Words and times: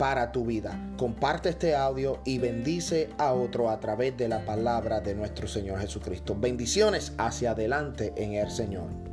para 0.00 0.32
tu 0.32 0.46
vida. 0.46 0.80
Comparte 0.96 1.50
este 1.50 1.76
audio 1.76 2.22
y 2.24 2.38
bendice 2.38 3.10
a 3.18 3.34
otro 3.34 3.68
a 3.68 3.78
través 3.80 4.16
de 4.16 4.28
la 4.28 4.46
palabra 4.46 5.02
de 5.02 5.14
nuestro 5.14 5.46
Señor 5.46 5.78
Jesucristo. 5.78 6.34
Bendiciones 6.34 7.12
hacia 7.18 7.50
adelante 7.50 8.14
en 8.16 8.32
el 8.32 8.50
Señor. 8.50 9.09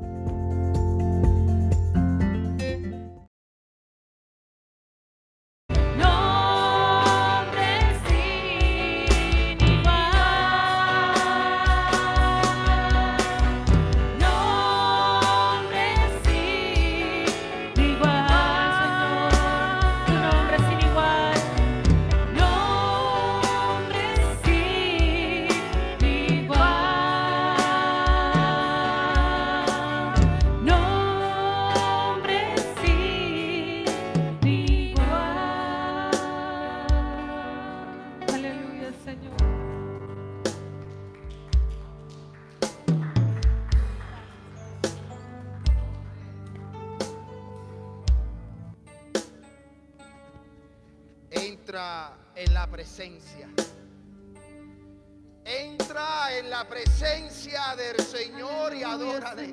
Y 58.74 58.84
adórale. 58.84 59.46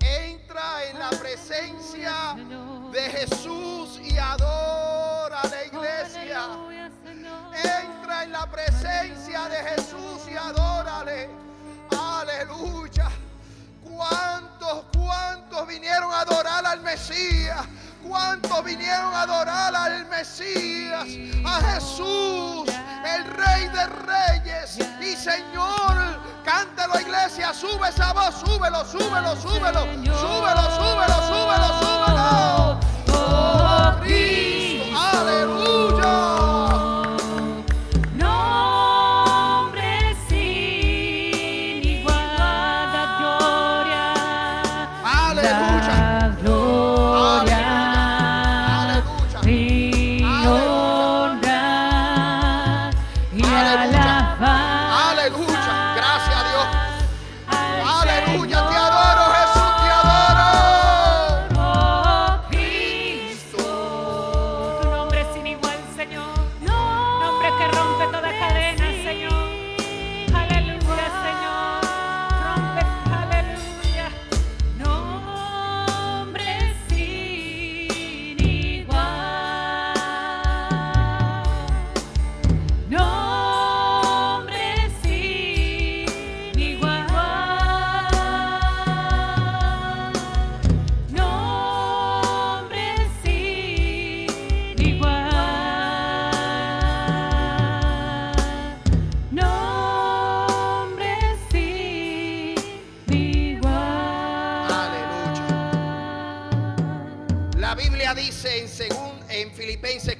Entra 0.00 0.84
en 0.90 0.98
la 0.98 1.10
presencia 1.10 2.36
de 2.92 3.00
Jesús 3.10 4.00
y 4.02 4.16
adora 4.16 5.40
la 5.50 5.64
iglesia. 5.64 6.42
Entra 7.52 8.24
en 8.24 8.32
la 8.32 8.50
presencia 8.50 9.48
de 9.48 9.56
Jesús 9.70 10.22
y 10.30 10.36
adórale. 10.36 11.28
Aleluya. 11.98 13.08
¿Cuántos, 13.82 14.84
cuántos 14.96 15.66
vinieron 15.66 16.12
a 16.12 16.20
adorar 16.20 16.66
al 16.66 16.80
Mesías? 16.80 17.66
¿Cuántos 18.06 18.64
vinieron 18.64 19.14
a 19.14 19.22
adorar 19.22 19.74
al 19.74 20.06
Mesías, 20.06 21.06
a 21.44 21.60
Jesús, 21.72 22.68
el 23.06 23.24
Rey 23.24 23.68
de 23.68 23.86
Reyes 23.86 24.78
y 25.00 25.16
Señor? 25.16 26.23
Cántelo, 26.44 27.00
iglesia, 27.00 27.54
sube 27.54 27.88
esa 27.88 28.12
voz, 28.12 28.34
súbelo, 28.34 28.84
súbelo, 28.84 29.34
súbelo, 29.36 29.80
súbelo, 30.20 30.64
súbelo, 30.78 31.16
súbelo, 31.30 31.68
súbelo. 31.80 32.63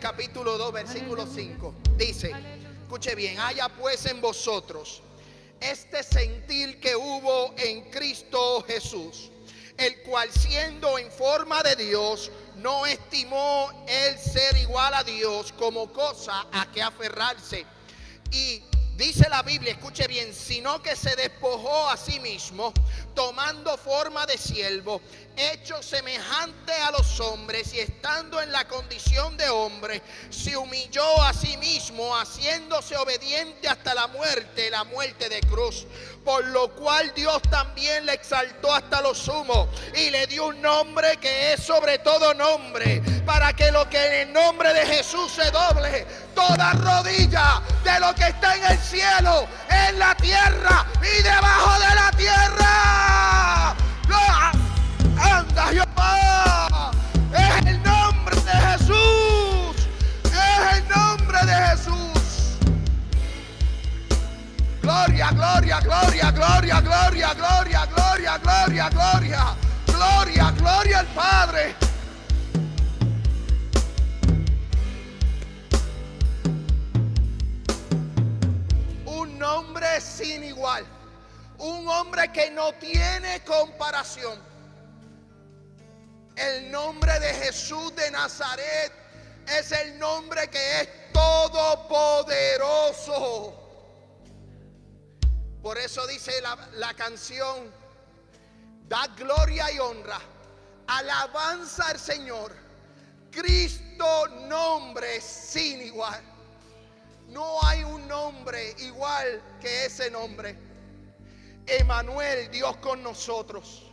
Capítulo 0.05 0.59
2, 0.59 0.73
versículo 0.73 1.27
5. 1.27 1.75
Dice, 1.97 2.31
escuche 2.83 3.15
bien, 3.15 3.39
haya 3.39 3.69
pues 3.69 4.05
en 4.07 4.21
vosotros 4.21 5.03
este 5.61 6.03
sentir 6.03 6.79
que 6.79 6.95
hubo 6.95 7.55
en 7.57 7.91
Cristo 7.91 8.63
Jesús, 8.67 9.31
el 9.79 10.03
cual 10.03 10.31
siendo 10.31 10.99
en 10.99 11.11
forma 11.11 11.63
de 11.63 11.77
Dios, 11.77 12.31
no 12.57 12.85
estimó 12.85 13.71
el 13.89 14.19
ser 14.19 14.57
igual 14.59 14.93
a 14.93 15.03
Dios 15.03 15.53
como 15.53 15.91
cosa 15.91 16.47
a 16.53 16.71
que 16.71 16.83
aferrarse. 16.83 17.65
Y 18.31 18.63
dice 18.97 19.28
la 19.28 19.43
Biblia, 19.43 19.72
escuche 19.72 20.06
bien, 20.06 20.32
sino 20.32 20.82
que 20.82 20.97
se 20.97 21.16
despojó 21.16 21.88
a 21.88 21.97
sí 21.97 22.21
mismo, 22.21 22.72
tomando 23.15 23.77
forma 23.77 24.27
de 24.27 24.38
siervo 24.38 25.00
hecho 25.37 25.82
semejante 25.82 26.72
a 26.72 26.91
los 26.93 27.19
hombres 27.21 27.75
y 27.75 27.81
estando 27.81 28.41
en 28.41 28.53
la 28.53 28.66
condición 28.69 29.37
de 29.37 29.49
hombre, 29.49 30.03
se 30.31 30.56
humilló 30.56 31.22
a 31.22 31.32
sí 31.32 31.56
mismo, 31.56 32.15
haciéndose 32.16 32.97
obediente 32.97 33.69
hasta 33.69 33.94
la 33.94 34.06
muerte, 34.06 34.71
la 34.71 34.84
muerte 34.84 35.28
de 35.28 35.41
cruz. 35.41 35.87
Por 36.25 36.45
lo 36.47 36.69
cual 36.71 37.12
Dios 37.15 37.43
también 37.51 38.07
le 38.07 38.15
exaltó 38.15 38.73
hasta 38.73 39.03
lo 39.03 39.15
sumo 39.15 39.69
y 39.95 40.11
le 40.11 40.27
dio 40.27 40.47
un 40.47 40.62
nombre 40.62 41.19
que 41.19 41.53
es 41.53 41.62
sobre 41.62 41.99
todo 41.99 42.32
nombre, 42.32 43.03
para 43.26 43.53
que 43.53 43.71
lo 43.71 43.88
que 43.91 44.06
en 44.06 44.29
el 44.29 44.32
nombre 44.32 44.73
de 44.73 44.87
Jesús 44.87 45.32
se 45.32 45.50
doble, 45.50 46.06
toda 46.35 46.73
rodilla 46.73 47.61
de 47.85 48.00
lo 48.00 48.15
que 48.15 48.29
está 48.29 48.56
en 48.56 48.65
el 48.73 48.79
cielo, 48.79 49.47
en 49.69 49.99
la 49.99 50.15
tierra 50.15 50.87
y 51.03 51.23
debajo 51.23 51.79
de 51.81 51.94
la 51.94 52.11
tierra. 52.17 52.75
Anda 55.21 55.67
Jehová. 55.69 56.91
Es 57.32 57.67
el 57.67 57.82
nombre 57.82 58.37
de 58.37 58.53
Jesús. 58.53 59.88
Es 60.25 60.79
el 60.79 60.88
nombre 60.88 61.38
de 61.47 61.55
Jesús. 61.55 62.04
Gloria, 64.85 65.31
gloria, 65.31 65.81
gloria, 65.81 66.31
gloria, 66.31 66.81
gloria, 66.83 67.33
gloria, 67.33 67.87
gloria, 67.87 68.39
gloria, 68.39 68.91
gloria. 68.91 69.57
Gloria, 69.87 70.51
gloria 70.51 70.99
al 70.99 71.07
Padre. 71.07 71.75
Un 79.07 79.39
nombre 79.39 79.99
sin 80.03 80.45
igual. 80.45 80.85
Un 81.59 81.89
hombre 81.89 82.31
que 82.31 82.51
no 82.51 82.75
tiene 82.75 83.41
comparación 83.47 84.39
el 86.37 86.71
nombre 86.71 87.19
de 87.21 87.33
Jesús 87.35 87.95
de 87.95 88.11
Nazaret 88.11 88.93
es 89.47 89.71
el 89.73 89.99
nombre 89.99 90.49
que 90.49 90.81
es 90.81 90.89
todopoderoso. 91.13 93.63
Por 95.64 95.78
eso 95.78 96.06
dice 96.06 96.43
la, 96.43 96.69
la 96.75 96.93
canción, 96.93 97.72
da 98.87 99.06
gloria 99.16 99.72
y 99.72 99.78
honra, 99.78 100.20
alabanza 100.87 101.88
al 101.88 101.99
Señor. 101.99 102.55
Cristo 103.31 104.28
nombre 104.46 105.22
sin 105.22 105.81
igual. 105.81 106.22
No 107.28 107.58
hay 107.66 107.82
un 107.82 108.06
nombre 108.06 108.75
igual 108.76 109.43
que 109.58 109.87
ese 109.87 110.11
nombre. 110.11 110.55
Emanuel, 111.66 112.50
Dios 112.50 112.76
con 112.76 113.02
nosotros. 113.02 113.90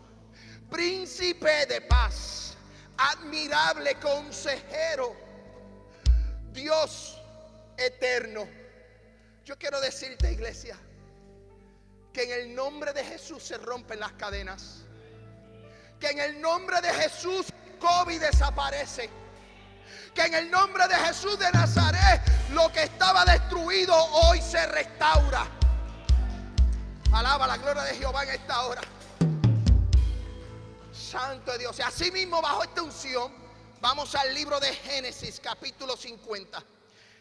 Príncipe 0.70 1.68
de 1.68 1.80
paz, 1.80 2.58
admirable 2.98 3.96
consejero, 4.02 5.16
Dios 6.52 7.18
eterno. 7.78 8.46
Yo 9.46 9.58
quiero 9.58 9.80
decirte, 9.80 10.34
iglesia, 10.34 10.78
que 12.14 12.24
en 12.24 12.32
el 12.32 12.56
nombre 12.56 12.94
de 12.94 13.04
Jesús 13.04 13.44
se 13.44 13.58
rompen 13.58 14.00
las 14.00 14.12
cadenas. 14.14 14.84
Que 16.00 16.10
en 16.10 16.20
el 16.20 16.42
nombre 16.42 16.82
de 16.82 16.94
Jesús 16.94 17.48
COVID 17.80 18.20
desaparece. 18.20 19.10
Que 20.14 20.24
en 20.24 20.34
el 20.34 20.52
nombre 20.52 20.88
de 20.88 20.96
Jesús 20.96 21.40
de 21.40 21.50
Nazaret 21.52 22.22
lo 22.52 22.72
que 22.72 22.84
estaba 22.84 23.24
destruido 23.24 23.96
hoy 23.96 24.42
se 24.42 24.66
restaura. 24.68 25.48
Alaba 27.14 27.48
la 27.48 27.58
gloria 27.58 27.84
de 27.84 27.96
Jehová 27.96 28.24
en 28.24 28.30
esta 28.32 28.62
hora. 28.64 28.82
Santo 30.92 31.52
de 31.54 31.60
Dios. 31.60 31.78
Y 31.80 31.82
así 31.82 32.12
mismo 32.12 32.42
bajo 32.42 32.64
esta 32.64 32.82
unción 32.82 33.34
vamos 33.80 34.16
al 34.16 34.34
libro 34.34 34.60
de 34.60 34.74
Génesis 34.74 35.40
capítulo 35.42 35.96
50. 35.96 36.64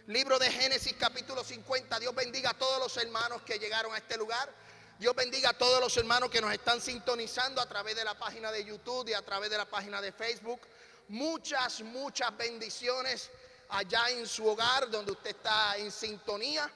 Libro 0.08 0.38
de 0.38 0.50
Génesis 0.50 0.94
capítulo 0.98 1.44
50. 1.44 1.98
Dios 2.00 2.14
bendiga 2.14 2.50
a 2.50 2.54
todos 2.54 2.78
los 2.80 2.96
hermanos 2.96 3.42
que 3.42 3.58
llegaron 3.58 3.94
a 3.94 3.98
este 3.98 4.16
lugar. 4.16 4.52
Dios 5.00 5.16
bendiga 5.16 5.48
a 5.48 5.52
todos 5.54 5.80
los 5.80 5.96
hermanos 5.96 6.28
que 6.28 6.42
nos 6.42 6.52
están 6.52 6.78
sintonizando 6.78 7.62
a 7.62 7.66
través 7.66 7.96
de 7.96 8.04
la 8.04 8.18
página 8.18 8.52
de 8.52 8.66
YouTube 8.66 9.08
y 9.08 9.14
a 9.14 9.22
través 9.22 9.48
de 9.48 9.56
la 9.56 9.64
página 9.64 9.98
de 9.98 10.12
Facebook. 10.12 10.60
Muchas, 11.08 11.80
muchas 11.80 12.36
bendiciones 12.36 13.30
allá 13.70 14.10
en 14.10 14.28
su 14.28 14.46
hogar 14.46 14.90
donde 14.90 15.12
usted 15.12 15.30
está 15.30 15.78
en 15.78 15.90
sintonía, 15.90 16.70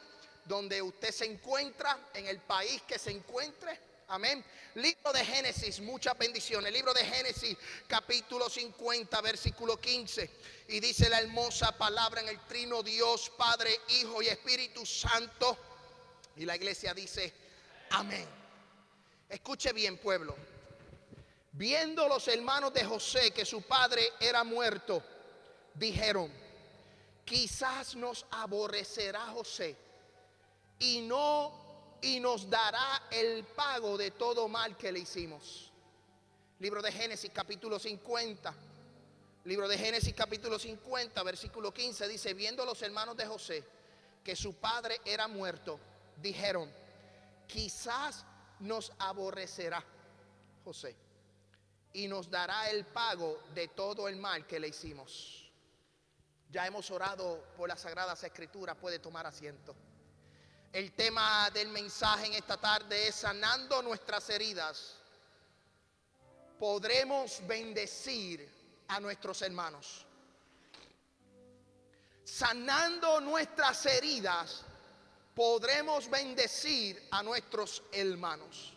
donde 0.47 0.81
usted 0.81 1.11
se 1.11 1.27
encuentra, 1.27 1.99
en 2.15 2.27
el 2.27 2.39
país 2.39 2.81
que 2.89 2.99
se 2.99 3.11
encuentre. 3.11 3.79
Amén. 4.09 4.43
Libro 4.77 5.13
de 5.13 5.23
Génesis, 5.23 5.81
muchas 5.81 6.17
bendiciones. 6.17 6.73
Libro 6.73 6.95
de 6.95 7.05
Génesis, 7.05 7.55
capítulo 7.87 8.49
50, 8.49 9.21
versículo 9.21 9.79
15. 9.79 10.31
Y 10.69 10.81
dice 10.81 11.11
la 11.11 11.21
hermosa 11.21 11.77
palabra 11.77 12.23
en 12.23 12.31
el 12.31 12.41
trino 12.47 12.83
Dios, 12.83 13.31
Padre, 13.37 13.83
Hijo 13.89 14.23
y 14.23 14.29
Espíritu 14.29 14.87
Santo. 14.87 15.59
Y 16.37 16.47
la 16.47 16.57
iglesia 16.57 16.95
dice, 16.95 17.44
amén. 17.91 18.27
Escuche 19.29 19.73
bien, 19.73 19.99
pueblo. 19.99 20.37
Viendo 21.53 22.09
los 22.09 22.27
hermanos 22.29 22.73
de 22.73 22.85
José 22.85 23.31
que 23.31 23.45
su 23.45 23.63
padre 23.63 24.03
era 24.21 24.43
muerto, 24.45 25.03
dijeron, 25.75 26.31
quizás 27.25 27.95
nos 27.95 28.27
aborrecerá 28.31 29.21
José 29.27 29.77
y 30.79 31.01
no 31.03 31.99
y 32.03 32.21
nos 32.21 32.51
dará 32.51 33.05
el 33.11 33.45
pago 33.45 33.97
de 33.97 34.11
todo 34.11 34.49
mal 34.49 34.77
que 34.77 34.93
le 34.93 35.01
hicimos. 35.01 35.71
Libro 36.59 36.83
de 36.83 36.93
Génesis 36.93 37.31
capítulo 37.33 37.79
50. 37.79 38.55
Libro 39.45 39.69
de 39.69 39.77
Génesis 39.77 40.15
capítulo 40.15 40.59
50, 40.59 41.23
versículo 41.23 41.73
15 41.73 42.09
dice, 42.09 42.35
viendo 42.35 42.65
los 42.65 42.81
hermanos 42.83 43.17
de 43.17 43.27
José 43.27 43.63
que 44.23 44.35
su 44.35 44.55
padre 44.55 45.01
era 45.05 45.29
muerto, 45.29 45.79
dijeron, 46.17 46.71
quizás 47.47 48.25
nos 48.61 48.93
aborrecerá 48.99 49.83
José 50.65 50.97
y 51.93 52.09
nos 52.09 52.31
dará 52.31 52.71
el 52.71 52.85
pago 52.87 53.41
de 53.55 53.69
todo 53.69 54.09
el 54.09 54.17
mal 54.17 54.47
que 54.47 54.59
le 54.59 54.69
hicimos. 54.69 55.51
Ya 56.51 56.67
hemos 56.67 56.91
orado 56.91 57.53
por 57.57 57.69
las 57.69 57.81
sagradas 57.81 58.23
escrituras, 58.25 58.77
puede 58.77 58.99
tomar 58.99 59.27
asiento. 59.27 59.75
El 60.73 60.93
tema 60.93 61.51
del 61.51 61.69
mensaje 61.69 62.27
en 62.27 62.35
esta 62.35 62.57
tarde 62.57 63.09
es 63.09 63.15
sanando 63.15 63.81
nuestras 63.83 64.29
heridas. 64.31 64.97
Podremos 66.59 67.41
bendecir 67.47 68.49
a 68.89 68.99
nuestros 68.99 69.41
hermanos. 69.43 70.05
Sanando 72.25 73.21
nuestras 73.21 73.87
heridas, 73.87 74.65
podremos 75.35 76.09
bendecir 76.09 77.09
a 77.11 77.23
nuestros 77.23 77.83
hermanos. 77.93 78.75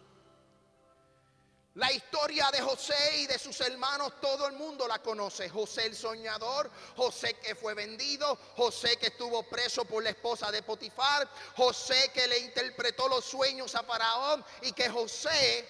La 1.75 1.91
historia 1.91 2.49
de 2.51 2.59
José 2.59 3.19
y 3.19 3.27
de 3.27 3.37
sus 3.37 3.61
hermanos, 3.61 4.19
todo 4.19 4.47
el 4.47 4.53
mundo 4.53 4.87
la 4.87 4.97
conoce. 4.97 5.47
José 5.47 5.85
el 5.85 5.95
soñador, 5.95 6.71
José 6.95 7.35
que 7.35 7.53
fue 7.53 7.75
vendido, 7.75 8.35
José 8.55 8.97
que 8.97 9.07
estuvo 9.07 9.43
preso 9.43 9.85
por 9.85 10.03
la 10.03 10.09
esposa 10.09 10.51
de 10.51 10.63
Potifar, 10.63 11.29
José 11.55 12.09
que 12.11 12.27
le 12.27 12.39
interpretó 12.39 13.07
los 13.07 13.23
sueños 13.23 13.75
a 13.75 13.83
Faraón 13.83 14.43
y 14.63 14.71
que 14.71 14.89
José 14.89 15.67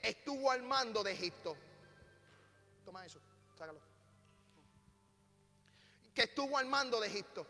estuvo 0.00 0.50
al 0.50 0.62
mando 0.62 1.02
de 1.02 1.12
Egipto. 1.12 1.54
Toma 2.86 3.04
eso, 3.04 3.20
sácalo. 3.58 3.80
Que 6.14 6.22
estuvo 6.22 6.56
al 6.56 6.64
mando 6.64 6.98
de 6.98 7.08
Egipto. 7.08 7.46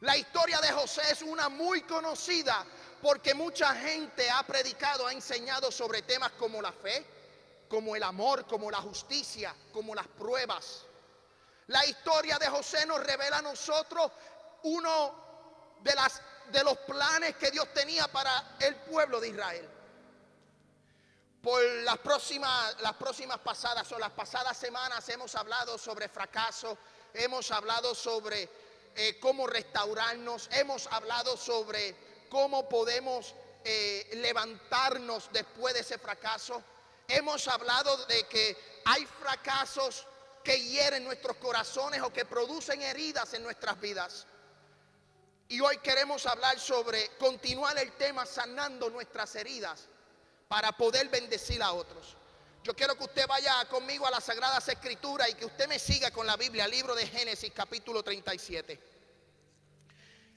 La 0.00 0.16
historia 0.16 0.60
de 0.60 0.72
José 0.72 1.02
es 1.10 1.22
una 1.22 1.48
muy 1.48 1.82
conocida 1.82 2.64
porque 3.00 3.34
mucha 3.34 3.74
gente 3.74 4.28
ha 4.30 4.42
predicado, 4.42 5.06
ha 5.06 5.12
enseñado 5.12 5.72
sobre 5.72 6.02
temas 6.02 6.32
como 6.32 6.60
la 6.60 6.72
fe, 6.72 7.06
como 7.68 7.96
el 7.96 8.02
amor, 8.02 8.46
como 8.46 8.70
la 8.70 8.78
justicia, 8.78 9.54
como 9.72 9.94
las 9.94 10.06
pruebas. 10.08 10.84
La 11.68 11.84
historia 11.86 12.38
de 12.38 12.46
José 12.46 12.84
nos 12.86 13.02
revela 13.04 13.38
a 13.38 13.42
nosotros 13.42 14.12
uno 14.64 15.26
de, 15.80 16.64
los 16.64 16.78
planes 16.78 17.36
que 17.36 17.50
Dios 17.50 17.72
tenía 17.72 18.06
para 18.08 18.56
el 18.60 18.76
pueblo 18.76 19.18
de 19.18 19.28
Israel. 19.28 19.68
Por 21.42 21.62
las 21.84 21.98
próximas, 21.98 22.80
las 22.80 22.94
próximas 22.94 23.38
pasadas 23.38 23.90
o 23.92 23.98
las 23.98 24.10
pasadas 24.10 24.56
semanas 24.56 25.08
hemos 25.08 25.34
hablado 25.36 25.78
sobre 25.78 26.08
fracaso, 26.08 26.76
hemos 27.14 27.50
hablado 27.50 27.94
sobre 27.94 28.65
eh, 28.96 29.18
cómo 29.20 29.46
restaurarnos, 29.46 30.48
hemos 30.52 30.86
hablado 30.88 31.36
sobre 31.36 31.94
cómo 32.28 32.68
podemos 32.68 33.34
eh, 33.64 34.08
levantarnos 34.14 35.30
después 35.32 35.74
de 35.74 35.80
ese 35.80 35.98
fracaso. 35.98 36.62
Hemos 37.08 37.46
hablado 37.48 37.96
de 38.06 38.24
que 38.24 38.56
hay 38.84 39.06
fracasos 39.06 40.06
que 40.42 40.60
hieren 40.60 41.04
nuestros 41.04 41.36
corazones 41.36 42.00
o 42.02 42.12
que 42.12 42.24
producen 42.24 42.82
heridas 42.82 43.34
en 43.34 43.42
nuestras 43.42 43.80
vidas. 43.80 44.26
Y 45.48 45.60
hoy 45.60 45.78
queremos 45.78 46.26
hablar 46.26 46.58
sobre 46.58 47.08
continuar 47.18 47.78
el 47.78 47.92
tema 47.92 48.26
sanando 48.26 48.90
nuestras 48.90 49.34
heridas 49.36 49.88
para 50.48 50.72
poder 50.72 51.08
bendecir 51.08 51.62
a 51.62 51.72
otros. 51.72 52.16
Yo 52.66 52.74
quiero 52.74 52.98
que 52.98 53.04
usted 53.04 53.28
vaya 53.28 53.64
conmigo 53.66 54.08
a 54.08 54.10
las 54.10 54.24
Sagradas 54.24 54.66
Escrituras 54.66 55.30
y 55.30 55.34
que 55.34 55.44
usted 55.44 55.68
me 55.68 55.78
siga 55.78 56.10
con 56.10 56.26
la 56.26 56.36
Biblia, 56.36 56.66
libro 56.66 56.96
de 56.96 57.06
Génesis 57.06 57.52
capítulo 57.54 58.02
37. 58.02 58.80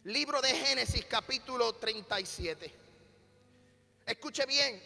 Libro 0.03 0.39
de 0.39 0.49
Génesis 0.49 1.05
capítulo 1.05 1.73
37. 1.73 2.71
Escuche 4.05 4.45
bien, 4.45 4.79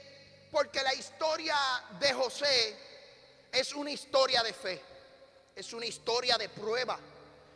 porque 0.54 0.82
la 0.84 0.94
historia 0.94 1.58
de 2.00 2.14
José 2.14 2.78
es 3.52 3.74
una 3.74 3.92
historia 3.92 4.42
de 4.42 4.54
fe, 4.54 4.82
es 5.54 5.74
una 5.74 5.86
historia 5.86 6.38
de 6.38 6.48
prueba, 6.48 6.98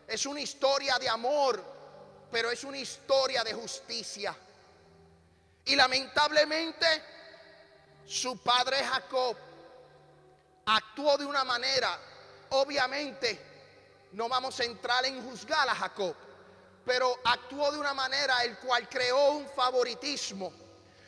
es 0.06 0.26
una 0.26 0.42
historia 0.42 1.00
de 1.00 1.08
amor, 1.08 1.64
pero 2.30 2.52
es 2.52 2.66
una 2.66 2.78
historia 2.78 3.42
de 3.42 3.54
justicia. 3.54 4.36
Y 5.64 5.78
lamentablemente 5.78 6.86
su 8.06 8.38
padre 8.40 8.84
Jacob 8.84 9.47
actuó 10.68 11.18
de 11.18 11.26
una 11.26 11.44
manera, 11.44 11.98
obviamente 12.50 13.40
no 14.12 14.28
vamos 14.28 14.60
a 14.60 14.66
entrar 14.66 15.06
en 15.06 15.24
juzgar 15.24 15.68
a 15.68 15.76
Jacob, 15.76 16.14
pero 16.86 17.20
actuó 17.24 17.72
de 17.72 17.80
una 17.80 17.94
manera 17.94 18.44
el 18.44 18.58
cual 18.58 18.88
creó 18.90 19.32
un 19.32 19.50
favoritismo, 19.50 20.52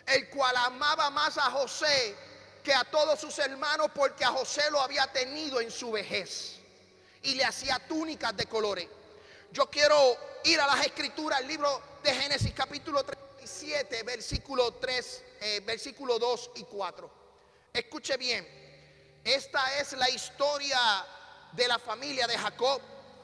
el 0.05 0.29
cual 0.29 0.55
amaba 0.57 1.09
más 1.09 1.37
a 1.37 1.51
José 1.51 2.15
que 2.63 2.73
a 2.73 2.83
todos 2.85 3.19
sus 3.19 3.37
hermanos 3.39 3.87
porque 3.93 4.23
a 4.23 4.29
José 4.29 4.63
lo 4.71 4.79
había 4.79 5.07
tenido 5.07 5.59
en 5.59 5.71
su 5.71 5.91
vejez 5.91 6.57
y 7.23 7.35
le 7.35 7.43
hacía 7.43 7.79
túnicas 7.87 8.35
de 8.35 8.45
colores. 8.45 8.87
Yo 9.51 9.69
quiero 9.69 10.17
ir 10.45 10.59
a 10.59 10.67
las 10.67 10.85
escrituras, 10.85 11.41
el 11.41 11.47
libro 11.47 11.81
de 12.01 12.13
Génesis 12.13 12.53
capítulo 12.53 13.03
37, 13.03 14.03
versículo 14.03 14.73
3, 14.75 15.23
eh, 15.41 15.61
versículo 15.65 16.17
2 16.17 16.51
y 16.55 16.63
4. 16.63 17.11
Escuche 17.73 18.17
bien, 18.17 18.58
esta 19.33 19.79
es 19.79 19.93
la 19.93 20.09
historia 20.09 20.79
de 21.51 21.67
la 21.67 21.79
familia 21.79 22.27
de 22.27 22.37
Jacob 22.37 22.81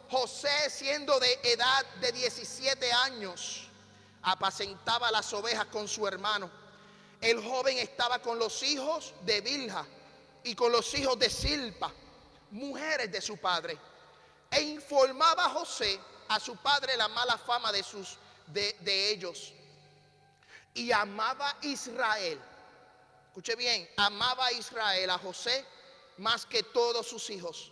José, 0.09 0.69
siendo 0.69 1.19
de 1.19 1.39
edad 1.43 1.85
de 1.99 2.11
17 2.11 2.91
años, 2.93 3.67
apacentaba 4.21 5.09
las 5.11 5.31
ovejas 5.33 5.65
con 5.65 5.87
su 5.87 6.07
hermano. 6.07 6.49
El 7.21 7.43
joven 7.43 7.79
estaba 7.79 8.19
con 8.19 8.37
los 8.37 8.61
hijos 8.63 9.13
de 9.21 9.41
Bilha 9.41 9.85
y 10.43 10.53
con 10.53 10.71
los 10.71 10.93
hijos 10.93 11.17
de 11.17 11.29
Silpa, 11.29 11.91
mujeres 12.51 13.11
de 13.11 13.21
su 13.21 13.37
padre, 13.37 13.77
e 14.51 14.61
informaba 14.61 15.45
a 15.45 15.49
José 15.49 15.99
a 16.27 16.39
su 16.39 16.55
padre 16.57 16.97
la 16.97 17.07
mala 17.07 17.37
fama 17.37 17.71
de, 17.71 17.83
sus, 17.83 18.17
de, 18.47 18.75
de 18.81 19.09
ellos. 19.11 19.53
Y 20.73 20.91
amaba 20.91 21.55
Israel. 21.61 22.39
Escuche 23.27 23.55
bien, 23.55 23.89
amaba 23.97 24.51
Israel, 24.51 25.09
a 25.09 25.17
José, 25.17 25.65
más 26.17 26.45
que 26.45 26.63
todos 26.63 27.07
sus 27.07 27.29
hijos, 27.29 27.71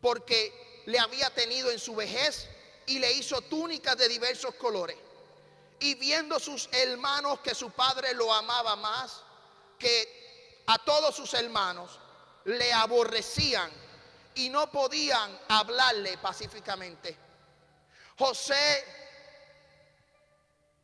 porque 0.00 0.82
le 0.86 0.98
había 0.98 1.30
tenido 1.34 1.70
en 1.70 1.78
su 1.78 1.94
vejez 1.94 2.48
y 2.86 2.98
le 2.98 3.12
hizo 3.12 3.40
túnicas 3.42 3.96
de 3.96 4.08
diversos 4.08 4.54
colores. 4.54 4.96
Y 5.80 5.94
viendo 5.94 6.40
sus 6.40 6.68
hermanos 6.72 7.40
que 7.40 7.54
su 7.54 7.70
padre 7.70 8.14
lo 8.14 8.32
amaba 8.32 8.74
más 8.76 9.22
que 9.78 10.62
a 10.66 10.78
todos 10.78 11.14
sus 11.14 11.32
hermanos, 11.34 11.98
le 12.44 12.72
aborrecían 12.72 13.70
y 14.34 14.48
no 14.48 14.70
podían 14.70 15.38
hablarle 15.48 16.18
pacíficamente. 16.18 17.16
José 18.18 18.84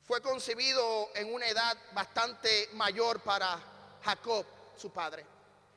fue 0.07 0.21
concebido 0.21 1.11
en 1.15 1.33
una 1.33 1.49
edad 1.49 1.77
bastante 1.93 2.69
mayor 2.75 3.21
para 3.21 3.59
Jacob, 4.05 4.45
su 4.77 4.91
padre. 4.91 5.34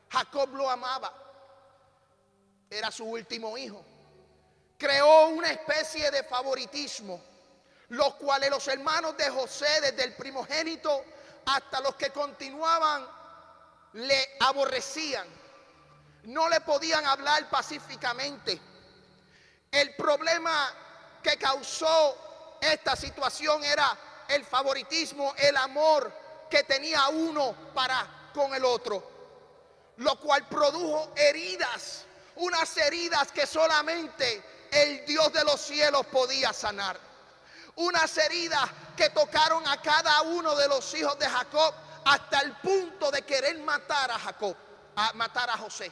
Jacob 0.09 0.53
lo 0.55 0.69
amaba. 0.69 1.13
Era 2.69 2.91
su 2.91 3.05
último 3.05 3.57
hijo. 3.57 3.83
Creó 4.77 5.27
una 5.29 5.49
especie 5.49 6.11
de 6.11 6.23
favoritismo, 6.23 7.21
los 7.89 8.15
cuales 8.15 8.49
los 8.49 8.67
hermanos 8.67 9.17
de 9.17 9.29
José, 9.29 9.81
desde 9.81 10.03
el 10.03 10.15
primogénito 10.15 11.03
hasta 11.45 11.79
los 11.81 11.95
que 11.95 12.11
continuaban, 12.11 13.07
le 13.93 14.37
aborrecían. 14.39 15.27
No 16.23 16.49
le 16.49 16.61
podían 16.61 17.05
hablar 17.05 17.49
pacíficamente. 17.49 18.59
El 19.71 19.95
problema 19.95 20.73
que 21.23 21.37
causó 21.37 22.57
esta 22.61 22.95
situación 22.95 23.63
era 23.63 23.97
el 24.27 24.43
favoritismo, 24.45 25.33
el 25.37 25.55
amor 25.57 26.11
que 26.49 26.63
tenía 26.63 27.07
uno 27.07 27.55
para 27.73 28.29
con 28.33 28.53
el 28.53 28.63
otro, 28.65 29.16
lo 29.97 30.19
cual 30.19 30.47
produjo 30.47 31.11
heridas, 31.15 32.05
unas 32.35 32.75
heridas 32.77 33.31
que 33.31 33.47
solamente 33.47 34.43
el 34.71 35.05
Dios 35.05 35.31
de 35.33 35.43
los 35.43 35.59
cielos 35.59 36.05
podía 36.07 36.53
sanar. 36.53 36.99
Unas 37.75 38.17
heridas 38.17 38.69
que 38.95 39.09
tocaron 39.09 39.67
a 39.67 39.81
cada 39.81 40.21
uno 40.21 40.55
de 40.55 40.67
los 40.67 40.93
hijos 40.95 41.17
de 41.19 41.27
Jacob 41.27 41.73
hasta 42.05 42.39
el 42.39 42.53
punto 42.57 43.11
de 43.11 43.21
querer 43.23 43.57
matar 43.59 44.11
a 44.11 44.19
Jacob, 44.19 44.55
a 44.95 45.13
matar 45.13 45.49
a 45.49 45.57
José. 45.57 45.91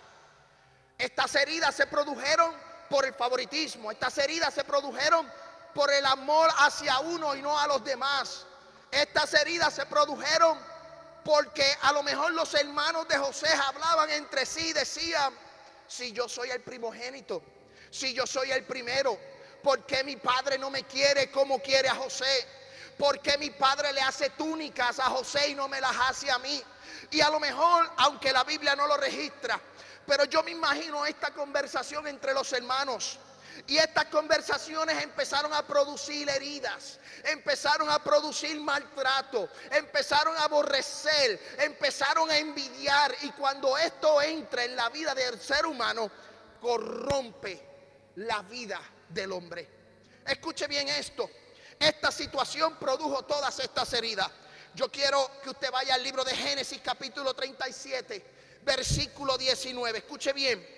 Estas 0.97 1.35
heridas 1.35 1.75
se 1.75 1.87
produjeron 1.87 2.55
por 2.89 3.05
el 3.05 3.13
favoritismo, 3.13 3.91
estas 3.91 4.17
heridas 4.17 4.53
se 4.53 4.63
produjeron 4.63 5.29
por 5.73 5.91
el 5.91 6.05
amor 6.05 6.49
hacia 6.59 6.99
uno 6.99 7.35
y 7.35 7.41
no 7.41 7.59
a 7.59 7.67
los 7.67 7.83
demás. 7.83 8.45
Estas 8.91 9.33
heridas 9.33 9.73
se 9.73 9.85
produjeron 9.85 10.57
porque 11.25 11.65
a 11.81 11.91
lo 11.91 12.03
mejor 12.03 12.33
los 12.33 12.53
hermanos 12.53 13.07
de 13.07 13.17
José 13.17 13.47
hablaban 13.67 14.11
entre 14.11 14.45
sí 14.45 14.71
decían, 14.73 15.33
si 15.87 16.11
yo 16.11 16.29
soy 16.29 16.51
el 16.51 16.61
primogénito, 16.61 17.41
si 17.89 18.13
yo 18.13 18.27
soy 18.27 18.51
el 18.51 18.63
primero, 18.63 19.17
¿por 19.63 19.87
qué 19.87 20.03
mi 20.03 20.17
padre 20.17 20.59
no 20.59 20.69
me 20.69 20.83
quiere 20.83 21.31
como 21.31 21.59
quiere 21.59 21.89
a 21.89 21.95
José? 21.95 22.47
¿Por 22.95 23.19
qué 23.21 23.39
mi 23.39 23.49
padre 23.49 23.91
le 23.91 24.01
hace 24.01 24.29
túnicas 24.29 24.99
a 24.99 25.05
José 25.05 25.49
y 25.49 25.55
no 25.55 25.67
me 25.67 25.81
las 25.81 25.95
hace 26.07 26.29
a 26.29 26.37
mí? 26.37 26.61
Y 27.09 27.21
a 27.21 27.29
lo 27.31 27.39
mejor, 27.39 27.91
aunque 27.97 28.31
la 28.31 28.43
Biblia 28.43 28.75
no 28.75 28.85
lo 28.85 28.95
registra, 28.95 29.59
pero 30.05 30.25
yo 30.25 30.43
me 30.43 30.51
imagino 30.51 31.07
esta 31.07 31.31
conversación 31.31 32.07
entre 32.07 32.35
los 32.35 32.53
hermanos. 32.53 33.17
Y 33.67 33.77
estas 33.77 34.05
conversaciones 34.05 35.01
empezaron 35.01 35.53
a 35.53 35.65
producir 35.65 36.29
heridas, 36.29 36.99
empezaron 37.23 37.89
a 37.89 38.03
producir 38.03 38.59
maltrato, 38.59 39.49
empezaron 39.71 40.35
a 40.37 40.43
aborrecer, 40.43 41.39
empezaron 41.59 42.29
a 42.29 42.37
envidiar. 42.37 43.15
Y 43.21 43.31
cuando 43.31 43.77
esto 43.77 44.21
entra 44.21 44.63
en 44.63 44.75
la 44.75 44.89
vida 44.89 45.15
del 45.15 45.39
ser 45.39 45.65
humano, 45.65 46.11
corrompe 46.61 47.61
la 48.15 48.41
vida 48.43 48.81
del 49.09 49.31
hombre. 49.31 49.67
Escuche 50.25 50.67
bien 50.67 50.87
esto. 50.89 51.29
Esta 51.79 52.11
situación 52.11 52.77
produjo 52.77 53.23
todas 53.23 53.59
estas 53.59 53.91
heridas. 53.93 54.29
Yo 54.73 54.91
quiero 54.91 55.31
que 55.41 55.49
usted 55.49 55.71
vaya 55.71 55.93
al 55.95 56.03
libro 56.03 56.23
de 56.23 56.35
Génesis 56.35 56.81
capítulo 56.83 57.33
37, 57.33 58.59
versículo 58.63 59.37
19. 59.37 59.99
Escuche 59.99 60.33
bien. 60.33 60.74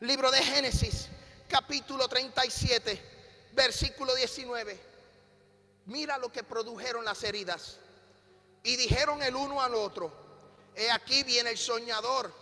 Libro 0.00 0.30
de 0.30 0.42
Génesis 0.42 1.08
capítulo 1.46 2.08
37, 2.08 2.98
versículo 3.52 4.14
19. 4.14 4.80
Mira 5.84 6.16
lo 6.16 6.32
que 6.32 6.42
produjeron 6.42 7.04
las 7.04 7.22
heridas. 7.22 7.76
Y 8.62 8.76
dijeron 8.76 9.22
el 9.22 9.36
uno 9.36 9.60
al 9.60 9.74
otro, 9.74 10.10
he 10.74 10.90
aquí 10.90 11.22
viene 11.24 11.50
el 11.50 11.58
soñador. 11.58 12.32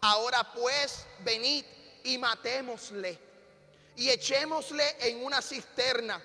Ahora 0.00 0.50
pues, 0.54 1.04
venid 1.18 1.66
y 2.04 2.16
matémosle. 2.16 3.18
Y 3.96 4.08
echémosle 4.08 4.96
en 5.06 5.22
una 5.26 5.42
cisterna. 5.42 6.22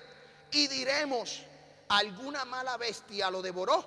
Y 0.50 0.68
diremos, 0.68 1.42
alguna 1.90 2.46
mala 2.46 2.78
bestia 2.78 3.30
lo 3.30 3.42
devoró. 3.42 3.84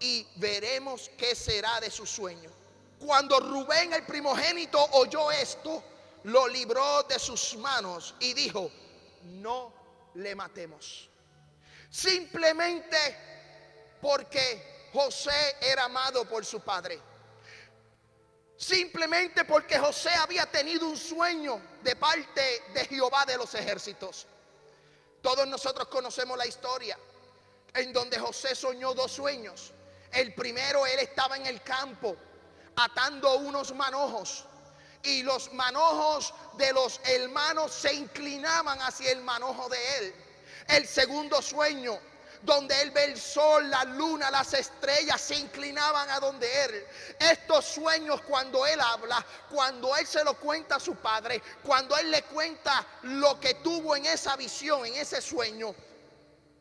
Y 0.00 0.26
veremos 0.36 1.10
qué 1.18 1.34
será 1.34 1.78
de 1.80 1.90
su 1.90 2.06
sueño. 2.06 2.50
Cuando 2.98 3.38
Rubén 3.38 3.92
el 3.92 4.06
primogénito 4.06 4.82
oyó 4.92 5.30
esto, 5.30 5.91
lo 6.24 6.46
libró 6.48 7.02
de 7.04 7.18
sus 7.18 7.56
manos 7.56 8.14
y 8.20 8.32
dijo, 8.34 8.70
no 9.22 9.72
le 10.14 10.34
matemos. 10.34 11.08
Simplemente 11.90 12.96
porque 14.00 14.90
José 14.92 15.56
era 15.60 15.84
amado 15.84 16.24
por 16.26 16.44
su 16.44 16.60
padre. 16.60 17.00
Simplemente 18.56 19.44
porque 19.44 19.78
José 19.78 20.10
había 20.10 20.46
tenido 20.46 20.88
un 20.88 20.96
sueño 20.96 21.60
de 21.82 21.96
parte 21.96 22.62
de 22.72 22.84
Jehová 22.84 23.24
de 23.26 23.36
los 23.36 23.54
ejércitos. 23.54 24.26
Todos 25.20 25.46
nosotros 25.46 25.88
conocemos 25.88 26.38
la 26.38 26.46
historia 26.46 26.98
en 27.74 27.92
donde 27.92 28.18
José 28.18 28.54
soñó 28.54 28.94
dos 28.94 29.12
sueños. 29.12 29.72
El 30.12 30.34
primero, 30.34 30.86
él 30.86 31.00
estaba 31.00 31.36
en 31.36 31.46
el 31.46 31.62
campo 31.62 32.16
atando 32.76 33.36
unos 33.36 33.74
manojos 33.74 34.44
y 35.02 35.22
los 35.22 35.52
manojos 35.52 36.32
de 36.56 36.72
los 36.72 37.00
hermanos 37.04 37.72
se 37.72 37.92
inclinaban 37.94 38.80
hacia 38.82 39.10
el 39.10 39.22
manojo 39.22 39.68
de 39.68 39.98
él. 39.98 40.14
El 40.68 40.86
segundo 40.86 41.42
sueño, 41.42 41.98
donde 42.42 42.80
él 42.82 42.90
ve 42.90 43.04
el 43.04 43.20
sol, 43.20 43.68
la 43.70 43.84
luna, 43.84 44.30
las 44.30 44.52
estrellas, 44.54 45.20
se 45.20 45.36
inclinaban 45.36 46.08
a 46.10 46.20
donde 46.20 46.64
él. 46.64 46.86
Estos 47.18 47.64
sueños 47.64 48.20
cuando 48.22 48.66
él 48.66 48.80
habla, 48.80 49.24
cuando 49.50 49.96
él 49.96 50.06
se 50.06 50.24
lo 50.24 50.34
cuenta 50.34 50.76
a 50.76 50.80
su 50.80 50.94
padre, 50.96 51.42
cuando 51.62 51.96
él 51.96 52.10
le 52.10 52.22
cuenta 52.24 52.86
lo 53.02 53.38
que 53.40 53.54
tuvo 53.54 53.96
en 53.96 54.06
esa 54.06 54.36
visión, 54.36 54.86
en 54.86 54.94
ese 54.94 55.20
sueño, 55.20 55.74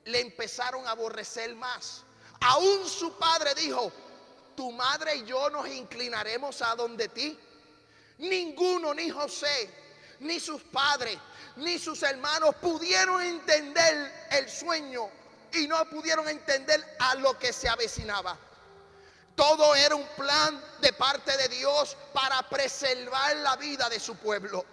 le 0.05 0.19
empezaron 0.19 0.87
a 0.87 0.91
aborrecer 0.91 1.55
más. 1.55 2.03
Aún 2.41 2.87
su 2.87 3.17
padre 3.17 3.53
dijo, 3.55 3.91
tu 4.55 4.71
madre 4.71 5.15
y 5.15 5.25
yo 5.25 5.49
nos 5.49 5.67
inclinaremos 5.67 6.61
a 6.61 6.75
donde 6.75 7.07
ti. 7.07 7.39
Ninguno, 8.21 8.93
ni 8.93 9.09
José, 9.09 9.69
ni 10.19 10.39
sus 10.39 10.61
padres, 10.61 11.17
ni 11.55 11.79
sus 11.79 12.01
hermanos 12.03 12.55
pudieron 12.55 13.21
entender 13.21 14.27
el 14.29 14.49
sueño 14.49 15.09
y 15.53 15.67
no 15.67 15.83
pudieron 15.89 16.29
entender 16.29 16.97
a 16.99 17.15
lo 17.15 17.37
que 17.37 17.51
se 17.51 17.67
avecinaba. 17.67 18.37
Todo 19.35 19.73
era 19.75 19.95
un 19.95 20.07
plan 20.15 20.63
de 20.81 20.93
parte 20.93 21.35
de 21.35 21.49
Dios 21.49 21.97
para 22.13 22.47
preservar 22.47 23.35
la 23.37 23.55
vida 23.55 23.89
de 23.89 23.99
su 23.99 24.15
pueblo. 24.15 24.65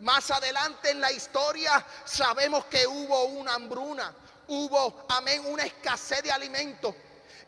Más 0.00 0.30
adelante 0.30 0.90
en 0.90 1.00
la 1.00 1.10
historia 1.10 1.84
sabemos 2.04 2.64
que 2.66 2.86
hubo 2.86 3.24
una 3.24 3.54
hambruna, 3.54 4.14
hubo, 4.46 5.04
amén, 5.08 5.42
una 5.46 5.64
escasez 5.64 6.22
de 6.22 6.30
alimentos. 6.30 6.94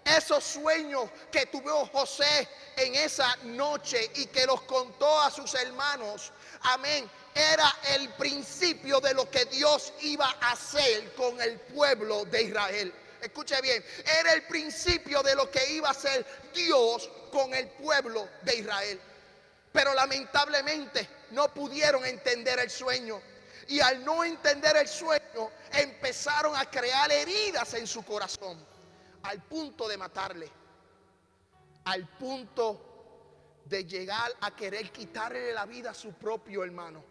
Esos 0.07 0.45
sueños 0.45 1.11
que 1.33 1.47
tuvo 1.47 1.85
José 1.87 2.49
en 2.77 2.95
esa 2.95 3.37
noche 3.43 4.09
y 4.15 4.27
que 4.27 4.47
los 4.47 4.63
contó 4.63 5.21
a 5.21 5.31
sus 5.33 5.53
hermanos, 5.55 6.33
amén, 6.63 7.11
era 7.35 7.77
el 7.95 8.09
principio 8.11 9.01
de 9.01 9.15
lo 9.15 9.29
que 9.29 9.45
Dios 9.47 9.93
iba 10.03 10.37
a 10.41 10.53
hacer 10.53 11.13
con 11.15 11.41
el 11.43 11.59
pueblo 11.59 12.25
de 12.25 12.43
Israel. 12.45 12.95
Escuche 13.21 13.61
bien, 13.61 13.85
era 14.21 14.33
el 14.33 14.45
principio 14.45 15.23
de 15.23 15.35
lo 15.35 15.51
que 15.51 15.73
iba 15.73 15.89
a 15.89 15.91
hacer 15.91 16.25
Dios 16.55 17.11
con 17.33 17.53
el 17.53 17.67
pueblo 17.69 18.29
de 18.43 18.57
Israel. 18.57 19.01
Pero 19.73 19.93
lamentablemente 19.93 21.09
no 21.33 21.53
pudieron 21.53 22.05
entender 22.07 22.59
el 22.61 22.71
sueño. 22.71 23.21
Y 23.69 23.81
al 23.81 24.05
no 24.05 24.23
entender 24.23 24.77
el 24.77 24.87
sueño, 24.87 25.51
empezaron 25.73 26.55
a 26.57 26.71
crear 26.71 27.11
heridas 27.11 27.75
en 27.75 27.87
su 27.87 28.05
corazón, 28.05 28.65
al 29.27 29.43
punto 29.43 29.89
de 29.89 29.97
matarle, 29.97 30.49
al 31.85 32.07
punto 32.17 33.61
de 33.65 33.85
llegar 33.85 34.33
a 34.41 34.55
querer 34.55 34.93
quitarle 34.93 35.53
la 35.53 35.67
vida 35.67 35.91
a 35.91 35.95
su 35.95 36.13
propio 36.13 36.63
hermano. 36.63 37.05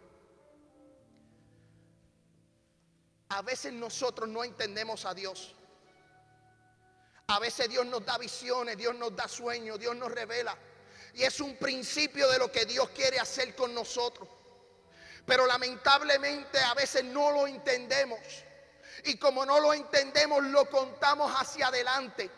A 3.28 3.42
veces 3.42 3.72
nosotros 3.72 4.28
no 4.28 4.44
entendemos 4.44 5.04
a 5.04 5.12
Dios. 5.12 5.54
A 7.26 7.38
veces 7.38 7.68
Dios 7.68 7.84
nos 7.84 8.06
da 8.06 8.16
visiones, 8.16 8.78
Dios 8.78 8.94
nos 8.94 9.14
da 9.14 9.28
sueños, 9.28 9.78
Dios 9.78 9.94
nos 9.94 10.10
revela. 10.10 10.56
Y 11.12 11.22
es 11.24 11.40
un 11.40 11.56
principio 11.56 12.28
de 12.30 12.38
lo 12.38 12.50
que 12.50 12.64
Dios 12.64 12.88
quiere 12.90 13.18
hacer 13.18 13.54
con 13.54 13.74
nosotros. 13.74 14.28
Pero 15.26 15.44
lamentablemente 15.44 16.58
a 16.60 16.72
veces 16.74 17.04
no 17.04 17.32
lo 17.32 17.46
entendemos. 17.46 18.20
Y 19.04 19.16
como 19.16 19.44
no 19.44 19.60
lo 19.60 19.72
entendemos, 19.72 20.42
lo 20.44 20.68
contamos 20.70 21.32
hacia 21.36 21.68
adelante. 21.68 22.30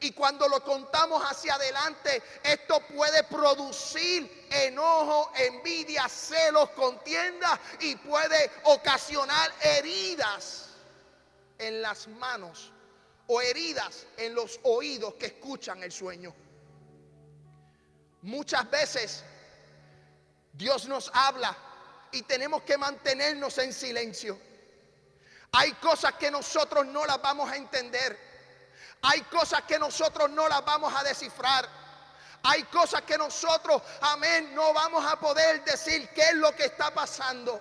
Y 0.00 0.12
cuando 0.12 0.48
lo 0.48 0.62
contamos 0.62 1.22
hacia 1.22 1.54
adelante, 1.54 2.22
esto 2.42 2.80
puede 2.94 3.22
producir 3.24 4.46
enojo, 4.50 5.32
envidia, 5.34 6.08
celos, 6.08 6.70
contienda 6.70 7.58
y 7.80 7.96
puede 7.96 8.50
ocasionar 8.64 9.52
heridas 9.60 10.70
en 11.58 11.82
las 11.82 12.08
manos 12.08 12.72
o 13.26 13.40
heridas 13.40 14.06
en 14.16 14.34
los 14.34 14.60
oídos 14.64 15.14
que 15.14 15.26
escuchan 15.26 15.82
el 15.82 15.92
sueño. 15.92 16.34
Muchas 18.22 18.68
veces 18.70 19.24
Dios 20.52 20.86
nos 20.88 21.10
habla 21.14 21.56
y 22.12 22.22
tenemos 22.22 22.62
que 22.62 22.78
mantenernos 22.78 23.58
en 23.58 23.72
silencio. 23.72 24.38
Hay 25.52 25.72
cosas 25.74 26.14
que 26.14 26.30
nosotros 26.30 26.86
no 26.86 27.04
las 27.06 27.20
vamos 27.20 27.50
a 27.50 27.56
entender. 27.56 28.18
Hay 29.02 29.22
cosas 29.22 29.62
que 29.62 29.78
nosotros 29.78 30.30
no 30.30 30.48
las 30.48 30.64
vamos 30.64 30.92
a 30.94 31.02
descifrar. 31.02 31.68
Hay 32.42 32.62
cosas 32.64 33.02
que 33.02 33.18
nosotros, 33.18 33.82
amén, 34.00 34.54
no 34.54 34.72
vamos 34.72 35.04
a 35.04 35.18
poder 35.18 35.64
decir 35.64 36.08
qué 36.14 36.22
es 36.28 36.34
lo 36.34 36.54
que 36.54 36.66
está 36.66 36.92
pasando. 36.92 37.60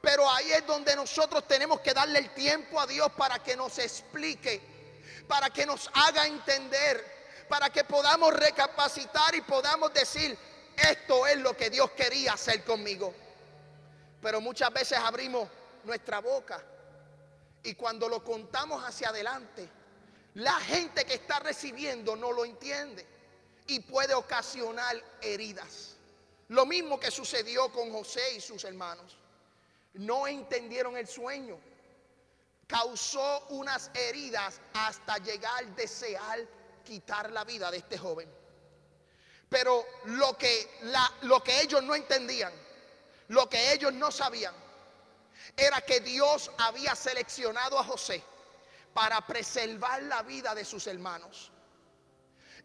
Pero 0.00 0.28
ahí 0.30 0.52
es 0.52 0.66
donde 0.66 0.96
nosotros 0.96 1.46
tenemos 1.46 1.80
que 1.80 1.94
darle 1.94 2.18
el 2.18 2.34
tiempo 2.34 2.80
a 2.80 2.86
Dios 2.86 3.10
para 3.12 3.38
que 3.38 3.56
nos 3.56 3.78
explique 3.78 4.72
para 5.26 5.50
que 5.50 5.66
nos 5.66 5.90
haga 5.94 6.26
entender, 6.26 7.46
para 7.48 7.70
que 7.70 7.84
podamos 7.84 8.34
recapacitar 8.34 9.34
y 9.34 9.40
podamos 9.42 9.92
decir, 9.92 10.36
esto 10.76 11.26
es 11.26 11.38
lo 11.38 11.56
que 11.56 11.70
Dios 11.70 11.90
quería 11.92 12.34
hacer 12.34 12.64
conmigo. 12.64 13.14
Pero 14.20 14.40
muchas 14.40 14.70
veces 14.72 14.98
abrimos 14.98 15.48
nuestra 15.84 16.20
boca 16.20 16.62
y 17.62 17.74
cuando 17.74 18.08
lo 18.08 18.24
contamos 18.24 18.82
hacia 18.84 19.10
adelante, 19.10 19.68
la 20.34 20.54
gente 20.60 21.04
que 21.04 21.14
está 21.14 21.38
recibiendo 21.40 22.16
no 22.16 22.32
lo 22.32 22.44
entiende 22.44 23.06
y 23.66 23.80
puede 23.80 24.14
ocasionar 24.14 24.96
heridas. 25.20 25.96
Lo 26.48 26.66
mismo 26.66 26.98
que 26.98 27.10
sucedió 27.10 27.70
con 27.72 27.92
José 27.92 28.36
y 28.36 28.40
sus 28.40 28.64
hermanos. 28.64 29.16
No 29.94 30.26
entendieron 30.26 30.96
el 30.96 31.06
sueño 31.06 31.58
causó 32.72 33.44
unas 33.50 33.90
heridas 33.92 34.58
hasta 34.72 35.18
llegar 35.18 35.62
a 35.62 35.66
desear 35.76 36.40
quitar 36.82 37.30
la 37.30 37.44
vida 37.44 37.70
de 37.70 37.76
este 37.76 37.98
joven. 37.98 38.28
Pero 39.50 39.84
lo 40.06 40.36
que, 40.38 40.80
lo 41.22 41.42
que 41.42 41.60
ellos 41.60 41.82
no 41.82 41.94
entendían, 41.94 42.52
lo 43.28 43.46
que 43.48 43.74
ellos 43.74 43.92
no 43.92 44.10
sabían, 44.10 44.54
era 45.56 45.80
que 45.80 46.00
Dios 46.00 46.50
había 46.58 46.94
seleccionado 46.94 47.78
a 47.78 47.84
José 47.84 48.22
para 48.94 49.20
preservar 49.26 50.02
la 50.04 50.22
vida 50.22 50.54
de 50.54 50.64
sus 50.64 50.86
hermanos. 50.86 51.50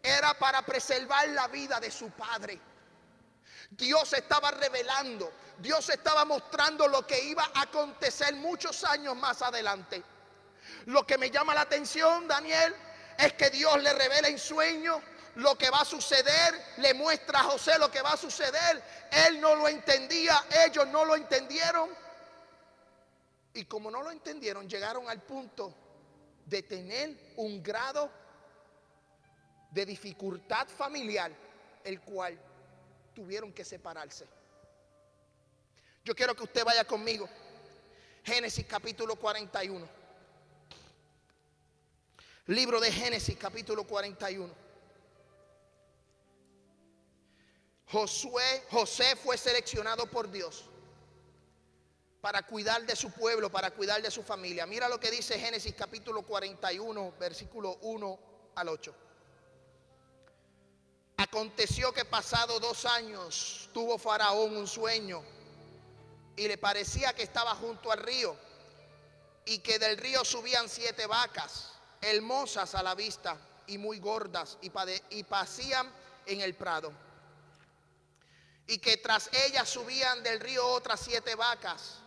Era 0.03 0.33
para 0.37 0.61
preservar 0.61 1.27
la 1.29 1.47
vida 1.47 1.79
de 1.79 1.91
su 1.91 2.09
padre. 2.11 2.59
Dios 3.71 4.13
estaba 4.13 4.51
revelando, 4.51 5.31
Dios 5.57 5.89
estaba 5.89 6.23
mostrando 6.23 6.87
lo 6.87 7.05
que 7.05 7.19
iba 7.19 7.49
a 7.53 7.61
acontecer 7.63 8.33
muchos 8.35 8.83
años 8.83 9.15
más 9.15 9.41
adelante. 9.41 10.03
Lo 10.85 11.05
que 11.05 11.17
me 11.17 11.29
llama 11.29 11.53
la 11.53 11.61
atención, 11.61 12.27
Daniel, 12.27 12.75
es 13.17 13.33
que 13.33 13.49
Dios 13.49 13.81
le 13.81 13.93
revela 13.93 14.27
en 14.27 14.39
sueño 14.39 15.01
lo 15.35 15.55
que 15.55 15.69
va 15.69 15.81
a 15.81 15.85
suceder, 15.85 16.73
le 16.77 16.93
muestra 16.93 17.39
a 17.39 17.43
José 17.43 17.77
lo 17.77 17.91
que 17.91 18.01
va 18.01 18.13
a 18.13 18.17
suceder. 18.17 18.81
Él 19.11 19.39
no 19.39 19.55
lo 19.55 19.67
entendía, 19.67 20.45
ellos 20.65 20.87
no 20.87 21.05
lo 21.05 21.15
entendieron. 21.15 21.89
Y 23.57 23.65
como 23.65 23.89
no 23.89 24.03
lo 24.03 24.11
entendieron, 24.11 24.69
llegaron 24.69 25.09
al 25.09 25.23
punto 25.23 25.73
de 26.45 26.61
tener 26.61 27.33
un 27.37 27.63
grado 27.63 28.07
de 29.71 29.83
dificultad 29.83 30.67
familiar, 30.67 31.31
el 31.83 31.99
cual 32.01 32.39
tuvieron 33.15 33.51
que 33.51 33.65
separarse. 33.65 34.27
Yo 36.05 36.13
quiero 36.15 36.35
que 36.35 36.43
usted 36.43 36.63
vaya 36.63 36.85
conmigo. 36.85 37.27
Génesis 38.23 38.63
capítulo 38.67 39.15
41. 39.15 39.89
Libro 42.45 42.79
de 42.79 42.91
Génesis 42.91 43.35
capítulo 43.37 43.85
41. 43.85 44.53
Josué, 47.87 48.65
José 48.69 49.15
fue 49.15 49.35
seleccionado 49.35 50.05
por 50.05 50.29
Dios 50.29 50.69
para 52.21 52.43
cuidar 52.43 52.85
de 52.85 52.95
su 52.95 53.11
pueblo, 53.11 53.51
para 53.51 53.71
cuidar 53.71 54.01
de 54.01 54.11
su 54.11 54.23
familia. 54.23 54.65
Mira 54.65 54.89
lo 54.89 54.99
que 54.99 55.11
dice 55.11 55.39
Génesis 55.39 55.73
capítulo 55.75 56.23
41, 56.23 57.13
versículo 57.19 57.77
1 57.81 58.19
al 58.55 58.69
8. 58.69 58.95
Aconteció 61.17 61.91
que 61.93 62.05
pasado 62.05 62.59
dos 62.59 62.85
años 62.85 63.69
tuvo 63.73 63.97
Faraón 63.97 64.55
un 64.55 64.67
sueño 64.67 65.23
y 66.35 66.47
le 66.47 66.57
parecía 66.57 67.13
que 67.13 67.23
estaba 67.23 67.55
junto 67.55 67.91
al 67.91 67.99
río 67.99 68.35
y 69.45 69.59
que 69.59 69.79
del 69.79 69.97
río 69.97 70.23
subían 70.25 70.69
siete 70.69 71.07
vacas, 71.07 71.73
hermosas 72.01 72.75
a 72.75 72.83
la 72.83 72.93
vista 72.93 73.37
y 73.65 73.77
muy 73.77 73.99
gordas 73.99 74.57
y, 74.61 74.71
y 75.09 75.23
pasían 75.23 75.91
en 76.25 76.41
el 76.41 76.53
prado. 76.55 76.91
Y 78.67 78.79
que 78.79 78.97
tras 78.97 79.29
ellas 79.45 79.69
subían 79.69 80.21
del 80.23 80.39
río 80.39 80.67
otras 80.67 80.99
siete 80.99 81.35
vacas 81.35 82.01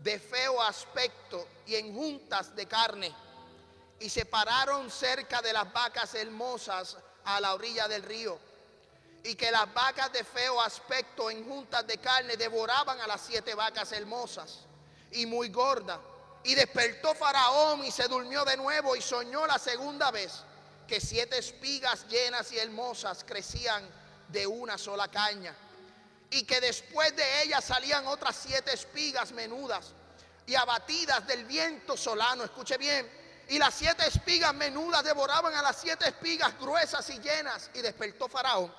de 0.00 0.18
feo 0.18 0.62
aspecto 0.62 1.46
y 1.66 1.74
en 1.76 1.94
juntas 1.94 2.54
de 2.54 2.66
carne 2.66 3.14
y 4.00 4.08
se 4.08 4.24
pararon 4.24 4.90
cerca 4.90 5.42
de 5.42 5.52
las 5.52 5.72
vacas 5.72 6.14
hermosas 6.14 6.96
a 7.24 7.40
la 7.40 7.54
orilla 7.54 7.88
del 7.88 8.02
río. 8.02 8.38
Y 9.24 9.34
que 9.34 9.50
las 9.50 9.72
vacas 9.74 10.12
de 10.12 10.22
feo 10.22 10.60
aspecto 10.60 11.30
en 11.30 11.44
juntas 11.44 11.86
de 11.86 11.98
carne 11.98 12.36
devoraban 12.36 13.00
a 13.00 13.06
las 13.06 13.20
siete 13.20 13.54
vacas 13.54 13.90
hermosas 13.92 14.60
y 15.12 15.26
muy 15.26 15.48
gordas. 15.48 15.98
Y 16.44 16.54
despertó 16.54 17.14
Faraón 17.14 17.84
y 17.84 17.90
se 17.90 18.06
durmió 18.06 18.44
de 18.44 18.56
nuevo 18.56 18.94
y 18.94 19.02
soñó 19.02 19.46
la 19.46 19.58
segunda 19.58 20.10
vez 20.12 20.44
que 20.86 21.00
siete 21.00 21.36
espigas 21.38 22.06
llenas 22.08 22.52
y 22.52 22.58
hermosas 22.58 23.24
crecían 23.24 23.86
de 24.28 24.46
una 24.46 24.78
sola 24.78 25.08
caña. 25.08 25.54
Y 26.30 26.44
que 26.44 26.60
después 26.60 27.14
de 27.16 27.42
ellas 27.42 27.64
salían 27.64 28.06
otras 28.06 28.36
siete 28.36 28.72
espigas 28.74 29.32
menudas 29.32 29.94
y 30.46 30.54
abatidas 30.54 31.26
del 31.26 31.44
viento 31.44 31.96
solano. 31.96 32.44
Escuche 32.44 32.76
bien, 32.76 33.10
y 33.48 33.58
las 33.58 33.74
siete 33.74 34.06
espigas 34.06 34.54
menudas 34.54 35.02
devoraban 35.02 35.54
a 35.54 35.62
las 35.62 35.80
siete 35.80 36.06
espigas 36.08 36.58
gruesas 36.58 37.08
y 37.10 37.18
llenas. 37.18 37.70
Y 37.74 37.80
despertó 37.80 38.28
Faraón. 38.28 38.72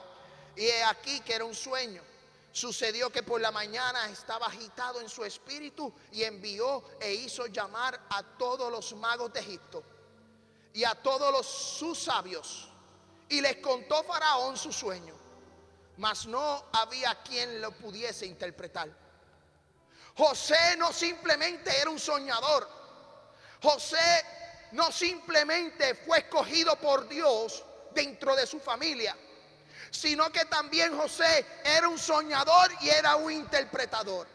Y 0.56 0.66
he 0.66 0.84
aquí 0.84 1.22
que 1.22 1.34
era 1.34 1.46
un 1.46 1.56
sueño. 1.56 2.04
Sucedió 2.52 3.12
que 3.12 3.24
por 3.24 3.40
la 3.42 3.52
mañana 3.52 4.10
estaba 4.10 4.48
agitado 4.48 5.02
en 5.02 5.10
su 5.10 5.24
espíritu 5.24 5.94
y 6.12 6.24
envió 6.24 6.84
e 7.00 7.14
hizo 7.14 7.48
llamar 7.48 8.00
a 8.10 8.24
todos 8.24 8.72
los 8.72 8.94
magos 8.96 9.32
de 9.34 9.40
Egipto 9.40 9.84
y 10.74 10.84
a 10.84 10.96
todos 10.96 11.32
los, 11.32 11.46
sus 11.46 12.00
sabios. 12.00 12.70
Y 13.28 13.42
les 13.42 13.58
contó 13.58 14.04
Faraón 14.04 14.58
su 14.58 14.72
sueño, 14.72 15.16
mas 16.00 16.26
no 16.28 16.66
había 16.72 17.14
quien 17.24 17.60
lo 17.60 17.72
pudiese 17.72 18.26
interpretar. 18.26 18.90
José 20.16 20.78
no 20.78 20.94
simplemente 20.94 21.78
era 21.78 21.90
un 21.90 22.00
soñador. 22.00 22.68
José 23.62 24.26
no 24.72 24.92
simplemente 24.94 25.96
fue 25.96 26.20
escogido 26.20 26.78
por 26.78 27.08
Dios 27.10 27.66
dentro 27.94 28.34
de 28.34 28.48
su 28.48 28.62
familia, 28.62 29.16
sino 29.92 30.32
que 30.32 30.46
también 30.46 30.98
José 30.98 31.46
era 31.66 31.90
un 31.90 32.00
soñador 32.00 32.72
y 32.80 32.90
era 32.90 33.18
un 33.18 33.34
interpretador. 33.34 34.26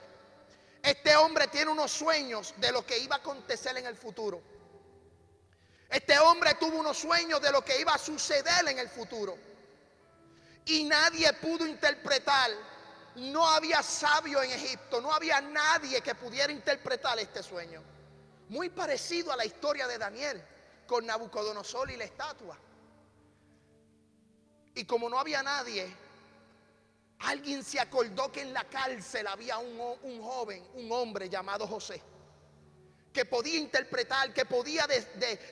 Este 0.82 1.16
hombre 1.16 1.48
tiene 1.48 1.70
unos 1.70 1.90
sueños 1.90 2.52
de 2.58 2.72
lo 2.72 2.84
que 2.84 2.98
iba 2.98 3.16
a 3.16 3.20
acontecer 3.20 3.74
en 3.78 3.86
el 3.86 3.96
futuro. 3.96 4.42
Este 5.88 6.18
hombre 6.18 6.56
tuvo 6.56 6.78
unos 6.78 6.98
sueños 6.98 7.40
de 7.40 7.50
lo 7.50 7.64
que 7.64 7.80
iba 7.80 7.94
a 7.94 7.98
suceder 7.98 8.68
en 8.68 8.78
el 8.78 8.90
futuro. 8.90 9.53
Y 10.66 10.84
nadie 10.84 11.32
pudo 11.34 11.66
interpretar 11.66 12.50
no 13.16 13.46
había 13.48 13.82
sabio 13.82 14.42
en 14.42 14.50
Egipto, 14.50 15.00
no 15.00 15.12
había 15.12 15.40
nadie 15.40 16.00
que 16.00 16.14
pudiera 16.14 16.52
interpretar 16.52 17.18
este 17.18 17.42
sueño. 17.42 17.82
Muy 18.48 18.70
parecido 18.70 19.32
a 19.32 19.36
la 19.36 19.44
historia 19.44 19.86
de 19.86 19.98
Daniel 19.98 20.42
con 20.86 21.06
Nabucodonosor 21.06 21.90
y 21.90 21.96
la 21.96 22.04
estatua. 22.04 22.58
Y 24.74 24.84
como 24.84 25.08
no 25.08 25.18
había 25.18 25.42
nadie, 25.42 25.96
alguien 27.20 27.62
se 27.62 27.78
acordó 27.78 28.32
que 28.32 28.42
en 28.42 28.52
la 28.52 28.64
cárcel 28.64 29.26
había 29.28 29.58
un, 29.58 30.20
joven, 30.22 30.66
un 30.74 30.90
hombre 30.90 31.28
llamado 31.28 31.66
José, 31.68 32.02
que 33.12 33.24
podía 33.24 33.58
interpretar, 33.58 34.34
que 34.34 34.44
podía 34.44 34.88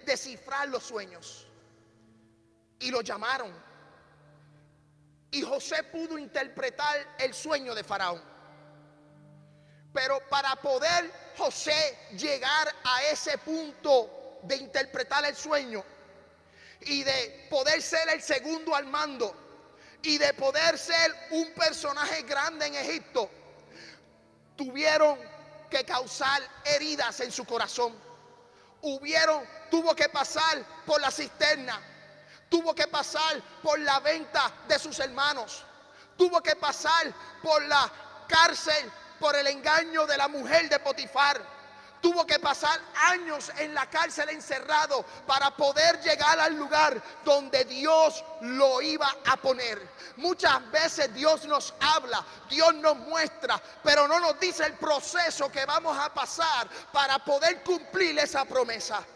descifrar 0.05 0.69
los 0.69 0.83
sueños. 0.83 1.47
Y 2.81 2.91
lo 2.91 3.03
llamaron. 3.03 3.53
Y 5.33 5.43
José 5.43 5.83
pudo 5.85 6.17
interpretar 6.17 7.17
el 7.19 7.35
sueño 7.35 7.75
de 7.75 7.83
Faraón. 7.83 8.23
Pero 9.93 10.21
para 10.29 10.55
poder 10.57 11.11
José 11.37 11.99
llegar 12.13 12.73
a 12.85 13.03
ese 13.05 13.37
punto 13.39 14.39
de 14.45 14.57
interpretar 14.57 15.25
el 15.25 15.35
sueño, 15.35 15.85
y 16.87 17.03
de 17.03 17.47
poder 17.51 17.81
ser 17.83 18.09
el 18.09 18.23
segundo 18.23 18.75
al 18.75 18.87
mando 18.87 19.35
y 20.03 20.19
de 20.19 20.35
poder 20.35 20.79
ser 20.79 21.15
un 21.31 21.53
personaje 21.55 22.23
grande 22.23 22.67
en 22.67 22.75
Egipto, 22.75 23.31
tuvieron 24.57 25.19
que 25.71 25.85
causar 25.85 26.43
heridas 26.65 27.21
en 27.21 27.31
su 27.31 27.45
corazón. 27.45 27.95
Hubieron, 28.81 29.45
tuvo 29.71 29.95
que 29.95 30.09
pasar 30.09 30.65
por 30.85 31.01
la 31.01 31.11
cisterna, 31.11 31.81
tuvo 32.53 32.75
que 32.75 32.87
pasar 32.87 33.41
por 33.63 33.79
la 33.79 33.99
venta 34.01 34.53
de 34.69 34.79
sus 34.79 34.99
hermanos, 34.99 35.65
tuvo 36.19 36.43
que 36.43 36.55
pasar 36.55 37.11
por 37.43 37.63
la 37.63 37.91
cárcel, 38.29 38.93
por 39.19 39.35
el 39.35 39.47
engaño 39.47 40.07
de 40.07 40.19
la 40.19 40.29
mujer 40.29 40.69
de 40.69 40.79
Potifar 40.79 41.41
tuvo 42.03 42.27
que 42.27 42.41
pasar 42.41 42.79
años 42.97 43.53
en 43.57 43.73
la 43.73 43.89
cárcel 43.89 44.29
encerrado 44.31 45.05
para 45.25 45.57
poder 45.57 46.03
llegar 46.03 46.39
al 46.41 46.57
lugar 46.57 47.01
donde 47.25 47.65
Dios 47.65 48.25
lo 48.41 48.83
iba 48.83 49.09
a 49.25 49.37
poner. 49.37 49.81
Muchas 50.17 50.69
veces 50.73 51.15
Dios 51.15 51.45
nos 51.45 51.73
habla, 51.81 52.23
Dios 52.51 52.75
nos 52.75 52.97
muestra, 52.97 53.63
pero 53.85 54.09
no 54.09 54.19
nos 54.19 54.39
dice 54.41 54.67
el 54.67 54.75
proceso 54.75 55.51
que 55.51 55.65
vamos 55.65 55.97
a 55.97 56.13
pasar 56.13 56.69
para 56.93 57.21
poder 57.21 57.63
cumplir 57.63 58.19
esa 58.19 58.45
promesa. 58.45 59.07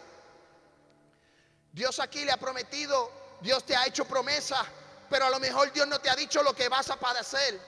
Dios 1.73 2.01
aquí 2.01 2.25
le 2.25 2.33
ha 2.33 2.39
prometido, 2.39 3.26
Dios 3.41 3.65
te 3.65 3.77
ha 3.77 3.87
hecho 3.87 4.05
promesa, 4.05 4.65
pero 5.09 5.27
a 5.27 5.31
lo 5.31 5.39
mejor 5.39 5.73
Dios 5.73 5.87
no 5.87 5.99
te 5.99 6.11
ha 6.11 6.17
dicho 6.17 6.43
lo 6.43 6.55
que 6.55 6.69
vas 6.69 6.91
a 6.91 6.97
padecer. 6.97 7.61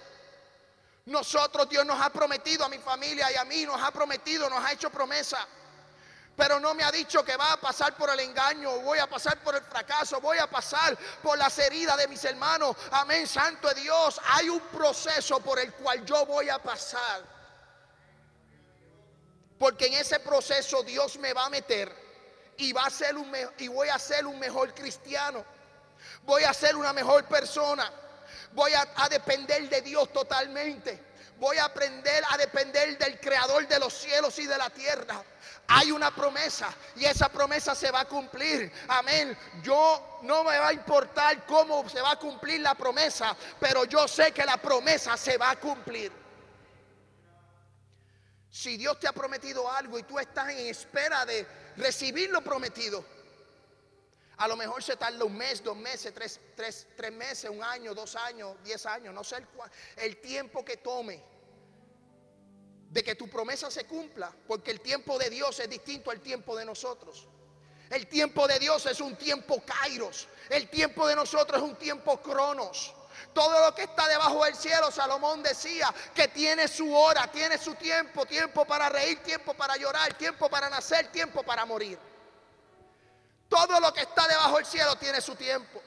Nosotros 1.07 1.69
Dios 1.69 1.87
nos 1.87 2.01
ha 2.01 2.11
prometido 2.11 2.65
a 2.65 2.69
mi 2.69 2.79
familia 2.79 3.33
y 3.33 3.37
a 3.37 3.45
mí, 3.45 3.65
nos 3.65 3.83
ha 3.83 3.91
prometido, 3.91 4.49
nos 4.51 4.63
ha 4.65 4.73
hecho 4.73 4.91
promesa. 4.91 5.47
Pero 6.37 6.61
no 6.61 6.75
me 6.75 6.85
ha 6.85 6.93
dicho 6.93 7.25
que 7.25 7.37
va 7.37 7.55
a 7.55 7.57
pasar 7.57 7.97
por 7.97 8.11
el 8.11 8.21
engaño, 8.21 8.79
voy 8.81 8.99
a 8.99 9.09
pasar 9.09 9.43
por 9.43 9.57
el 9.57 9.63
fracaso, 9.63 10.21
voy 10.21 10.39
a 10.39 10.49
pasar 10.49 10.97
por 11.23 11.37
las 11.37 11.59
heridas 11.59 11.97
de 11.97 12.07
mis 12.07 12.23
hermanos. 12.25 12.77
Amén, 12.93 13.27
santo 13.27 13.69
de 13.69 13.81
Dios. 13.81 14.21
Hay 14.25 14.49
un 14.49 14.61
proceso 14.61 15.41
por 15.41 15.59
el 15.59 15.73
cual 15.73 16.05
yo 16.05 16.27
voy 16.27 16.49
a 16.49 16.59
pasar. 16.59 17.25
Porque 19.59 19.87
en 19.87 19.95
ese 19.95 20.21
proceso 20.21 20.83
Dios 20.83 21.19
me 21.19 21.33
va 21.33 21.47
a 21.47 21.51
meter 21.51 21.93
y, 22.59 22.73
va 22.73 22.85
a 22.85 22.91
ser 22.91 23.17
un 23.17 23.35
y 23.59 23.69
voy 23.69 23.89
a 23.89 23.99
ser 23.99 24.27
un 24.27 24.39
mejor 24.39 24.75
cristiano. 24.75 25.45
Voy 26.23 26.45
a 26.45 26.53
ser 26.53 26.77
una 26.77 26.93
mejor 26.93 27.25
persona. 27.25 27.91
Voy 28.53 28.73
a, 28.73 29.09
depender 29.09 29.69
de 29.69 29.83
Dios 29.83 30.13
totalmente. 30.13 31.07
Voy 31.39 31.57
a 31.59 31.67
aprender 31.67 32.25
a 32.31 32.37
depender 32.37 32.99
del 32.99 33.21
creador 33.21 33.69
de 33.69 33.79
los 33.79 33.95
cielos 33.95 34.39
y 34.39 34.47
de 34.47 34.59
la 34.59 34.71
tierra. 34.71 35.23
Hay 35.69 35.93
una 35.93 36.13
promesa 36.13 36.75
y 36.97 37.05
esa 37.05 37.29
promesa 37.29 37.75
se 37.75 37.91
va 37.91 38.01
a 38.01 38.05
cumplir. 38.07 38.73
Amén. 38.89 39.39
Yo 39.63 40.19
no 40.23 40.43
me 40.43 40.59
va 40.59 40.69
a 40.69 40.73
importar 40.73 41.47
cómo 41.47 41.89
se 41.89 42.01
va 42.01 42.13
a 42.13 42.19
cumplir 42.19 42.61
la 42.61 42.75
promesa, 42.75 43.37
pero 43.61 43.85
yo 43.85 44.09
sé 44.09 44.33
que 44.33 44.45
la 44.45 44.57
promesa 44.57 45.17
se 45.17 45.37
va 45.37 45.51
a 45.51 45.57
cumplir. 45.57 46.11
Si 48.51 48.77
Dios 48.77 48.99
te 48.99 49.07
ha 49.07 49.13
prometido 49.13 49.71
algo 49.71 49.99
y 49.99 50.03
tú 50.03 50.19
estás 50.19 50.49
en 50.49 50.67
espera 50.67 51.25
de 51.25 51.47
recibir 51.77 52.31
lo 52.31 52.43
prometido, 52.43 53.05
a 54.39 54.47
lo 54.47 54.57
mejor 54.57 54.83
se 54.83 54.97
tarda 54.97 55.25
un 55.25 55.37
mes, 55.37 55.63
dos 55.63 55.77
meses, 55.77 56.15
tres, 56.15 56.41
tres, 56.55 57.13
meses, 57.13 57.51
un 57.51 57.63
año, 57.63 57.93
dos 57.93 58.15
años, 58.15 58.57
diez 58.63 58.87
años, 58.87 59.13
no 59.13 59.25
sé 59.25 59.37
el, 59.37 59.47
el 59.97 60.21
tiempo 60.21 60.65
que 60.65 60.77
tome 60.77 61.23
de 62.89 63.03
que 63.03 63.17
tu 63.17 63.29
promesa 63.29 63.69
se 63.71 63.85
cumpla, 63.85 64.33
porque 64.47 64.71
el 64.71 64.81
tiempo 64.81 65.19
de 65.19 65.29
Dios 65.29 65.59
es 65.59 65.69
distinto 65.69 66.13
al 66.13 66.21
tiempo 66.21 66.57
de 66.57 66.65
nosotros. 66.65 67.27
El 67.91 68.07
tiempo 68.07 68.47
de 68.47 68.59
Dios 68.59 68.87
es 68.87 69.01
un 69.01 69.17
tiempo 69.17 69.63
kairos, 69.65 70.29
el 70.51 70.69
tiempo 70.71 71.09
de 71.09 71.17
nosotros 71.17 71.61
es 71.61 71.69
un 71.69 71.77
tiempo 71.77 72.21
cronos. 72.23 72.95
Todo 73.33 73.65
lo 73.65 73.75
que 73.75 73.83
está 73.83 74.07
debajo 74.07 74.45
del 74.45 74.55
cielo, 74.55 74.93
Salomón 74.93 75.43
decía 75.43 75.93
que 76.15 76.29
tiene 76.29 76.69
su 76.69 76.95
hora, 76.95 77.27
tiene 77.33 77.59
su 77.59 77.75
tiempo, 77.75 78.25
tiempo 78.25 78.65
para 78.65 78.89
reír, 78.89 79.21
tiempo 79.23 79.55
para 79.55 79.77
llorar, 79.77 80.15
tiempo 80.15 80.49
para 80.49 80.71
nacer, 80.71 81.11
tiempo 81.11 81.43
para 81.43 81.65
morir. 81.65 81.99
Todo 83.49 83.81
lo 83.81 83.93
que 83.93 84.03
está 84.03 84.27
debajo 84.27 84.57
del 84.57 84.67
cielo 84.67 84.97
tiene 84.97 85.21
su 85.21 85.35
tiempo. 85.35 85.83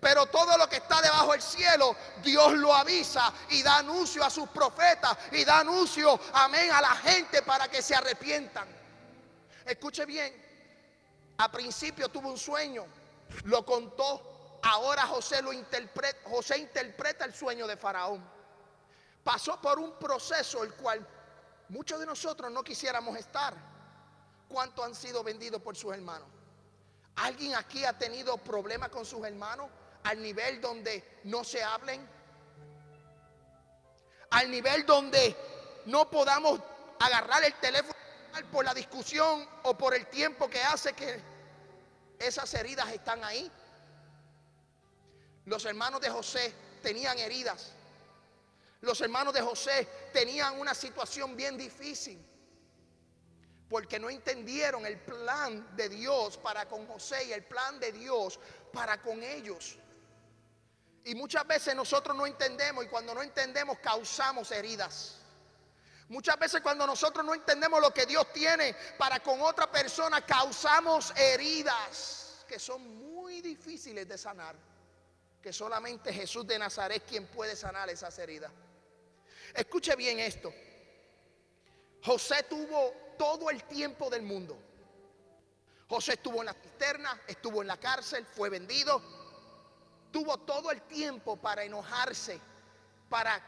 Pero 0.00 0.26
todo 0.26 0.58
lo 0.58 0.68
que 0.68 0.76
está 0.76 1.00
debajo 1.00 1.32
del 1.32 1.40
cielo, 1.40 1.96
Dios 2.22 2.52
lo 2.52 2.74
avisa 2.74 3.32
y 3.48 3.62
da 3.62 3.78
anuncio 3.78 4.22
a 4.22 4.28
sus 4.28 4.48
profetas 4.50 5.16
y 5.32 5.44
da 5.46 5.60
anuncio, 5.60 6.20
amén, 6.34 6.70
a 6.70 6.80
la 6.82 6.94
gente 6.96 7.40
para 7.40 7.68
que 7.68 7.80
se 7.80 7.94
arrepientan. 7.94 8.68
Escuche 9.64 10.04
bien, 10.04 10.34
a 11.38 11.50
principio 11.50 12.10
tuvo 12.10 12.28
un 12.28 12.36
sueño, 12.36 12.84
lo 13.44 13.64
contó, 13.64 14.60
ahora 14.62 15.06
José 15.06 15.40
lo 15.40 15.54
interpreta, 15.54 16.28
José 16.28 16.58
interpreta 16.58 17.24
el 17.24 17.34
sueño 17.34 17.66
de 17.66 17.78
Faraón. 17.78 18.22
Pasó 19.22 19.58
por 19.58 19.78
un 19.78 19.98
proceso 19.98 20.62
el 20.64 20.74
cual 20.74 21.06
muchos 21.70 21.98
de 21.98 22.04
nosotros 22.04 22.52
no 22.52 22.62
quisiéramos 22.62 23.16
estar. 23.16 23.54
¿Cuántos 24.48 24.84
han 24.84 24.94
sido 24.94 25.24
vendidos 25.24 25.62
por 25.62 25.74
sus 25.74 25.94
hermanos? 25.94 26.28
¿Alguien 27.16 27.54
aquí 27.54 27.84
ha 27.84 27.96
tenido 27.96 28.36
problemas 28.38 28.88
con 28.88 29.04
sus 29.04 29.24
hermanos 29.24 29.70
al 30.02 30.20
nivel 30.20 30.60
donde 30.60 31.20
no 31.24 31.44
se 31.44 31.62
hablen? 31.62 32.06
Al 34.30 34.50
nivel 34.50 34.84
donde 34.84 35.36
no 35.86 36.10
podamos 36.10 36.60
agarrar 36.98 37.44
el 37.44 37.54
teléfono 37.54 37.94
por 38.50 38.64
la 38.64 38.74
discusión 38.74 39.48
o 39.62 39.78
por 39.78 39.94
el 39.94 40.06
tiempo 40.08 40.48
que 40.48 40.60
hace 40.60 40.92
que 40.92 41.20
esas 42.18 42.52
heridas 42.54 42.88
están 42.90 43.22
ahí. 43.22 43.50
Los 45.44 45.64
hermanos 45.66 46.00
de 46.00 46.10
José 46.10 46.52
tenían 46.82 47.18
heridas. 47.18 47.72
Los 48.80 49.00
hermanos 49.00 49.32
de 49.32 49.40
José 49.40 49.88
tenían 50.12 50.58
una 50.58 50.74
situación 50.74 51.36
bien 51.36 51.56
difícil 51.56 52.33
porque 53.68 53.98
no 53.98 54.10
entendieron 54.10 54.84
el 54.86 54.98
plan 55.00 55.74
de 55.76 55.88
Dios 55.88 56.36
para 56.38 56.66
con 56.66 56.86
José 56.86 57.24
y 57.24 57.32
el 57.32 57.44
plan 57.44 57.80
de 57.80 57.92
Dios 57.92 58.38
para 58.72 59.00
con 59.00 59.22
ellos. 59.22 59.76
Y 61.04 61.14
muchas 61.14 61.46
veces 61.46 61.74
nosotros 61.74 62.16
no 62.16 62.26
entendemos 62.26 62.84
y 62.84 62.88
cuando 62.88 63.14
no 63.14 63.22
entendemos 63.22 63.78
causamos 63.78 64.50
heridas. 64.50 65.18
Muchas 66.08 66.38
veces 66.38 66.60
cuando 66.60 66.86
nosotros 66.86 67.24
no 67.24 67.34
entendemos 67.34 67.80
lo 67.80 67.92
que 67.92 68.06
Dios 68.06 68.30
tiene 68.32 68.76
para 68.98 69.20
con 69.20 69.40
otra 69.40 69.70
persona, 69.70 70.24
causamos 70.24 71.12
heridas 71.16 72.44
que 72.46 72.58
son 72.58 72.96
muy 72.98 73.40
difíciles 73.40 74.06
de 74.06 74.18
sanar. 74.18 74.54
Que 75.42 75.52
solamente 75.52 76.12
Jesús 76.12 76.46
de 76.46 76.58
Nazaret 76.58 77.04
quien 77.06 77.26
puede 77.26 77.56
sanar 77.56 77.88
esas 77.90 78.18
heridas. 78.18 78.50
Escuche 79.54 79.94
bien 79.94 80.18
esto. 80.20 80.52
José 82.02 82.44
tuvo 82.44 83.03
todo 83.16 83.50
el 83.50 83.64
tiempo 83.64 84.10
del 84.10 84.22
mundo. 84.22 84.56
José 85.88 86.14
estuvo 86.14 86.40
en 86.40 86.46
la 86.46 86.54
cisterna, 86.54 87.20
estuvo 87.26 87.62
en 87.62 87.68
la 87.68 87.76
cárcel, 87.76 88.26
fue 88.26 88.50
vendido. 88.50 89.02
Tuvo 90.10 90.38
todo 90.38 90.70
el 90.70 90.82
tiempo 90.82 91.36
para 91.36 91.64
enojarse, 91.64 92.40
para 93.08 93.40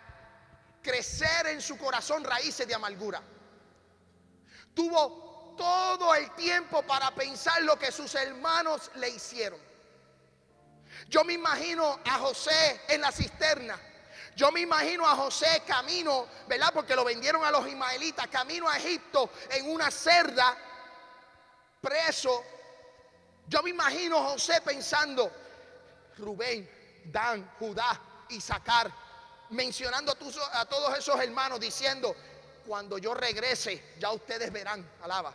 crecer 0.83 1.47
en 1.47 1.61
su 1.61 1.77
corazón 1.79 2.25
raíces 2.25 2.67
de 2.67 2.75
amargura. 2.75 3.23
Tuvo 4.75 5.55
todo 5.57 6.15
el 6.15 6.31
tiempo 6.35 6.83
para 6.83 7.11
pensar 7.15 7.63
lo 7.63 7.79
que 7.79 7.91
sus 7.91 8.15
hermanos 8.15 8.91
le 8.97 9.09
hicieron. 9.09 9.61
Yo 11.09 11.25
me 11.25 11.35
imagino 11.35 11.99
a 12.05 12.19
José 12.19 12.81
en 12.89 13.01
la 13.01 13.13
cisterna 13.13 13.79
yo 14.37 14.53
me 14.53 14.61
imagino 14.61 15.09
a 15.09 15.17
José 15.17 15.63
camino, 15.67 16.29
¿verdad? 16.47 16.71
Porque 16.75 16.95
lo 16.95 17.07
vendieron 17.07 17.43
a 17.43 17.51
los 17.51 17.67
ismaelitas, 17.67 18.29
camino 18.29 18.69
a 18.69 18.77
Egipto 18.77 19.31
en 19.51 19.71
una 19.71 19.91
cerda, 19.91 20.55
preso. 21.81 22.45
Yo 23.49 23.63
me 23.63 23.71
imagino 23.71 24.19
a 24.19 24.33
José 24.33 24.61
pensando, 24.61 25.33
Rubén, 26.19 26.69
Dan, 27.07 27.51
Judá, 27.59 27.99
Isaacar, 28.29 28.93
mencionando 29.51 30.13
a, 30.53 30.67
todos 30.67 30.99
esos 30.99 31.19
hermanos 31.19 31.59
diciendo, 31.59 32.15
cuando 32.67 32.99
yo 32.99 33.15
regrese, 33.15 33.95
ya 33.99 34.11
ustedes 34.11 34.53
verán, 34.53 34.87
alaba. 35.03 35.33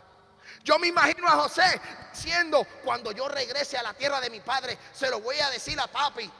Yo 0.62 0.78
me 0.78 0.86
imagino 0.86 1.26
a 1.26 1.42
José 1.42 1.80
diciendo, 2.12 2.64
cuando 2.84 3.10
yo 3.10 3.26
regrese 3.28 3.76
a 3.76 3.82
la 3.82 3.94
tierra 3.94 4.20
de 4.20 4.30
mi 4.30 4.38
padre, 4.38 4.78
se 4.92 5.10
lo 5.10 5.20
voy 5.20 5.40
a 5.40 5.50
decir 5.50 5.80
a 5.80 5.88
papi. 5.88 6.30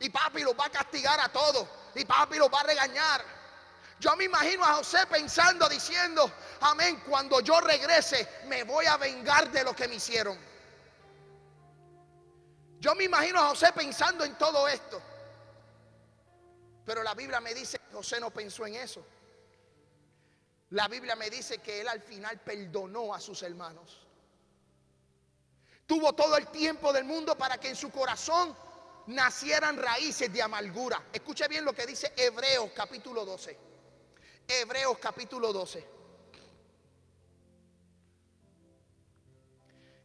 Y 0.00 0.08
papi 0.10 0.42
los 0.42 0.58
va 0.58 0.66
a 0.66 0.70
castigar 0.70 1.20
a 1.20 1.28
todos. 1.28 1.68
Y 1.94 2.04
papi 2.04 2.38
los 2.38 2.48
va 2.52 2.60
a 2.60 2.64
regañar. 2.64 3.24
Yo 4.00 4.16
me 4.16 4.24
imagino 4.24 4.64
a 4.64 4.74
José 4.74 5.06
pensando, 5.06 5.68
diciendo, 5.68 6.32
amén, 6.62 7.02
cuando 7.06 7.40
yo 7.40 7.60
regrese 7.60 8.26
me 8.46 8.64
voy 8.64 8.86
a 8.86 8.96
vengar 8.96 9.50
de 9.50 9.62
lo 9.62 9.76
que 9.76 9.86
me 9.86 9.96
hicieron. 9.96 10.38
Yo 12.78 12.94
me 12.94 13.04
imagino 13.04 13.40
a 13.40 13.48
José 13.50 13.72
pensando 13.74 14.24
en 14.24 14.36
todo 14.38 14.66
esto. 14.66 15.02
Pero 16.86 17.02
la 17.02 17.14
Biblia 17.14 17.40
me 17.40 17.52
dice 17.52 17.78
que 17.78 17.94
José 17.94 18.18
no 18.18 18.30
pensó 18.30 18.66
en 18.66 18.76
eso. 18.76 19.04
La 20.70 20.88
Biblia 20.88 21.14
me 21.14 21.28
dice 21.28 21.58
que 21.58 21.82
él 21.82 21.88
al 21.88 22.00
final 22.00 22.40
perdonó 22.40 23.14
a 23.14 23.20
sus 23.20 23.42
hermanos. 23.42 24.06
Tuvo 25.84 26.14
todo 26.14 26.38
el 26.38 26.46
tiempo 26.46 26.90
del 26.92 27.04
mundo 27.04 27.36
para 27.36 27.58
que 27.58 27.68
en 27.68 27.76
su 27.76 27.90
corazón 27.90 28.56
nacieran 29.10 29.76
raíces 29.76 30.32
de 30.32 30.42
amargura. 30.42 31.02
Escuche 31.12 31.46
bien 31.48 31.64
lo 31.64 31.72
que 31.72 31.86
dice 31.86 32.12
Hebreos 32.16 32.70
capítulo 32.74 33.24
12. 33.24 33.58
Hebreos 34.46 34.98
capítulo 34.98 35.52
12. 35.52 35.86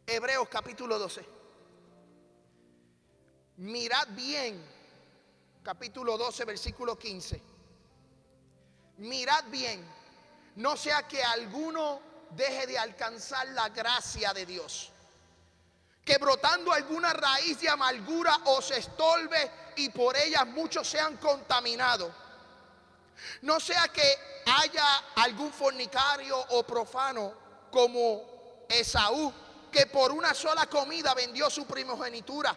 Hebreos 0.06 0.48
capítulo 0.48 0.98
12. 0.98 1.24
Mirad 3.58 4.08
bien, 4.10 4.62
capítulo 5.62 6.18
12, 6.18 6.44
versículo 6.44 6.98
15. 6.98 7.40
Mirad 8.98 9.44
bien, 9.50 9.84
no 10.56 10.76
sea 10.76 11.06
que 11.08 11.22
alguno 11.22 12.00
deje 12.30 12.66
de 12.66 12.78
alcanzar 12.78 13.46
la 13.48 13.68
gracia 13.70 14.32
de 14.34 14.46
Dios 14.46 14.92
que 16.06 16.18
brotando 16.18 16.72
alguna 16.72 17.12
raíz 17.12 17.60
de 17.60 17.68
amargura 17.68 18.38
os 18.44 18.70
estorbe 18.70 19.50
y 19.74 19.88
por 19.88 20.16
ellas 20.16 20.46
muchos 20.46 20.88
sean 20.88 21.16
contaminados. 21.16 22.12
No 23.42 23.58
sea 23.58 23.88
que 23.88 24.16
haya 24.46 24.86
algún 25.16 25.52
fornicario 25.52 26.38
o 26.50 26.62
profano 26.62 27.34
como 27.72 28.64
Esaú, 28.68 29.32
que 29.72 29.86
por 29.86 30.12
una 30.12 30.32
sola 30.32 30.66
comida 30.66 31.12
vendió 31.12 31.50
su 31.50 31.66
primogenitura. 31.66 32.56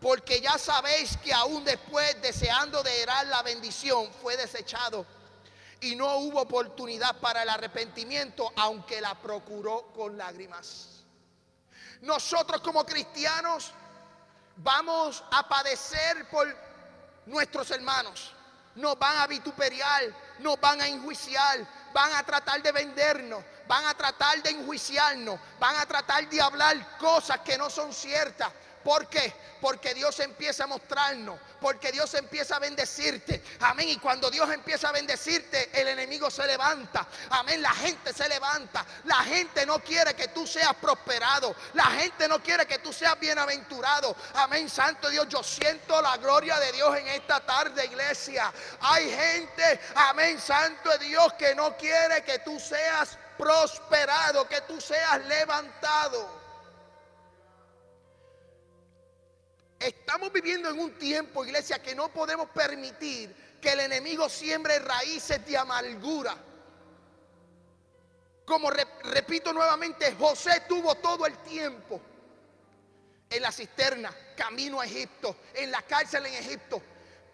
Porque 0.00 0.40
ya 0.40 0.58
sabéis 0.58 1.16
que 1.18 1.32
aún 1.32 1.64
después, 1.64 2.20
deseando 2.20 2.82
de 2.82 3.02
herar 3.02 3.24
la 3.28 3.42
bendición, 3.42 4.10
fue 4.20 4.36
desechado. 4.36 5.06
Y 5.80 5.94
no 5.94 6.16
hubo 6.16 6.40
oportunidad 6.40 7.20
para 7.20 7.44
el 7.44 7.48
arrepentimiento, 7.48 8.52
aunque 8.56 9.00
la 9.00 9.14
procuró 9.14 9.92
con 9.94 10.18
lágrimas. 10.18 10.93
Nosotros 12.04 12.60
como 12.60 12.84
cristianos 12.84 13.72
vamos 14.56 15.24
a 15.30 15.48
padecer 15.48 16.28
por 16.28 16.46
nuestros 17.24 17.70
hermanos. 17.70 18.30
Nos 18.74 18.98
van 18.98 19.18
a 19.18 19.26
vituperiar, 19.26 20.02
nos 20.40 20.60
van 20.60 20.82
a 20.82 20.86
enjuiciar, 20.86 21.66
van 21.94 22.12
a 22.12 22.22
tratar 22.22 22.60
de 22.60 22.72
vendernos, 22.72 23.42
van 23.66 23.86
a 23.86 23.94
tratar 23.94 24.42
de 24.42 24.50
enjuiciarnos, 24.50 25.40
van 25.58 25.76
a 25.76 25.86
tratar 25.86 26.28
de 26.28 26.42
hablar 26.42 26.98
cosas 26.98 27.38
que 27.40 27.56
no 27.56 27.70
son 27.70 27.92
ciertas. 27.94 28.52
¿Por 28.84 29.08
qué? 29.08 29.32
Porque 29.62 29.94
Dios 29.94 30.20
empieza 30.20 30.64
a 30.64 30.66
mostrarnos, 30.66 31.40
porque 31.58 31.90
Dios 31.90 32.12
empieza 32.14 32.56
a 32.56 32.58
bendecirte. 32.58 33.42
Amén. 33.60 33.88
Y 33.88 33.96
cuando 33.96 34.30
Dios 34.30 34.50
empieza 34.52 34.90
a 34.90 34.92
bendecirte, 34.92 35.70
el 35.72 35.88
enemigo 35.88 36.30
se 36.30 36.46
levanta. 36.46 37.06
Amén. 37.30 37.62
La 37.62 37.72
gente 37.72 38.12
se 38.12 38.28
levanta. 38.28 38.84
La 39.04 39.24
gente 39.24 39.64
no 39.64 39.78
quiere 39.78 40.14
que 40.14 40.28
tú 40.28 40.46
seas 40.46 40.74
prosperado. 40.74 41.56
La 41.72 41.86
gente 41.86 42.28
no 42.28 42.42
quiere 42.42 42.66
que 42.66 42.78
tú 42.78 42.92
seas 42.92 43.18
bienaventurado. 43.18 44.14
Amén. 44.34 44.68
Santo 44.68 45.08
Dios, 45.08 45.26
yo 45.30 45.42
siento 45.42 46.00
la 46.02 46.18
gloria 46.18 46.58
de 46.60 46.72
Dios 46.72 46.94
en 46.98 47.08
esta 47.08 47.40
tarde, 47.40 47.86
iglesia. 47.86 48.52
Hay 48.80 49.10
gente, 49.10 49.80
amén, 49.94 50.38
Santo 50.38 50.96
Dios, 50.98 51.32
que 51.34 51.54
no 51.54 51.74
quiere 51.78 52.22
que 52.22 52.40
tú 52.40 52.60
seas 52.60 53.16
prosperado, 53.38 54.46
que 54.46 54.60
tú 54.62 54.78
seas 54.78 55.24
levantado. 55.24 56.43
Estamos 59.78 60.32
viviendo 60.32 60.70
en 60.70 60.78
un 60.78 60.98
tiempo, 60.98 61.44
iglesia, 61.44 61.82
que 61.82 61.94
no 61.94 62.08
podemos 62.08 62.48
permitir 62.50 63.34
que 63.60 63.72
el 63.72 63.80
enemigo 63.80 64.28
siembre 64.28 64.78
raíces 64.78 65.44
de 65.46 65.56
amargura. 65.56 66.36
Como 68.44 68.70
repito 68.70 69.52
nuevamente, 69.52 70.14
José 70.14 70.64
tuvo 70.68 70.94
todo 70.96 71.26
el 71.26 71.36
tiempo 71.38 72.00
en 73.30 73.42
la 73.42 73.50
cisterna, 73.50 74.14
camino 74.36 74.80
a 74.80 74.86
Egipto, 74.86 75.36
en 75.54 75.70
la 75.70 75.82
cárcel 75.82 76.26
en 76.26 76.34
Egipto, 76.34 76.80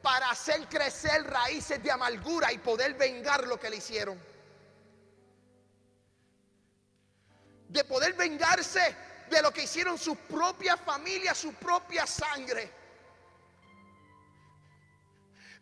para 0.00 0.31
hacer 0.31 0.66
crecer 0.68 1.24
raíces 1.24 1.83
de 1.83 1.90
amargura 1.90 2.53
y 2.53 2.59
poder 2.59 2.94
vengar 2.94 3.46
lo 3.46 3.59
que 3.59 3.70
le 3.70 3.76
hicieron. 3.76 4.20
De 7.68 7.85
poder 7.85 8.14
vengarse 8.14 8.96
de 9.31 9.43
lo 9.43 9.53
que 9.53 9.62
hicieron 9.62 9.97
su 9.97 10.16
propia 10.16 10.77
familia, 10.77 11.35
su 11.35 11.55
propia 11.55 12.07
sangre. 12.07 12.71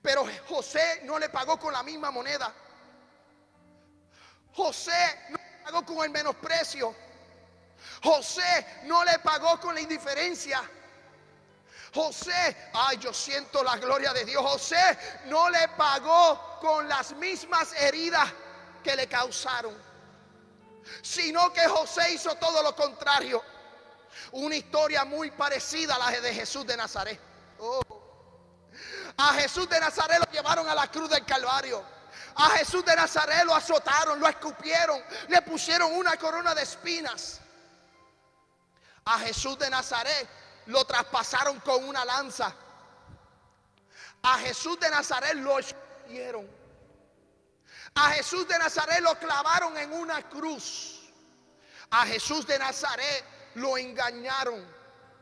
Pero 0.02 0.26
José 0.48 1.02
no 1.04 1.18
le 1.18 1.28
pagó 1.28 1.58
con 1.58 1.72
la 1.72 1.82
misma 1.82 2.10
moneda. 2.10 2.52
José 4.54 5.26
no 5.28 5.36
le 5.36 5.64
pagó 5.64 5.84
con 5.84 6.04
el 6.04 6.10
menosprecio. 6.10 6.94
José 8.02 8.80
no 8.84 9.04
le 9.04 9.18
pagó 9.18 9.60
con 9.60 9.74
la 9.74 9.80
indiferencia. 9.80 10.62
José, 11.94 12.70
ay, 12.72 12.98
yo 12.98 13.12
siento 13.12 13.62
la 13.62 13.76
gloria 13.76 14.12
de 14.12 14.24
Dios. 14.24 14.42
José 14.42 14.98
no 15.26 15.50
le 15.50 15.68
pagó 15.68 16.58
con 16.60 16.88
las 16.88 17.12
mismas 17.12 17.72
heridas 17.74 18.32
que 18.82 18.94
le 18.94 19.08
causaron, 19.08 19.76
sino 21.02 21.52
que 21.52 21.66
José 21.66 22.12
hizo 22.12 22.34
todo 22.36 22.62
lo 22.62 22.74
contrario. 22.74 23.42
Una 24.32 24.56
historia 24.56 25.04
muy 25.04 25.30
parecida 25.30 25.94
a 25.94 25.98
la 25.98 26.20
de 26.20 26.34
Jesús 26.34 26.66
de 26.66 26.76
Nazaret. 26.76 27.20
Oh. 27.58 27.80
A 29.16 29.34
Jesús 29.34 29.68
de 29.68 29.80
Nazaret 29.80 30.18
lo 30.20 30.30
llevaron 30.30 30.68
a 30.68 30.74
la 30.74 30.88
cruz 30.88 31.10
del 31.10 31.24
Calvario. 31.24 31.84
A 32.36 32.50
Jesús 32.50 32.84
de 32.84 32.94
Nazaret 32.94 33.44
lo 33.44 33.54
azotaron, 33.54 34.20
lo 34.20 34.28
escupieron, 34.28 35.02
le 35.28 35.42
pusieron 35.42 35.92
una 35.94 36.16
corona 36.16 36.54
de 36.54 36.62
espinas. 36.62 37.40
A 39.04 39.18
Jesús 39.20 39.58
de 39.58 39.68
Nazaret 39.70 40.28
lo 40.66 40.84
traspasaron 40.84 41.58
con 41.60 41.82
una 41.84 42.04
lanza. 42.04 42.54
A 44.22 44.38
Jesús 44.38 44.78
de 44.78 44.90
Nazaret 44.90 45.34
lo 45.34 45.58
escupieron. 45.58 46.48
A 47.94 48.10
Jesús 48.12 48.46
de 48.46 48.58
Nazaret 48.58 49.00
lo 49.00 49.18
clavaron 49.18 49.76
en 49.76 49.92
una 49.92 50.28
cruz. 50.28 51.00
A 51.90 52.06
Jesús 52.06 52.46
de 52.46 52.58
Nazaret 52.58 53.24
lo 53.58 53.76
engañaron, 53.76 54.64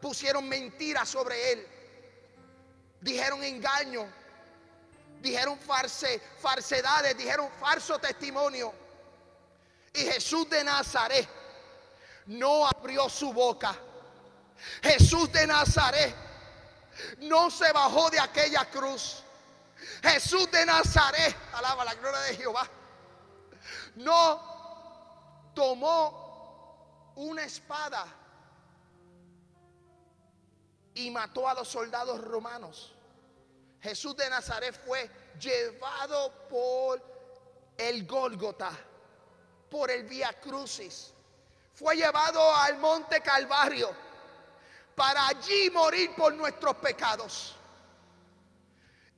pusieron 0.01 0.49
mentiras 0.49 1.09
sobre 1.09 1.53
él, 1.53 1.69
dijeron 3.01 3.43
engaño, 3.43 4.07
dijeron 5.21 5.59
farse, 5.59 6.21
falsedades, 6.41 7.17
dijeron 7.17 7.51
falso 7.61 7.99
testimonio. 7.99 8.73
Y 9.93 10.01
Jesús 10.01 10.49
de 10.51 10.63
Nazaret 10.63 11.29
no 12.27 12.67
abrió 12.67 13.09
su 13.09 13.33
boca. 13.33 13.75
Jesús 14.83 15.33
de 15.33 15.47
Nazaret 15.47 16.15
no 17.19 17.51
se 17.51 17.73
bajó 17.73 18.11
de 18.11 18.21
aquella 18.21 18.65
cruz. 18.71 19.23
Jesús 20.03 20.51
de 20.51 20.65
Nazaret, 20.67 21.37
alaba 21.55 21.85
la 21.85 21.95
gloria 21.95 22.21
de 22.21 22.37
Jehová, 22.37 22.69
no 23.97 25.53
tomó 25.55 27.13
una 27.17 27.45
espada 27.45 28.07
y 30.97 31.11
mató 31.11 31.47
a 31.47 31.55
los 31.55 31.69
soldados 31.69 32.21
romanos. 32.23 32.93
Jesús 33.83 34.17
de 34.17 34.29
Nazaret 34.31 34.75
fue 34.85 35.09
llevado 35.39 36.33
por 36.49 37.03
el 37.77 38.07
Gólgota, 38.07 38.71
por 39.71 39.91
el 39.91 40.05
Vía 40.05 40.33
Crucis. 40.41 41.13
Fue 41.75 41.97
llevado 41.97 42.55
al 42.57 42.79
monte 42.79 43.21
Calvario 43.21 43.95
para 44.95 45.29
allí 45.29 45.69
morir 45.71 46.15
por 46.17 46.33
nuestros 46.33 46.77
pecados. 46.77 47.55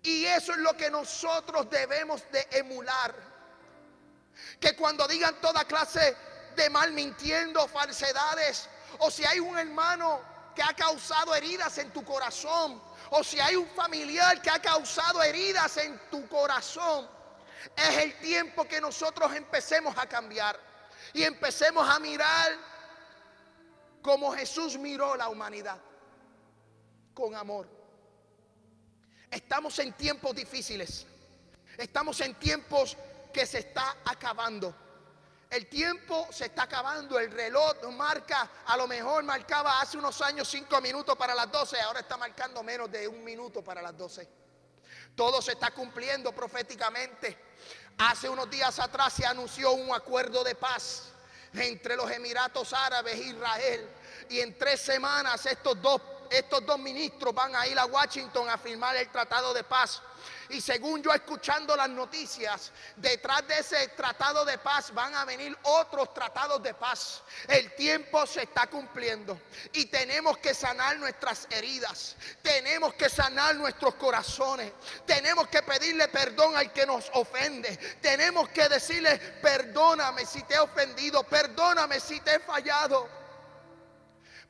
Y 0.03 0.25
eso 0.25 0.53
es 0.53 0.59
lo 0.59 0.77
que 0.77 0.91
nosotros 0.91 1.71
debemos 1.71 2.29
de 2.33 2.45
emular. 2.51 3.15
Que 4.59 4.75
cuando 4.75 5.07
digan 5.07 5.41
toda 5.41 5.65
clase 5.65 6.17
de 6.57 6.71
mal 6.71 6.91
mintiendo, 6.93 7.69
falsedades, 7.69 8.69
o 8.99 9.13
si 9.13 9.25
hay 9.25 9.39
un 9.39 9.57
hermano 9.57 10.38
que 10.59 10.65
ha 10.65 10.75
causado 10.75 11.37
heridas 11.37 11.79
en 11.79 11.93
tu 11.93 12.05
corazón, 12.05 12.83
o 13.11 13.23
si 13.23 13.39
hay 13.39 13.55
un 13.55 13.69
familiar 13.69 14.43
que 14.43 14.51
ha 14.51 14.61
causado 14.61 15.23
heridas 15.23 15.77
en 15.77 15.97
tu 16.11 16.27
corazón, 16.27 17.09
es 17.77 17.97
el 17.99 18.19
tiempo 18.19 18.65
que 18.65 18.81
nosotros 18.81 19.33
empecemos 19.37 19.97
a 19.97 20.09
cambiar 20.09 20.59
y 21.13 21.23
empecemos 21.23 21.89
a 21.89 22.01
mirar 22.01 22.57
como 24.03 24.33
Jesús 24.33 24.77
miró 24.77 25.15
la 25.15 25.29
humanidad, 25.29 25.79
con 27.15 27.37
amor. 27.37 27.69
Estamos 29.31 29.79
en 29.79 29.93
tiempos 29.93 30.35
difíciles, 30.35 31.07
estamos 31.77 32.21
en 32.21 32.35
tiempos 32.35 32.97
que 33.33 33.47
se 33.47 33.61
está 33.61 33.99
acabando. 34.05 34.75
El 35.51 35.67
tiempo 35.67 36.29
se 36.31 36.47
está 36.47 36.65
acabando, 36.65 37.19
el 37.19 37.31
reloj 37.31 37.83
marca, 37.93 38.51
a 38.67 38.77
lo 38.77 38.87
mejor 38.87 39.25
marcaba 39.25 39.81
hace 39.81 39.97
unos 39.97 40.21
años 40.21 40.47
cinco 40.47 40.79
minutos 40.83 41.17
para 41.17 41.35
las 41.35 41.51
12, 41.51 41.81
ahora 41.81 42.01
está 42.01 42.19
marcando 42.19 42.63
menos 42.63 42.91
de 42.93 43.09
un 43.09 43.25
minuto 43.25 43.65
para 43.65 43.81
las 43.81 43.97
12. 43.97 44.29
Todo 45.17 45.41
se 45.41 45.53
está 45.53 45.71
cumpliendo 45.71 46.33
proféticamente. 46.33 47.37
Hace 47.97 48.29
unos 48.29 48.51
días 48.51 48.79
atrás 48.79 49.15
se 49.15 49.27
anunció 49.27 49.73
un 49.73 49.95
acuerdo 49.95 50.45
de 50.45 50.55
paz 50.55 51.13
entre 51.55 51.97
los 51.97 52.11
Emiratos 52.11 52.73
Árabes 52.75 53.15
e 53.15 53.25
Israel. 53.29 53.89
Y 54.29 54.41
en 54.41 54.57
tres 54.57 54.83
semanas 54.83 55.45
estos 55.47 55.81
dos, 55.81 56.01
estos 56.31 56.65
dos 56.65 56.79
ministros 56.79 57.35
van 57.35 57.57
a 57.57 57.67
ir 57.67 57.79
a 57.79 57.87
Washington 57.87 58.51
a 58.51 58.59
firmar 58.59 58.95
el 58.97 59.09
tratado 59.11 59.55
de 59.55 59.65
paz. 59.65 60.03
Y 60.51 60.61
según 60.61 61.03
yo 61.03 61.13
escuchando 61.13 61.77
las 61.77 61.91
noticias, 61.91 62.73
detrás 62.97 63.47
de 63.47 63.59
ese 63.59 63.89
tratado 63.89 64.45
de 64.45 64.57
paz 64.59 64.93
van 64.95 65.15
a 65.15 65.25
venir 65.25 65.57
otros 65.63 66.15
tratados 66.15 66.63
de 66.63 66.73
paz. 66.73 67.23
El 67.49 67.75
tiempo 67.75 68.27
se 68.27 68.45
está 68.45 68.67
cumpliendo 68.67 69.39
y 69.73 69.87
tenemos 69.87 70.39
que 70.39 70.55
sanar 70.55 70.99
nuestras 70.99 71.47
heridas. 71.51 72.17
Tenemos 72.43 72.95
que 72.95 73.11
sanar 73.11 73.57
nuestros 73.57 73.95
corazones. 73.97 74.73
Tenemos 75.05 75.49
que 75.49 75.63
pedirle 75.63 76.09
perdón 76.09 76.57
al 76.57 76.73
que 76.73 76.87
nos 76.87 77.11
ofende. 77.15 77.77
Tenemos 78.01 78.49
que 78.49 78.69
decirle, 78.69 79.19
perdóname 79.43 80.25
si 80.25 80.43
te 80.45 80.55
he 80.55 80.59
ofendido, 80.59 81.25
perdóname 81.25 82.01
si 82.01 82.21
te 82.21 82.37
he 82.37 82.41
fallado. 82.41 83.09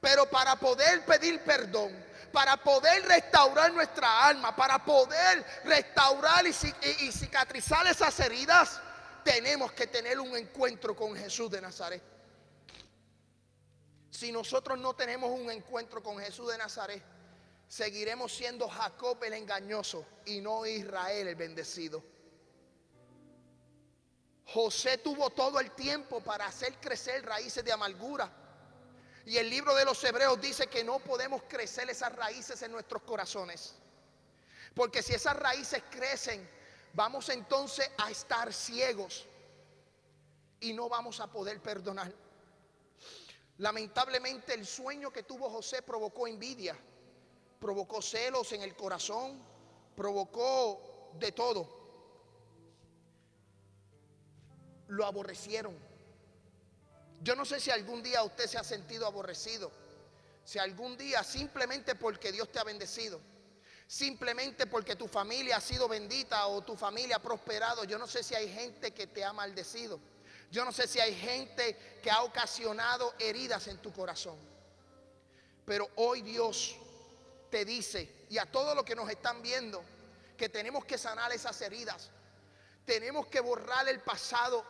Pero 0.01 0.27
para 0.27 0.55
poder 0.57 1.05
pedir 1.05 1.43
perdón, 1.43 1.93
para 2.33 2.57
poder 2.57 3.05
restaurar 3.05 3.73
nuestra 3.73 4.27
alma, 4.27 4.55
para 4.55 4.85
poder 4.85 5.45
restaurar 5.65 6.47
y, 6.47 6.53
cicatrizar 6.53 7.87
esas 7.87 8.19
heridas, 8.21 8.81
tenemos 9.25 9.73
que 9.73 9.87
tener 9.87 10.19
un 10.21 10.37
encuentro 10.37 10.95
con 10.95 11.17
Jesús 11.17 11.51
de 11.51 11.61
Nazaret. 11.61 12.03
Si 14.11 14.33
nosotros 14.33 14.79
no 14.79 14.95
tenemos 14.95 15.31
un 15.31 15.51
encuentro 15.51 16.03
con 16.03 16.19
Jesús 16.19 16.51
de 16.51 16.59
Nazaret, 16.59 17.03
seguiremos 17.69 18.35
siendo 18.35 18.69
Jacob 18.69 19.23
el 19.25 19.35
engañoso 19.35 20.05
y 20.27 20.41
no 20.41 20.67
Israel 20.67 21.29
el 21.29 21.37
bendecido. 21.37 22.03
José 24.47 24.99
tuvo 24.99 25.31
todo 25.31 25.61
el 25.61 25.73
tiempo 25.73 26.21
para 26.21 26.47
hacer 26.47 26.75
crecer 26.81 27.25
raíces 27.25 27.63
de 27.63 27.73
amargura 27.73 28.48
y 29.29 29.37
el 29.37 29.51
libro 29.51 29.75
de 29.75 29.85
los 29.85 30.03
Hebreos 30.03 30.41
dice 30.41 30.69
que 30.69 30.83
no 30.83 31.01
podemos 31.01 31.43
crecer 31.47 31.91
esas 31.91 32.17
raíces 32.17 32.63
en 32.63 32.73
nuestros 32.73 33.03
corazones. 33.03 33.75
Porque 34.75 35.03
si 35.03 35.13
esas 35.13 35.37
raíces 35.37 35.83
crecen, 35.91 36.49
vamos 36.95 37.29
entonces 37.29 37.91
a 37.99 38.11
estar 38.11 38.51
ciegos 38.55 39.27
y 40.61 40.73
no 40.73 40.89
vamos 40.89 41.21
a 41.21 41.27
poder 41.31 41.61
perdonar. 41.61 42.11
Lamentablemente 43.59 44.55
el 44.55 44.65
sueño 44.65 45.13
que 45.13 45.25
tuvo 45.25 45.51
José 45.51 45.83
provocó 45.83 46.27
envidia, 46.27 46.75
provocó 47.61 48.01
celos 48.01 48.51
en 48.53 48.63
el 48.63 48.75
corazón, 48.75 49.43
provocó 49.95 51.13
de 51.19 51.33
todo. 51.33 51.69
Lo 54.87 55.05
aborrecieron. 55.05 55.88
Yo 57.21 57.35
no 57.35 57.45
sé 57.45 57.61
si 57.61 57.71
algún 57.71 58.03
día 58.03 58.23
usted 58.23 58.47
se 58.47 58.59
ha 58.59 58.65
sentido 58.65 59.07
aborrecido. 59.07 59.71
Si 60.45 60.59
algún 60.59 60.97
día 60.97 61.23
simplemente 61.25 61.95
porque 61.95 62.33
Dios 62.33 62.51
te 62.51 62.59
ha 62.59 62.65
bendecido. 62.65 63.21
Simplemente 63.87 64.67
porque 64.67 64.97
tu 64.97 65.09
familia 65.09 65.57
ha 65.57 65.61
sido 65.61 65.89
bendita 65.89 66.47
o 66.47 66.63
tu 66.63 66.77
familia 66.77 67.17
ha 67.17 67.23
prosperado. 67.23 67.85
Yo 67.85 67.99
no 67.99 68.07
sé 68.07 68.23
si 68.23 68.35
hay 68.35 68.53
gente 68.53 68.93
que 68.93 69.07
te 69.07 69.25
ha 69.25 69.33
maldecido. 69.33 69.99
Yo 70.51 70.65
no 70.65 70.73
sé 70.73 70.87
si 70.87 71.01
hay 71.01 71.15
gente 71.15 71.99
que 72.03 72.11
ha 72.11 72.23
ocasionado 72.23 73.15
heridas 73.19 73.67
en 73.67 73.79
tu 73.79 73.93
corazón. 73.93 74.39
Pero 75.67 75.89
hoy 75.97 76.23
Dios 76.23 76.77
te 77.51 77.65
dice, 77.65 78.27
y 78.31 78.39
a 78.39 78.47
todos 78.47 78.75
los 78.75 78.85
que 78.85 78.95
nos 78.95 79.11
están 79.11 79.43
viendo, 79.43 79.83
que 80.37 80.49
tenemos 80.49 80.85
que 80.85 80.97
sanar 80.97 81.33
esas 81.33 81.61
heridas. 81.61 82.11
Tenemos 82.87 83.27
que 83.27 83.41
borrar 83.41 83.89
el 83.89 84.01
pasado 84.01 84.65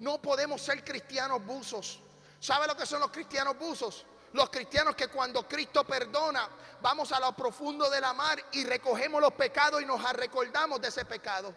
no 0.00 0.20
podemos 0.20 0.60
ser 0.60 0.84
cristianos 0.84 1.44
buzos. 1.44 2.00
¿Sabe 2.40 2.66
lo 2.66 2.76
que 2.76 2.86
son 2.86 3.00
los 3.00 3.10
cristianos 3.10 3.58
buzos? 3.58 4.04
Los 4.32 4.50
cristianos 4.50 4.96
que 4.96 5.08
cuando 5.08 5.48
Cristo 5.48 5.84
perdona, 5.84 6.48
vamos 6.82 7.12
a 7.12 7.20
lo 7.20 7.32
profundo 7.34 7.88
de 7.88 8.00
la 8.00 8.12
mar 8.12 8.42
y 8.52 8.64
recogemos 8.64 9.20
los 9.20 9.32
pecados 9.32 9.80
y 9.80 9.86
nos 9.86 10.02
recordamos 10.12 10.80
de 10.80 10.88
ese 10.88 11.04
pecado. 11.04 11.54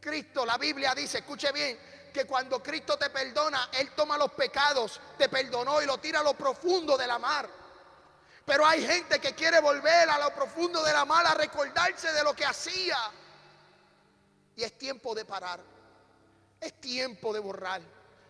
Cristo, 0.00 0.44
la 0.44 0.58
Biblia 0.58 0.94
dice, 0.94 1.18
escuche 1.18 1.52
bien, 1.52 1.78
que 2.12 2.24
cuando 2.24 2.62
Cristo 2.62 2.96
te 2.96 3.10
perdona, 3.10 3.70
Él 3.72 3.92
toma 3.94 4.16
los 4.18 4.32
pecados, 4.32 5.00
te 5.18 5.28
perdonó 5.28 5.82
y 5.82 5.86
lo 5.86 5.98
tira 5.98 6.20
a 6.20 6.22
lo 6.22 6.34
profundo 6.34 6.96
de 6.96 7.06
la 7.06 7.18
mar. 7.18 7.48
Pero 8.44 8.64
hay 8.66 8.86
gente 8.86 9.20
que 9.20 9.34
quiere 9.34 9.60
volver 9.60 10.08
a 10.08 10.18
lo 10.18 10.34
profundo 10.34 10.82
de 10.82 10.92
la 10.92 11.04
mar 11.04 11.26
a 11.26 11.34
recordarse 11.34 12.12
de 12.12 12.22
lo 12.22 12.34
que 12.34 12.44
hacía. 12.46 12.96
Y 14.54 14.62
es 14.62 14.78
tiempo 14.78 15.14
de 15.14 15.24
parar. 15.24 15.60
Es 16.60 16.80
tiempo 16.80 17.32
de 17.32 17.40
borrar. 17.40 17.80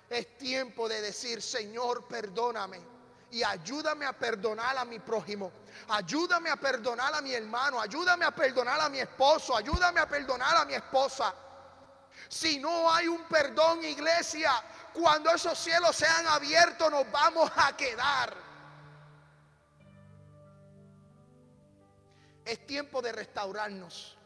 Es 0.08 0.36
tiempo 0.38 0.88
de 0.88 1.00
decir, 1.00 1.42
Señor, 1.42 2.06
perdóname. 2.06 2.80
Y 3.30 3.42
ayúdame 3.42 4.06
a 4.06 4.12
perdonar 4.12 4.78
a 4.78 4.84
mi 4.84 4.98
prójimo. 5.00 5.50
Ayúdame 5.88 6.48
a 6.50 6.56
perdonar 6.56 7.14
a 7.14 7.20
mi 7.20 7.32
hermano. 7.32 7.80
Ayúdame 7.80 8.24
a 8.24 8.30
perdonar 8.30 8.80
a 8.80 8.88
mi 8.88 9.00
esposo. 9.00 9.56
Ayúdame 9.56 10.00
a 10.00 10.08
perdonar 10.08 10.56
a 10.56 10.64
mi 10.64 10.74
esposa. 10.74 11.34
Si 12.28 12.58
no 12.58 12.90
hay 12.90 13.08
un 13.08 13.24
perdón, 13.24 13.84
iglesia, 13.84 14.50
cuando 14.92 15.30
esos 15.30 15.58
cielos 15.58 15.94
sean 15.96 16.26
abiertos, 16.26 16.90
nos 16.90 17.10
vamos 17.10 17.50
a 17.56 17.76
quedar. 17.76 18.34
Es 22.44 22.64
tiempo 22.66 23.02
de 23.02 23.12
restaurarnos. 23.12 24.16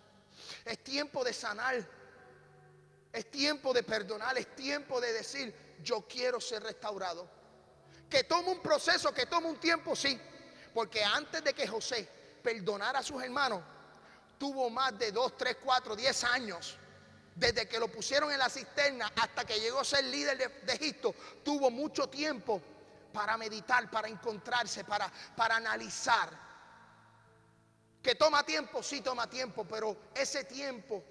Es 0.65 0.85
tiempo 0.85 1.25
de 1.25 1.33
sanar 1.33 1.77
es 3.13 3.31
tiempo 3.31 3.73
de 3.73 3.83
perdonar, 3.83 4.39
es 4.39 4.55
tiempo 4.55 5.01
de 5.01 5.13
decir, 5.13 5.55
yo 5.83 6.03
quiero 6.03 6.41
ser 6.41 6.63
restaurado. 6.63 7.29
Que 8.09 8.25
tome 8.25 8.51
un 8.51 8.61
proceso, 8.61 9.13
que 9.13 9.27
tome 9.27 9.49
un 9.49 9.59
tiempo, 9.59 9.97
sí. 9.97 10.21
Porque 10.73 11.03
antes 11.03 11.43
de 11.43 11.53
que 11.53 11.67
José 11.67 12.09
perdonara 12.43 13.01
a 13.01 13.03
sus 13.03 13.23
hermanos, 13.23 13.63
tuvo 14.39 14.71
más 14.71 14.97
de 14.99 15.13
2, 15.13 15.37
3, 15.37 15.57
4, 15.63 15.97
10 15.97 16.25
años. 16.25 16.77
Desde 17.35 17.69
que 17.69 17.79
lo 17.79 17.89
pusieron 17.89 18.31
en 18.31 18.39
la 18.39 18.51
cisterna 18.51 19.13
hasta 19.17 19.45
que 19.45 19.59
llegó 19.59 19.81
a 19.81 19.85
ser 19.85 20.05
líder 20.05 20.37
de, 20.37 20.49
de 20.49 20.73
Egipto, 20.73 21.15
tuvo 21.43 21.71
mucho 21.71 22.09
tiempo 22.09 22.61
para 23.13 23.37
meditar, 23.37 23.91
para 23.91 24.09
encontrarse, 24.09 24.85
para, 24.85 25.11
para 25.37 25.57
analizar. 25.57 26.31
Que 28.03 28.15
toma 28.15 28.45
tiempo, 28.45 28.83
sí 28.83 29.01
toma 29.01 29.29
tiempo, 29.29 29.65
pero 29.65 29.97
ese 30.15 30.45
tiempo 30.45 31.05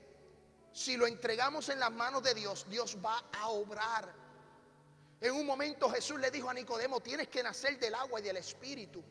si 0.71 0.97
lo 0.97 1.07
entregamos 1.07 1.69
en 1.69 1.79
las 1.79 1.91
manos 1.91 2.23
de 2.23 2.33
Dios, 2.33 2.65
Dios 2.69 2.97
va 3.03 3.23
a 3.33 3.49
obrar. 3.49 4.13
En 5.21 5.33
un 5.33 5.45
momento 5.45 5.89
Jesús 5.89 6.19
le 6.19 6.31
dijo 6.31 6.49
a 6.49 6.53
Nicodemo, 6.53 7.01
tienes 7.01 7.27
que 7.27 7.43
nacer 7.43 7.77
del 7.77 7.95
agua 7.95 8.19
y 8.19 8.23
del 8.23 8.37
espíritu. 8.37 9.03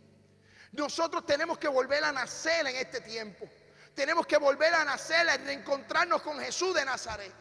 Nosotros 0.73 1.25
tenemos 1.27 1.59
que 1.59 1.69
volver 1.69 2.05
a 2.05 2.13
nacer 2.13 2.67
en 2.67 2.77
este 2.77 3.01
tiempo. 3.01 3.49
Tenemos 3.95 4.27
que 4.27 4.39
volver 4.39 4.73
a 4.75 4.85
nacer, 4.85 5.29
a 5.29 5.37
reencontrarnos 5.37 6.23
con 6.23 6.39
Jesús 6.39 6.75
de 6.75 6.85
Nazaret. 6.85 7.33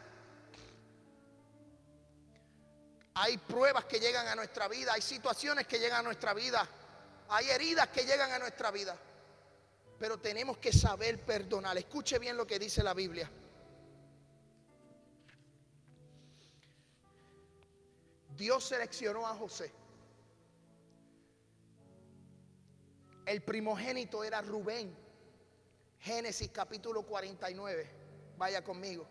Hay 3.14 3.38
pruebas 3.38 3.84
que 3.84 3.98
llegan 3.98 4.26
a 4.28 4.34
nuestra 4.34 4.68
vida, 4.68 4.92
hay 4.92 5.02
situaciones 5.02 5.66
que 5.66 5.78
llegan 5.78 6.00
a 6.00 6.02
nuestra 6.02 6.34
vida, 6.34 6.68
hay 7.28 7.50
heridas 7.50 7.88
que 7.88 8.04
llegan 8.04 8.32
a 8.32 8.38
nuestra 8.38 8.70
vida. 8.70 8.96
Pero 9.98 10.18
tenemos 10.18 10.58
que 10.58 10.72
saber 10.72 11.24
perdonar. 11.24 11.76
Escuche 11.76 12.18
bien 12.18 12.36
lo 12.36 12.46
que 12.46 12.58
dice 12.58 12.82
la 12.82 12.94
Biblia. 12.94 13.28
Dios 18.38 18.62
seleccionó 18.62 19.26
a 19.26 19.34
José. 19.34 19.72
El 23.26 23.42
primogénito 23.42 24.22
era 24.22 24.40
Rubén. 24.40 24.96
Génesis 25.98 26.48
capítulo 26.50 27.02
49. 27.02 27.90
Vaya 28.36 28.62
conmigo. 28.62 29.08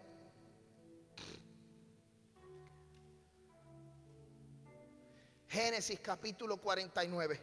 Génesis 5.50 6.00
capítulo 6.00 6.56
49. 6.56 7.38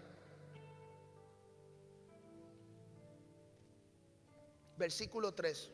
Versículo 4.78 5.34
3. 5.34 5.70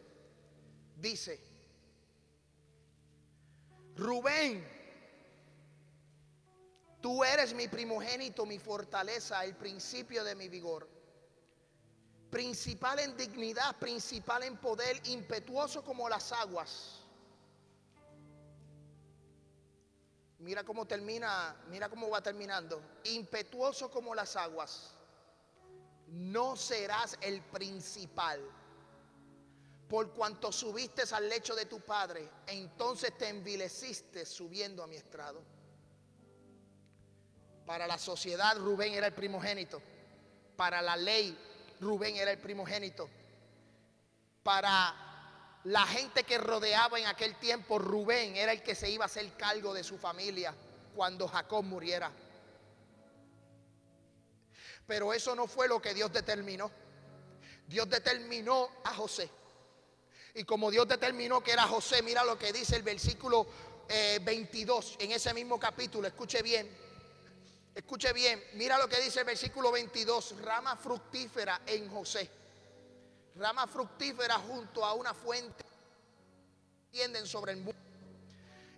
Dice, 0.97 1.41
Rubén 3.95 4.80
tú 7.01 7.25
eres 7.25 7.55
mi 7.55 7.69
primogénito, 7.69 8.47
mi 8.47 8.59
fortaleza, 8.59 9.45
el 9.45 9.55
principio 9.57 10.25
de 10.25 10.35
mi 10.35 10.49
vigor. 10.49 10.89
Principal 12.31 13.01
en 13.01 13.17
dignidad, 13.17 13.77
principal 13.77 14.43
en 14.45 14.57
poder, 14.57 15.01
impetuoso 15.09 15.83
como 15.83 16.09
las 16.09 16.31
aguas. 16.33 17.01
Mira 20.39 20.65
cómo 20.65 20.87
termina, 20.87 21.57
mira 21.69 21.89
cómo 21.89 22.09
va 22.09 22.23
terminando. 22.23 22.81
Impetuoso 23.05 23.91
como 23.91 24.15
las 24.15 24.37
aguas. 24.37 24.93
No 26.07 26.57
serás 26.57 27.19
el 27.21 27.43
principal 27.43 28.41
por 29.91 30.13
cuanto 30.13 30.53
subiste 30.53 31.03
al 31.11 31.29
lecho 31.29 31.57
de 31.57 31.67
tu 31.67 31.81
padre, 31.81 32.31
entonces 32.47 33.19
te 33.19 33.29
envileciste 33.29 34.25
subiendo 34.25 34.85
a 34.85 34.87
mi 34.87 34.95
estrado. 34.95 35.43
Para 37.71 37.87
la 37.87 37.99
sociedad 37.99 38.57
Rubén 38.57 38.95
era 38.95 39.07
el 39.07 39.12
primogénito. 39.12 39.81
Para 40.57 40.83
la 40.83 40.97
ley 40.97 41.39
Rubén 41.81 42.16
era 42.16 42.33
el 42.33 42.39
primogénito. 42.39 43.09
Para 44.43 44.93
la 45.62 45.87
gente 45.87 46.25
que 46.25 46.37
rodeaba 46.37 46.99
en 46.99 47.07
aquel 47.07 47.37
tiempo, 47.37 47.79
Rubén 47.79 48.35
era 48.35 48.51
el 48.51 48.61
que 48.61 48.75
se 48.75 48.91
iba 48.91 49.05
a 49.05 49.07
hacer 49.07 49.33
cargo 49.35 49.73
de 49.73 49.85
su 49.85 49.99
familia 49.99 50.53
cuando 50.97 51.29
Jacob 51.29 51.62
muriera. 51.62 52.11
Pero 54.89 55.12
eso 55.12 55.37
no 55.37 55.47
fue 55.47 55.68
lo 55.68 55.81
que 55.81 55.95
Dios 55.95 56.12
determinó. 56.12 56.73
Dios 57.68 57.89
determinó 57.89 58.68
a 58.83 58.95
José 58.95 59.31
y 60.35 60.43
como 60.43 60.73
Dios 60.73 60.89
determinó 60.89 61.41
que 61.41 61.53
era 61.53 61.68
José, 61.68 62.03
mira 62.03 62.25
lo 62.25 62.37
que 62.37 62.53
dice 62.53 62.75
el 62.75 62.83
versículo 62.83 63.47
22 64.23 64.91
eh, 64.91 65.05
en 65.05 65.12
ese 65.12 65.33
mismo 65.33 65.61
capítulo. 65.61 66.09
Escuche 66.09 66.43
bien. 66.43 66.89
Escuche 67.75 68.12
bien. 68.12 68.43
Mira 68.55 68.79
lo 68.79 68.89
que 68.89 69.01
dice 69.01 69.21
el 69.21 69.27
versículo 69.27 69.71
22. 69.73 70.43
Rama 70.43 70.77
fructífera 70.77 71.62
en 71.66 71.91
José. 71.91 72.31
Rama 73.37 73.66
fructífera 73.66 74.35
junto 74.39 74.85
a 74.85 74.95
una 74.95 75.14
fuente. 75.14 75.64
Tienden 76.91 77.27
sobre 77.27 77.53
el 77.53 77.59
mundo. 77.59 77.81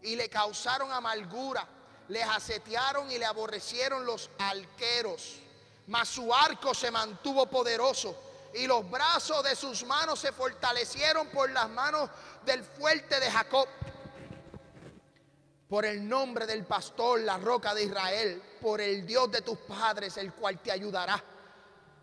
Y 0.02 0.16
le 0.16 0.28
causaron 0.28 0.92
amargura. 0.92 1.66
Le 2.08 2.22
asetearon 2.22 3.10
y 3.10 3.18
le 3.18 3.24
aborrecieron 3.24 4.04
los 4.04 4.30
arqueros. 4.38 5.40
Mas 5.86 6.08
su 6.08 6.32
arco 6.32 6.74
se 6.74 6.90
mantuvo 6.90 7.46
poderoso 7.46 8.16
y 8.54 8.66
los 8.66 8.88
brazos 8.90 9.42
de 9.44 9.56
sus 9.56 9.84
manos 9.84 10.18
se 10.20 10.32
fortalecieron 10.32 11.28
por 11.28 11.50
las 11.50 11.68
manos 11.70 12.10
del 12.44 12.62
fuerte 12.62 13.18
de 13.18 13.30
Jacob. 13.30 13.66
Por 15.72 15.86
el 15.86 16.06
nombre 16.06 16.44
del 16.44 16.66
pastor, 16.66 17.20
la 17.20 17.38
roca 17.38 17.74
de 17.74 17.84
Israel, 17.84 18.42
por 18.60 18.78
el 18.82 19.06
Dios 19.06 19.32
de 19.32 19.40
tus 19.40 19.56
padres, 19.60 20.18
el 20.18 20.30
cual 20.34 20.58
te 20.58 20.70
ayudará. 20.70 21.24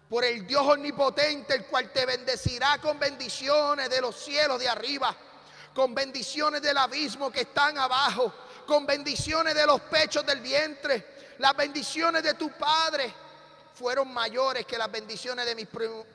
Por 0.10 0.26
el 0.26 0.48
Dios 0.48 0.64
omnipotente, 0.66 1.54
el 1.54 1.68
cual 1.68 1.94
te 1.94 2.04
bendecirá 2.04 2.80
con 2.80 2.98
bendiciones 2.98 3.88
de 3.88 4.02
los 4.02 4.16
cielos 4.16 4.60
de 4.60 4.68
arriba, 4.68 5.16
con 5.76 5.94
bendiciones 5.94 6.64
del 6.64 6.78
abismo 6.78 7.32
que 7.32 7.42
están 7.42 7.78
abajo, 7.78 8.34
con 8.66 8.88
bendiciones 8.88 9.54
de 9.54 9.68
los 9.68 9.82
pechos 9.82 10.26
del 10.26 10.42
vientre, 10.42 11.36
las 11.38 11.56
bendiciones 11.56 12.24
de 12.24 12.34
tu 12.34 12.50
Padre 12.50 13.14
fueron 13.76 14.12
mayores 14.12 14.66
que 14.66 14.80
las 14.80 14.90
bendiciones 14.90 15.46
de 15.46 15.54
mis 15.54 15.68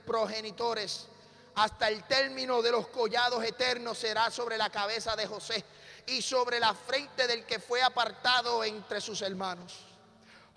progenitores. 0.05 1.07
Hasta 1.55 1.87
el 1.87 2.03
término 2.03 2.63
de 2.63 2.73
los 2.73 2.89
collados 2.89 3.45
eternos 3.45 3.97
será 3.97 4.29
sobre 4.33 4.59
la 4.59 4.71
cabeza 4.71 5.15
de 5.15 5.29
José 5.29 5.65
y 6.07 6.23
sobre 6.23 6.61
la 6.61 6.75
frente 6.75 7.27
del 7.27 7.45
que 7.45 7.59
fue 7.59 7.83
apartado 7.83 8.63
entre 8.65 9.01
sus 9.01 9.23
hermanos. 9.23 9.79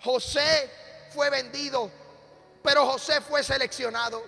José 0.00 0.70
fue 1.12 1.30
vendido, 1.30 1.90
pero 2.62 2.86
José 2.86 3.20
fue 3.20 3.42
seleccionado. 3.42 4.22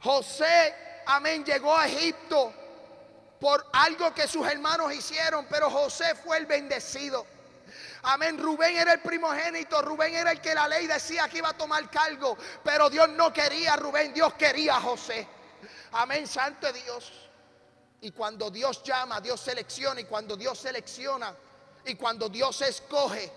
José, 0.00 0.74
amén, 1.06 1.44
llegó 1.44 1.76
a 1.76 1.86
Egipto 1.86 2.52
por 3.40 3.66
algo 3.72 4.14
que 4.14 4.26
sus 4.26 4.46
hermanos 4.46 4.92
hicieron, 4.92 5.46
pero 5.48 5.70
José 5.70 6.14
fue 6.14 6.38
el 6.38 6.46
bendecido. 6.46 7.26
Amén. 8.02 8.38
Rubén 8.38 8.76
era 8.76 8.92
el 8.92 9.00
primogénito. 9.00 9.82
Rubén 9.82 10.14
era 10.14 10.30
el 10.30 10.40
que 10.40 10.54
la 10.54 10.68
ley 10.68 10.86
decía 10.86 11.28
que 11.28 11.38
iba 11.38 11.48
a 11.48 11.56
tomar 11.56 11.90
cargo. 11.90 12.36
Pero 12.62 12.88
Dios 12.88 13.08
no 13.10 13.32
quería 13.32 13.74
a 13.74 13.76
Rubén. 13.76 14.14
Dios 14.14 14.34
quería 14.34 14.76
a 14.76 14.80
José. 14.80 15.26
Amén. 15.92 16.26
Santo 16.26 16.72
Dios. 16.72 17.12
Y 18.00 18.10
cuando 18.10 18.50
Dios 18.50 18.82
llama, 18.82 19.20
Dios 19.20 19.40
selecciona. 19.40 20.00
Y 20.00 20.04
cuando 20.04 20.36
Dios 20.36 20.58
selecciona 20.58 21.34
y 21.86 21.94
cuando 21.94 22.28
Dios 22.28 22.60
escoge, 22.62 23.30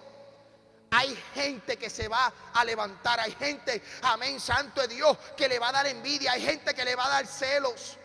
hay 0.91 1.15
gente 1.35 1.77
que 1.77 1.89
se 1.89 2.07
va 2.07 2.33
a 2.53 2.65
levantar. 2.65 3.19
Hay 3.19 3.31
gente, 3.33 3.81
amén, 4.01 4.39
santo 4.39 4.81
de 4.81 4.87
Dios, 4.87 5.17
que 5.37 5.47
le 5.47 5.59
va 5.59 5.69
a 5.69 5.71
dar 5.71 5.87
envidia. 5.87 6.31
Hay 6.31 6.41
gente 6.41 6.73
que 6.73 6.83
le 6.83 6.95
va 6.95 7.05
a 7.05 7.09
dar 7.09 7.27
celos. 7.27 7.97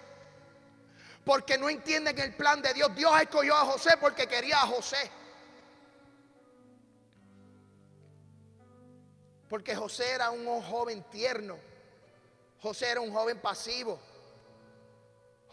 Porque 1.25 1.57
no 1.57 1.71
entienden 1.71 2.19
el 2.19 2.35
plan 2.35 2.61
de 2.61 2.75
Dios. 2.75 2.95
Dios 2.95 3.13
escogió 3.21 3.57
a 3.57 3.65
José 3.65 3.97
porque 3.99 4.27
quería 4.27 4.61
a 4.61 4.67
José. 4.67 5.11
Porque 9.49 9.75
José 9.75 10.11
era 10.11 10.31
un 10.31 10.63
joven 10.63 11.03
tierno. 11.11 11.57
José 12.61 12.91
era 12.91 13.01
un 13.01 13.13
joven 13.13 13.41
pasivo. 13.41 13.99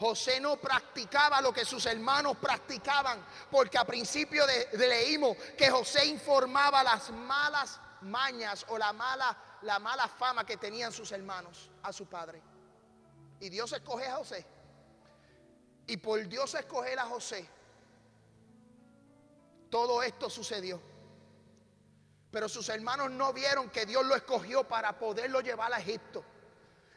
José 0.01 0.39
no 0.39 0.57
practicaba 0.57 1.39
lo 1.41 1.53
que 1.53 1.63
sus 1.63 1.85
hermanos 1.85 2.35
practicaban, 2.37 3.23
porque 3.51 3.77
a 3.77 3.85
principio 3.85 4.43
de, 4.47 4.67
leímos 4.75 5.37
que 5.55 5.69
José 5.69 6.07
informaba 6.07 6.81
las 6.81 7.11
malas 7.11 7.79
mañas 8.01 8.65
o 8.69 8.79
la 8.79 8.93
mala, 8.93 9.37
la 9.61 9.77
mala 9.77 10.07
fama 10.07 10.43
que 10.43 10.57
tenían 10.57 10.91
sus 10.91 11.11
hermanos 11.11 11.69
a 11.83 11.93
su 11.93 12.07
padre. 12.07 12.41
Y 13.41 13.49
Dios 13.49 13.71
escoge 13.73 14.07
a 14.07 14.15
José. 14.15 14.43
Y 15.85 15.97
por 15.97 16.27
Dios 16.27 16.55
escoger 16.55 16.97
a 16.97 17.05
José, 17.05 17.47
todo 19.69 20.01
esto 20.01 20.31
sucedió. 20.31 20.81
Pero 22.31 22.49
sus 22.49 22.67
hermanos 22.69 23.11
no 23.11 23.33
vieron 23.33 23.69
que 23.69 23.85
Dios 23.85 24.03
lo 24.03 24.15
escogió 24.15 24.67
para 24.67 24.97
poderlo 24.97 25.41
llevar 25.41 25.71
a 25.71 25.79
Egipto 25.79 26.25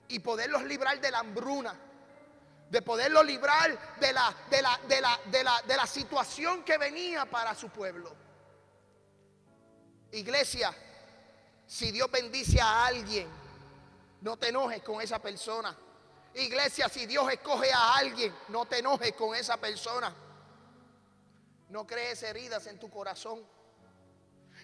y 0.08 0.20
poderlos 0.20 0.64
librar 0.64 0.98
de 1.02 1.10
la 1.10 1.18
hambruna, 1.18 1.78
de 2.74 2.82
poderlo 2.82 3.22
librar 3.22 3.98
de 4.00 4.12
la, 4.12 4.34
de 4.50 4.60
la, 4.60 4.80
de 4.88 5.00
la, 5.00 5.20
de 5.26 5.44
la, 5.44 5.62
de 5.62 5.76
la 5.76 5.86
situación 5.86 6.64
que 6.64 6.76
venía 6.76 7.24
para 7.24 7.54
su 7.54 7.68
pueblo. 7.68 8.12
Iglesia, 10.10 10.74
si 11.68 11.92
Dios 11.92 12.10
bendice 12.10 12.60
a 12.60 12.86
alguien, 12.86 13.28
no 14.22 14.36
te 14.36 14.48
enojes 14.48 14.82
con 14.82 15.00
esa 15.00 15.20
persona. 15.20 15.72
Iglesia, 16.34 16.88
si 16.88 17.06
Dios 17.06 17.30
escoge 17.30 17.72
a 17.72 17.94
alguien, 17.94 18.34
no 18.48 18.66
te 18.66 18.80
enojes 18.80 19.12
con 19.12 19.36
esa 19.36 19.56
persona. 19.56 20.12
No 21.68 21.86
crees 21.86 22.24
heridas 22.24 22.66
en 22.66 22.80
tu 22.80 22.90
corazón. 22.90 23.46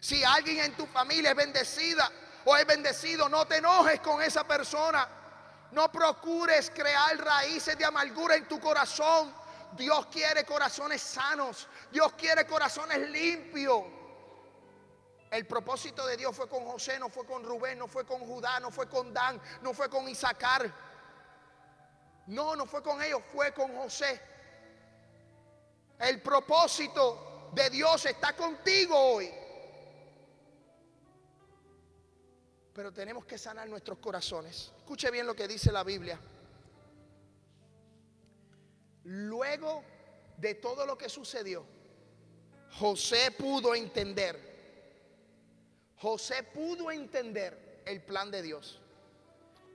Si 0.01 0.25
alguien 0.25 0.59
en 0.59 0.77
tu 0.77 0.85
familia 0.87 1.31
es 1.31 1.37
bendecida 1.37 2.11
o 2.45 2.57
es 2.57 2.67
bendecido, 2.67 3.29
no 3.29 3.47
te 3.47 3.59
enojes 3.59 4.01
con 4.01 4.21
esa 4.21 4.43
persona. 4.43 5.20
No 5.73 5.91
procures 5.91 6.71
crear 6.71 7.17
raíces 7.19 7.77
de 7.79 7.85
amargura 7.85 8.35
en 8.35 8.47
tu 8.49 8.59
corazón. 8.59 9.33
Dios 9.77 10.07
quiere 10.07 10.45
corazones 10.45 11.01
sanos. 11.01 11.69
Dios 11.93 12.13
quiere 12.15 12.47
corazones 12.47 12.99
limpios. 13.11 13.85
El 15.31 15.47
propósito 15.47 16.05
de 16.07 16.17
Dios 16.17 16.35
fue 16.35 16.49
con 16.49 16.65
José, 16.67 16.99
no 16.99 17.09
fue 17.09 17.25
con 17.25 17.45
Rubén, 17.45 17.79
no 17.79 17.87
fue 17.87 18.05
con 18.05 18.21
Judá, 18.21 18.59
no 18.59 18.73
fue 18.73 18.89
con 18.89 19.15
Dan, 19.15 19.41
no 19.63 19.73
fue 19.73 19.89
con 19.89 20.09
Isaacar. 20.09 20.73
No, 22.27 22.57
no 22.57 22.67
fue 22.67 22.83
con 22.83 23.01
ellos, 23.01 23.23
fue 23.33 23.53
con 23.53 23.77
José. 23.77 24.21
El 26.01 26.21
propósito 26.21 27.51
de 27.53 27.71
Dios 27.71 28.07
está 28.07 28.35
contigo 28.35 28.97
hoy. 28.97 29.33
Pero 32.73 32.93
tenemos 32.93 33.25
que 33.25 33.37
sanar 33.37 33.69
nuestros 33.69 33.99
corazones. 33.99 34.73
Escuche 34.79 35.11
bien 35.11 35.27
lo 35.27 35.35
que 35.35 35.49
dice 35.49 35.73
la 35.73 35.83
Biblia. 35.83 36.19
Luego 39.05 39.83
de 40.37 40.55
todo 40.55 40.87
lo 40.87 40.97
que 40.97 41.09
sucedió, 41.09 41.65
José 42.79 43.33
pudo 43.33 43.75
entender. 43.75 44.49
José 45.97 46.43
pudo 46.45 46.91
entender 46.91 47.83
el 47.85 48.03
plan 48.03 48.31
de 48.31 48.43
Dios. 48.43 48.81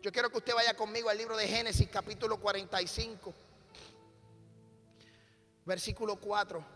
Yo 0.02 0.12
quiero 0.12 0.30
que 0.30 0.38
usted 0.38 0.54
vaya 0.54 0.76
conmigo 0.76 1.10
al 1.10 1.18
libro 1.18 1.36
de 1.36 1.48
Génesis 1.48 1.90
capítulo 1.90 2.40
45, 2.40 3.34
versículo 5.66 6.16
4. 6.16 6.75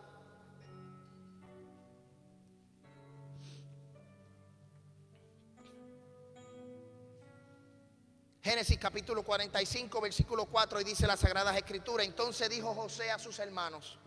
Génesis 8.49 8.79
capítulo 8.79 9.21
45, 9.21 10.01
versículo 10.01 10.47
4, 10.47 10.81
y 10.81 10.83
dice 10.83 11.05
las 11.05 11.19
Sagradas 11.19 11.55
Escrituras, 11.55 12.07
entonces 12.07 12.49
dijo 12.49 12.73
José 12.73 13.11
a 13.11 13.19
sus 13.19 13.37
hermanos, 13.37 13.99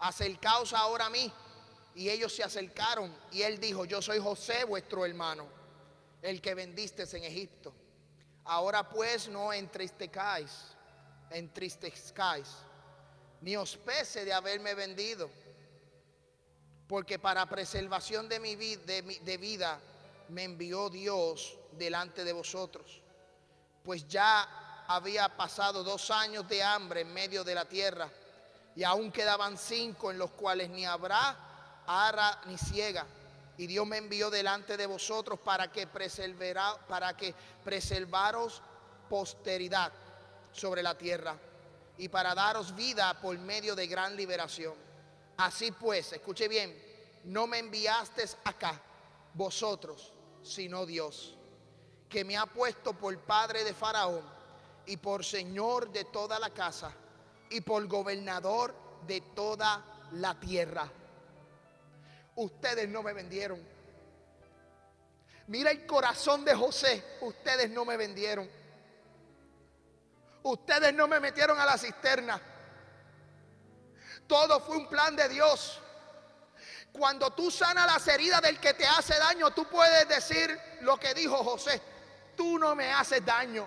acercaos 0.00 0.72
ahora 0.72 1.06
a 1.06 1.10
mí. 1.10 1.32
Y 1.94 2.10
ellos 2.10 2.34
se 2.34 2.42
acercaron 2.42 3.16
y 3.30 3.42
él 3.42 3.60
dijo, 3.60 3.84
yo 3.84 4.02
soy 4.02 4.18
José 4.18 4.64
vuestro 4.64 5.06
hermano, 5.06 5.46
el 6.22 6.42
que 6.42 6.56
vendiste 6.56 7.04
en 7.16 7.22
Egipto. 7.22 7.72
Ahora 8.46 8.88
pues 8.88 9.28
no 9.28 9.52
entristezcáis, 9.52 10.50
entristezcáis, 11.30 12.48
ni 13.42 13.56
os 13.56 13.76
pese 13.76 14.24
de 14.24 14.32
haberme 14.32 14.74
vendido, 14.74 15.30
porque 16.88 17.20
para 17.20 17.48
preservación 17.48 18.28
de 18.28 18.40
mi, 18.40 18.56
de 18.56 19.38
vida 19.40 19.78
me 20.30 20.42
envió 20.42 20.90
Dios 20.90 21.56
delante 21.78 22.24
de 22.24 22.32
vosotros, 22.32 23.02
pues 23.86 24.08
ya 24.08 24.84
había 24.88 25.28
pasado 25.28 25.84
dos 25.84 26.10
años 26.10 26.48
de 26.48 26.60
hambre 26.60 27.02
en 27.02 27.14
medio 27.14 27.44
de 27.44 27.54
la 27.54 27.64
tierra, 27.64 28.10
y 28.74 28.82
aún 28.82 29.12
quedaban 29.12 29.56
cinco 29.56 30.10
en 30.10 30.18
los 30.18 30.32
cuales 30.32 30.68
ni 30.70 30.84
habrá 30.84 31.84
ara 31.86 32.40
ni 32.46 32.58
ciega. 32.58 33.06
Y 33.56 33.68
Dios 33.68 33.86
me 33.86 33.98
envió 33.98 34.28
delante 34.28 34.76
de 34.76 34.86
vosotros 34.86 35.38
para 35.38 35.70
que, 35.70 35.86
para 35.86 37.16
que 37.16 37.34
preservaros 37.64 38.60
posteridad 39.08 39.92
sobre 40.52 40.82
la 40.82 40.98
tierra 40.98 41.36
y 41.96 42.08
para 42.08 42.34
daros 42.34 42.74
vida 42.74 43.18
por 43.20 43.38
medio 43.38 43.76
de 43.76 43.86
gran 43.86 44.16
liberación. 44.16 44.74
Así 45.36 45.70
pues, 45.70 46.12
escuche 46.12 46.48
bien, 46.48 46.76
no 47.24 47.46
me 47.46 47.60
enviasteis 47.60 48.36
acá 48.44 48.78
vosotros, 49.32 50.12
sino 50.42 50.84
Dios, 50.84 51.35
que 52.08 52.24
me 52.24 52.36
ha 52.36 52.46
puesto 52.46 52.92
por 52.92 53.18
padre 53.20 53.64
de 53.64 53.74
Faraón 53.74 54.22
y 54.86 54.96
por 54.96 55.24
señor 55.24 55.90
de 55.90 56.04
toda 56.04 56.38
la 56.38 56.50
casa 56.50 56.92
y 57.50 57.60
por 57.60 57.86
gobernador 57.86 58.74
de 59.06 59.20
toda 59.20 59.84
la 60.12 60.38
tierra 60.38 60.90
ustedes 62.36 62.88
no 62.88 63.02
me 63.02 63.12
vendieron. 63.12 63.62
Mira 65.48 65.70
el 65.70 65.86
corazón 65.86 66.44
de 66.44 66.54
José, 66.54 67.18
ustedes 67.20 67.70
no 67.70 67.84
me 67.84 67.96
vendieron. 67.96 68.48
Ustedes 70.42 70.94
no 70.94 71.08
me 71.08 71.18
metieron 71.18 71.58
a 71.58 71.66
la 71.66 71.78
cisterna. 71.78 72.40
Todo 74.26 74.60
fue 74.60 74.76
un 74.76 74.88
plan 74.88 75.16
de 75.16 75.28
Dios. 75.28 75.80
Cuando 76.92 77.30
tú 77.30 77.50
sanas 77.50 77.86
las 77.86 78.06
heridas 78.08 78.42
del 78.42 78.58
que 78.58 78.74
te 78.74 78.86
hace 78.86 79.16
daño, 79.18 79.50
tú 79.52 79.68
puedes 79.68 80.08
decir 80.08 80.58
lo 80.80 80.98
que 80.98 81.14
dijo 81.14 81.36
José. 81.38 81.80
Tú 82.36 82.58
no 82.58 82.74
me 82.74 82.92
haces 82.92 83.24
daño. 83.24 83.66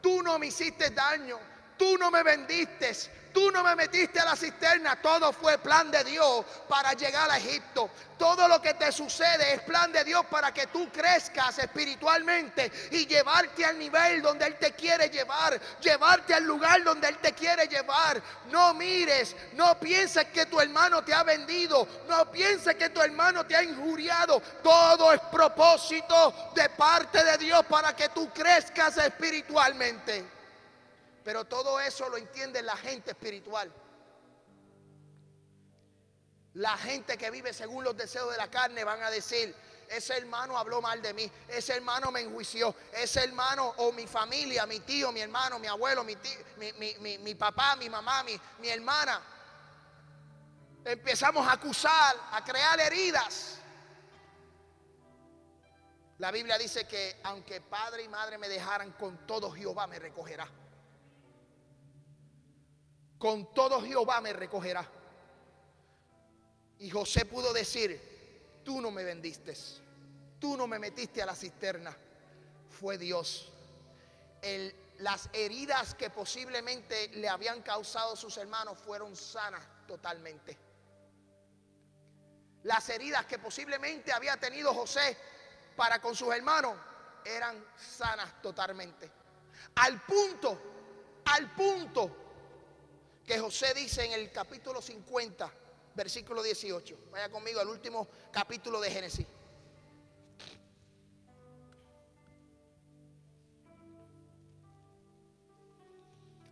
Tú 0.00 0.22
no 0.22 0.38
me 0.38 0.46
hiciste 0.48 0.90
daño. 0.90 1.38
Tú 1.76 1.96
no 1.96 2.10
me 2.10 2.22
vendiste. 2.22 2.92
Tú 3.32 3.50
no 3.50 3.62
me 3.62 3.76
metiste 3.76 4.20
a 4.20 4.24
la 4.24 4.36
cisterna, 4.36 5.00
todo 5.00 5.32
fue 5.32 5.58
plan 5.58 5.90
de 5.90 6.02
Dios 6.04 6.44
para 6.68 6.92
llegar 6.92 7.30
a 7.30 7.38
Egipto. 7.38 7.90
Todo 8.18 8.48
lo 8.48 8.60
que 8.60 8.74
te 8.74 8.90
sucede 8.90 9.54
es 9.54 9.62
plan 9.62 9.92
de 9.92 10.02
Dios 10.02 10.26
para 10.26 10.52
que 10.52 10.66
tú 10.66 10.90
crezcas 10.90 11.58
espiritualmente 11.58 12.70
y 12.90 13.06
llevarte 13.06 13.64
al 13.64 13.78
nivel 13.78 14.22
donde 14.22 14.46
Él 14.46 14.56
te 14.58 14.72
quiere 14.72 15.08
llevar, 15.08 15.60
llevarte 15.80 16.34
al 16.34 16.44
lugar 16.44 16.82
donde 16.82 17.08
Él 17.08 17.18
te 17.18 17.32
quiere 17.32 17.68
llevar. 17.68 18.20
No 18.50 18.74
mires, 18.74 19.36
no 19.52 19.78
pienses 19.78 20.26
que 20.26 20.46
tu 20.46 20.60
hermano 20.60 21.04
te 21.04 21.14
ha 21.14 21.22
vendido, 21.22 21.86
no 22.08 22.30
pienses 22.30 22.74
que 22.74 22.90
tu 22.90 23.00
hermano 23.00 23.46
te 23.46 23.54
ha 23.54 23.62
injuriado. 23.62 24.40
Todo 24.62 25.12
es 25.12 25.20
propósito 25.30 26.50
de 26.54 26.68
parte 26.70 27.22
de 27.22 27.38
Dios 27.38 27.64
para 27.66 27.94
que 27.94 28.08
tú 28.08 28.28
crezcas 28.30 28.96
espiritualmente. 28.96 30.37
Pero 31.28 31.44
todo 31.44 31.78
eso 31.78 32.08
lo 32.08 32.16
entiende 32.16 32.62
la 32.62 32.74
gente 32.74 33.10
espiritual. 33.10 33.70
La 36.54 36.74
gente 36.78 37.18
que 37.18 37.30
vive 37.30 37.52
según 37.52 37.84
los 37.84 37.94
deseos 37.94 38.30
de 38.32 38.38
la 38.38 38.50
carne 38.50 38.82
van 38.82 39.02
a 39.02 39.10
decir, 39.10 39.54
ese 39.90 40.16
hermano 40.16 40.56
habló 40.56 40.80
mal 40.80 41.02
de 41.02 41.12
mí, 41.12 41.30
ese 41.46 41.74
hermano 41.74 42.10
me 42.10 42.22
enjuició, 42.22 42.74
ese 42.94 43.24
hermano 43.24 43.74
o 43.76 43.92
mi 43.92 44.06
familia, 44.06 44.64
mi 44.64 44.80
tío, 44.80 45.12
mi 45.12 45.20
hermano, 45.20 45.58
mi 45.58 45.66
abuelo, 45.66 46.02
mi, 46.02 46.16
mi, 46.56 47.34
papá, 47.34 47.76
mi 47.76 47.90
mamá, 47.90 48.22
mi, 48.22 48.40
mi 48.60 48.70
hermana. 48.70 49.20
Empezamos 50.82 51.46
a 51.46 51.52
acusar, 51.52 52.16
a 52.32 52.42
crear 52.42 52.80
heridas. 52.80 53.58
La 56.16 56.30
Biblia 56.30 56.56
dice 56.56 56.86
que 56.86 57.20
aunque 57.24 57.60
padre 57.60 58.04
y 58.04 58.08
madre 58.08 58.38
me 58.38 58.48
dejaran, 58.48 58.92
con 58.92 59.26
todo 59.26 59.52
Jehová 59.52 59.86
me 59.86 59.98
recogerá 59.98 60.48
con 63.18 63.52
todo 63.52 63.82
Jehová 63.82 64.20
me 64.20 64.32
recogerá. 64.32 64.86
Y 66.78 66.90
José 66.90 67.24
pudo 67.24 67.52
decir, 67.52 68.60
tú 68.64 68.80
no 68.80 68.90
me 68.90 69.02
vendiste, 69.02 69.54
tú 70.38 70.56
no 70.56 70.66
me 70.66 70.78
metiste 70.78 71.20
a 71.22 71.26
la 71.26 71.34
cisterna, 71.34 71.96
fue 72.80 72.96
Dios. 72.96 73.52
las 74.98 75.28
heridas 75.32 75.94
que 75.94 76.10
posiblemente 76.10 77.08
le 77.14 77.28
habían 77.28 77.62
causado 77.62 78.14
sus 78.14 78.36
hermanos 78.36 78.78
fueron 78.78 79.16
sanas 79.16 79.62
totalmente. 79.86 80.56
Las 82.64 82.88
heridas 82.88 83.26
que 83.26 83.38
posiblemente 83.38 84.12
había 84.12 84.36
tenido 84.36 84.74
José 84.74 85.16
para 85.76 86.00
con 86.00 86.14
sus 86.14 86.32
hermanos 86.34 86.76
eran 87.24 87.64
sanas 87.76 88.40
totalmente. 88.42 89.10
Al 89.76 90.00
punto, 90.02 90.60
al 91.24 91.54
punto 91.54 92.27
que 93.28 93.38
José 93.38 93.74
dice 93.74 94.06
en 94.06 94.12
el 94.12 94.32
capítulo 94.32 94.80
50, 94.80 95.52
versículo 95.94 96.42
18. 96.42 96.96
Vaya 97.12 97.28
conmigo 97.28 97.60
al 97.60 97.68
último 97.68 98.08
capítulo 98.32 98.80
de 98.80 98.90
Génesis. 98.90 99.26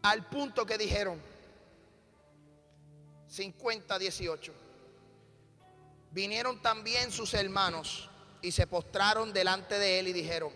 Al 0.02 0.28
punto 0.28 0.66
que 0.66 0.76
dijeron, 0.76 1.18
50, 3.26 3.98
18. 3.98 4.52
Vinieron 6.10 6.60
también 6.60 7.10
sus 7.10 7.32
hermanos 7.32 8.10
y 8.42 8.52
se 8.52 8.66
postraron 8.66 9.32
delante 9.32 9.78
de 9.78 9.98
él 9.98 10.08
y 10.08 10.12
dijeron, 10.12 10.52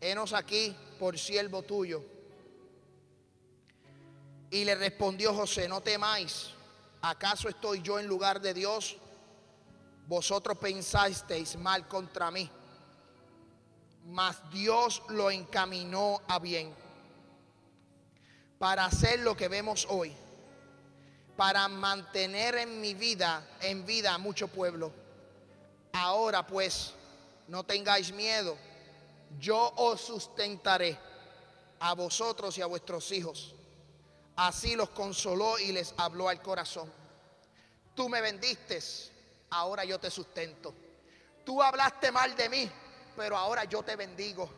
henos 0.00 0.32
aquí 0.32 0.76
por 1.00 1.18
siervo 1.18 1.64
tuyo 1.64 2.15
y 4.50 4.64
le 4.64 4.74
respondió 4.74 5.34
José, 5.34 5.68
no 5.68 5.80
temáis, 5.80 6.50
¿acaso 7.02 7.48
estoy 7.48 7.82
yo 7.82 7.98
en 7.98 8.06
lugar 8.06 8.40
de 8.40 8.54
Dios? 8.54 8.96
Vosotros 10.06 10.56
pensasteis 10.58 11.56
mal 11.56 11.88
contra 11.88 12.30
mí, 12.30 12.48
mas 14.04 14.36
Dios 14.50 15.02
lo 15.08 15.30
encaminó 15.30 16.22
a 16.28 16.38
bien 16.38 16.72
para 18.58 18.84
hacer 18.84 19.20
lo 19.20 19.36
que 19.36 19.48
vemos 19.48 19.86
hoy, 19.90 20.14
para 21.36 21.66
mantener 21.66 22.54
en 22.56 22.80
mi 22.80 22.94
vida, 22.94 23.46
en 23.60 23.84
vida 23.84 24.14
a 24.14 24.18
mucho 24.18 24.48
pueblo. 24.48 24.92
Ahora 25.92 26.46
pues, 26.46 26.92
no 27.48 27.64
tengáis 27.64 28.12
miedo, 28.12 28.56
yo 29.40 29.72
os 29.76 30.02
sustentaré 30.02 30.96
a 31.80 31.94
vosotros 31.94 32.56
y 32.58 32.62
a 32.62 32.66
vuestros 32.66 33.10
hijos 33.10 33.55
Así 34.36 34.76
los 34.76 34.90
consoló 34.90 35.58
y 35.58 35.72
les 35.72 35.94
habló 35.96 36.28
al 36.28 36.42
corazón. 36.42 36.92
Tú 37.94 38.08
me 38.08 38.20
vendiste, 38.20 38.78
ahora 39.50 39.84
yo 39.84 39.98
te 39.98 40.10
sustento. 40.10 40.74
Tú 41.44 41.62
hablaste 41.62 42.12
mal 42.12 42.36
de 42.36 42.48
mí, 42.48 42.70
pero 43.16 43.36
ahora 43.36 43.64
yo 43.64 43.82
te 43.82 43.96
bendigo. 43.96 44.50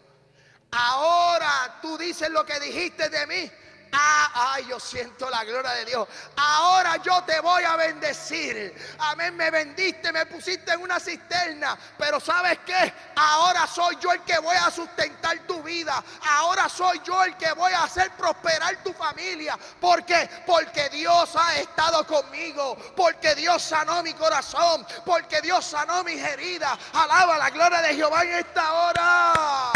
Ahora 0.70 1.78
tú 1.80 1.96
dices 1.96 2.28
lo 2.30 2.44
que 2.44 2.58
dijiste 2.58 3.08
de 3.08 3.26
mí, 3.26 3.50
Ah, 3.92 4.52
ay, 4.54 4.66
yo 4.68 4.78
siento 4.78 5.30
la 5.30 5.44
gloria 5.44 5.70
de 5.72 5.84
Dios. 5.86 6.08
Ahora 6.36 6.96
yo 6.98 7.22
te 7.24 7.40
voy 7.40 7.62
a 7.64 7.76
bendecir. 7.76 8.74
Amén, 8.98 9.36
me 9.36 9.50
vendiste, 9.50 10.12
me 10.12 10.26
pusiste 10.26 10.72
en 10.72 10.82
una 10.82 11.00
cisterna. 11.00 11.78
Pero 11.96 12.20
¿sabes 12.20 12.58
qué? 12.66 12.92
Ahora 13.16 13.66
soy 13.66 13.96
yo 14.00 14.12
el 14.12 14.22
que 14.22 14.38
voy 14.38 14.56
a 14.56 14.70
sustentar 14.70 15.38
tu 15.46 15.62
vida. 15.62 16.02
Ahora 16.28 16.68
soy 16.68 17.00
yo 17.04 17.24
el 17.24 17.36
que 17.36 17.52
voy 17.52 17.72
a 17.72 17.84
hacer 17.84 18.10
prosperar 18.12 18.76
tu 18.82 18.92
familia. 18.92 19.58
¿Por 19.80 20.04
qué? 20.04 20.28
Porque 20.46 20.88
Dios 20.90 21.34
ha 21.36 21.56
estado 21.56 22.06
conmigo. 22.06 22.76
Porque 22.96 23.34
Dios 23.34 23.62
sanó 23.62 24.02
mi 24.02 24.12
corazón. 24.14 24.86
Porque 25.04 25.40
Dios 25.40 25.64
sanó 25.64 26.04
mis 26.04 26.22
heridas. 26.22 26.78
Alaba 26.92 27.38
la 27.38 27.50
gloria 27.50 27.80
de 27.82 27.94
Jehová 27.94 28.22
en 28.24 28.34
esta 28.34 28.72
hora. 28.72 29.72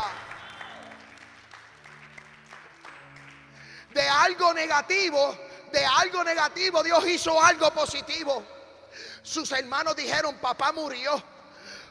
De 3.95 4.09
algo 4.09 4.53
negativo, 4.55 5.37
de 5.73 5.85
algo 5.85 6.25
negativo, 6.25 6.83
Dios 6.83 7.07
hizo 7.07 7.41
algo 7.43 7.71
positivo. 7.73 8.43
Sus 9.23 9.51
hermanos 9.53 9.97
dijeron, 9.97 10.37
papá 10.37 10.73
murió. 10.73 11.23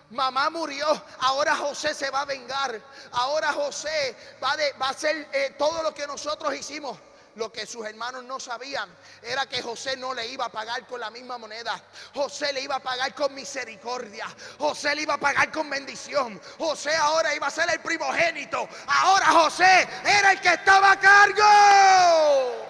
Mamá 0.09 0.49
murió, 0.49 0.85
ahora 1.19 1.55
José 1.55 1.93
se 1.93 2.09
va 2.09 2.21
a 2.21 2.25
vengar. 2.25 2.81
Ahora 3.13 3.53
José 3.53 4.15
va, 4.43 4.55
va 4.79 4.87
a 4.87 4.89
hacer 4.89 5.29
eh, 5.31 5.55
todo 5.57 5.81
lo 5.83 5.93
que 5.93 6.05
nosotros 6.05 6.53
hicimos. 6.53 6.97
Lo 7.35 7.51
que 7.51 7.65
sus 7.65 7.85
hermanos 7.85 8.23
no 8.25 8.39
sabían 8.39 8.89
era 9.21 9.45
que 9.45 9.61
José 9.61 9.95
no 9.95 10.13
le 10.13 10.27
iba 10.27 10.45
a 10.45 10.51
pagar 10.51 10.85
con 10.85 10.99
la 10.99 11.09
misma 11.09 11.37
moneda. 11.37 11.81
José 12.13 12.51
le 12.51 12.61
iba 12.61 12.75
a 12.75 12.79
pagar 12.79 13.15
con 13.15 13.33
misericordia. 13.33 14.25
José 14.57 14.95
le 14.95 15.03
iba 15.03 15.13
a 15.13 15.17
pagar 15.17 15.49
con 15.51 15.69
bendición. 15.69 16.41
José 16.57 16.95
ahora 16.95 17.33
iba 17.33 17.47
a 17.47 17.51
ser 17.51 17.69
el 17.69 17.79
primogénito. 17.79 18.67
Ahora 18.87 19.27
José 19.27 19.87
era 20.03 20.33
el 20.33 20.41
que 20.41 20.53
estaba 20.53 20.91
a 20.91 20.99
cargo. 20.99 22.61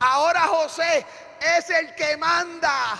Ahora 0.00 0.40
José 0.48 1.06
es 1.40 1.70
el 1.70 1.94
que 1.94 2.16
manda. 2.16 2.98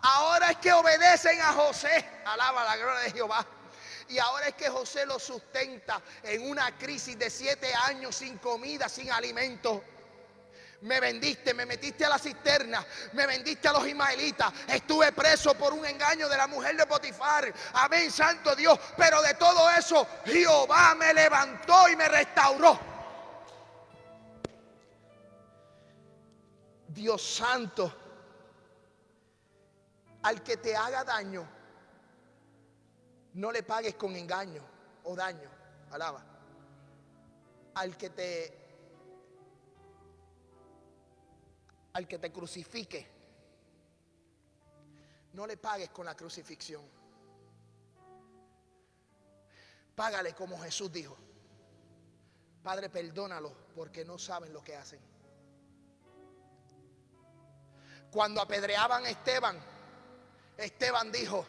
Ahora 0.00 0.50
es 0.50 0.58
que 0.58 0.72
obedecen 0.72 1.40
a 1.40 1.52
José. 1.54 2.08
Alaba 2.24 2.64
la 2.64 2.76
gloria 2.76 3.00
de 3.00 3.10
Jehová. 3.10 3.44
Y 4.08 4.18
ahora 4.18 4.48
es 4.48 4.54
que 4.54 4.68
José 4.68 5.06
lo 5.06 5.18
sustenta 5.18 6.00
en 6.22 6.48
una 6.48 6.76
crisis 6.76 7.18
de 7.18 7.30
siete 7.30 7.72
años 7.74 8.14
sin 8.16 8.38
comida, 8.38 8.88
sin 8.88 9.10
alimento. 9.10 9.82
Me 10.82 11.00
vendiste, 11.00 11.54
me 11.54 11.64
metiste 11.64 12.04
a 12.04 12.10
la 12.10 12.18
cisterna, 12.18 12.84
me 13.14 13.26
vendiste 13.26 13.68
a 13.68 13.72
los 13.72 13.86
ismaelitas. 13.86 14.52
Estuve 14.68 15.12
preso 15.12 15.54
por 15.54 15.72
un 15.72 15.86
engaño 15.86 16.28
de 16.28 16.36
la 16.36 16.46
mujer 16.46 16.76
de 16.76 16.86
Potifar. 16.86 17.52
Amén, 17.72 18.10
santo 18.10 18.54
Dios. 18.54 18.78
Pero 18.96 19.22
de 19.22 19.32
todo 19.34 19.70
eso, 19.70 20.06
Jehová 20.26 20.94
me 20.94 21.14
levantó 21.14 21.88
y 21.88 21.96
me 21.96 22.06
restauró. 22.06 22.78
Dios 26.88 27.22
santo, 27.22 27.92
al 30.22 30.42
que 30.42 30.58
te 30.58 30.76
haga 30.76 31.02
daño, 31.02 31.48
no 33.34 33.50
le 33.50 33.62
pagues 33.62 33.94
con 33.94 34.14
engaño 34.16 34.62
o 35.04 35.14
daño. 35.14 35.50
Alaba. 35.90 36.24
Al 37.74 37.96
que 37.96 38.10
te 38.10 38.60
al 41.92 42.08
que 42.08 42.18
te 42.18 42.32
crucifique, 42.32 43.06
no 45.32 45.46
le 45.46 45.56
pagues 45.56 45.90
con 45.90 46.06
la 46.06 46.16
crucifixión. 46.16 46.82
Págale 49.94 50.34
como 50.34 50.58
Jesús 50.58 50.90
dijo. 50.90 51.16
Padre, 52.64 52.88
perdónalo 52.88 53.52
porque 53.76 54.04
no 54.04 54.18
saben 54.18 54.52
lo 54.52 54.64
que 54.64 54.74
hacen. 54.74 55.00
Cuando 58.10 58.40
apedreaban 58.40 59.04
a 59.04 59.10
Esteban, 59.10 59.60
Esteban 60.56 61.12
dijo, 61.12 61.46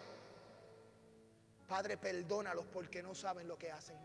Padre, 1.68 1.98
perdónalos 1.98 2.66
porque 2.68 3.02
no 3.02 3.16
saben 3.16 3.48
lo 3.48 3.58
que 3.58 3.72
hacen. 3.72 3.98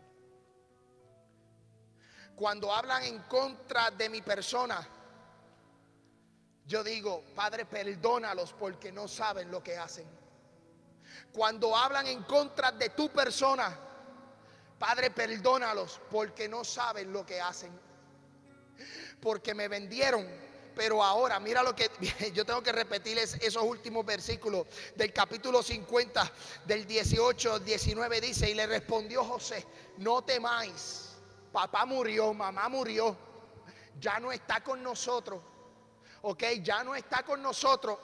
Cuando 2.35 2.73
hablan 2.73 3.03
en 3.03 3.19
contra 3.23 3.91
de 3.91 4.09
mi 4.09 4.21
persona, 4.21 4.87
yo 6.65 6.83
digo, 6.83 7.23
Padre, 7.35 7.65
perdónalos 7.65 8.53
porque 8.53 8.91
no 8.91 9.07
saben 9.07 9.51
lo 9.51 9.61
que 9.61 9.77
hacen. 9.77 10.07
Cuando 11.33 11.75
hablan 11.75 12.07
en 12.07 12.23
contra 12.23 12.71
de 12.71 12.89
tu 12.89 13.09
persona, 13.09 13.77
Padre, 14.79 15.11
perdónalos 15.11 16.01
porque 16.09 16.47
no 16.47 16.63
saben 16.63 17.13
lo 17.13 17.25
que 17.25 17.39
hacen. 17.39 17.71
Porque 19.21 19.53
me 19.53 19.67
vendieron 19.67 20.27
pero 20.75 21.03
ahora, 21.03 21.39
mira 21.39 21.63
lo 21.63 21.75
que 21.75 21.89
yo 22.33 22.45
tengo 22.45 22.61
que 22.61 22.71
repetirles 22.71 23.35
esos 23.41 23.63
últimos 23.63 24.05
versículos 24.05 24.67
del 24.95 25.11
capítulo 25.13 25.61
50, 25.61 26.31
del 26.65 26.85
18 26.85 27.59
19 27.59 28.21
dice, 28.21 28.49
y 28.49 28.53
le 28.53 28.67
respondió 28.67 29.23
José, 29.23 29.65
no 29.97 30.23
temáis, 30.23 31.09
papá 31.51 31.85
murió, 31.85 32.33
mamá 32.33 32.69
murió, 32.69 33.15
ya 33.99 34.19
no 34.19 34.31
está 34.31 34.63
con 34.63 34.81
nosotros, 34.81 35.41
ok, 36.21 36.43
ya 36.61 36.83
no 36.83 36.95
está 36.95 37.23
con 37.23 37.41
nosotros. 37.41 37.97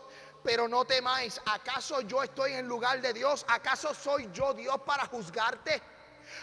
Pero 0.43 0.67
no 0.67 0.85
temáis, 0.85 1.41
¿acaso 1.45 1.99
yo 2.01 2.23
estoy 2.23 2.53
en 2.53 2.67
lugar 2.67 3.01
de 3.01 3.11
Dios? 3.11 3.43
¿Acaso 3.49 3.93
soy 3.93 4.29
yo 4.31 4.53
Dios 4.53 4.79
para 4.85 5.05
juzgarte? 5.07 5.81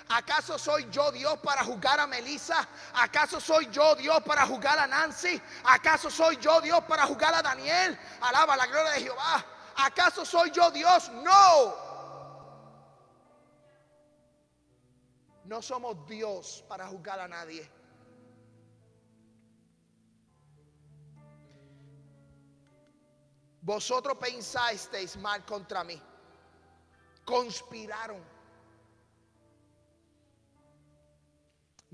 ¿Acaso 0.09 0.59
soy 0.59 0.89
yo 0.91 1.11
Dios 1.13 1.39
para 1.39 1.65
juzgar 1.65 2.01
a 2.01 2.07
Melissa? 2.07 2.67
¿Acaso 2.95 3.41
soy 3.41 3.69
yo 3.71 3.95
Dios 3.95 4.23
para 4.25 4.47
juzgar 4.47 4.79
a 4.79 4.87
Nancy? 4.87 5.41
¿Acaso 5.65 6.11
soy 6.11 6.37
yo 6.37 6.61
Dios 6.61 6.83
para 6.85 7.07
juzgar 7.07 7.35
a 7.35 7.43
Daniel? 7.43 7.99
Alaba 8.21 8.57
la 8.57 8.67
gloria 8.67 8.93
de 8.93 9.01
Jehová. 9.01 9.45
¿Acaso 9.77 10.25
soy 10.25 10.51
yo 10.51 10.71
Dios? 10.71 11.11
No. 11.11 11.75
No 15.45 15.61
somos 15.61 16.07
Dios 16.07 16.65
para 16.69 16.87
juzgar 16.87 17.21
a 17.21 17.29
nadie. 17.29 17.71
Vosotros 23.61 24.19
pensasteis 24.19 25.17
mal 25.17 25.45
contra 25.47 25.85
mí. 25.85 26.01
Conspiraron 27.25 28.23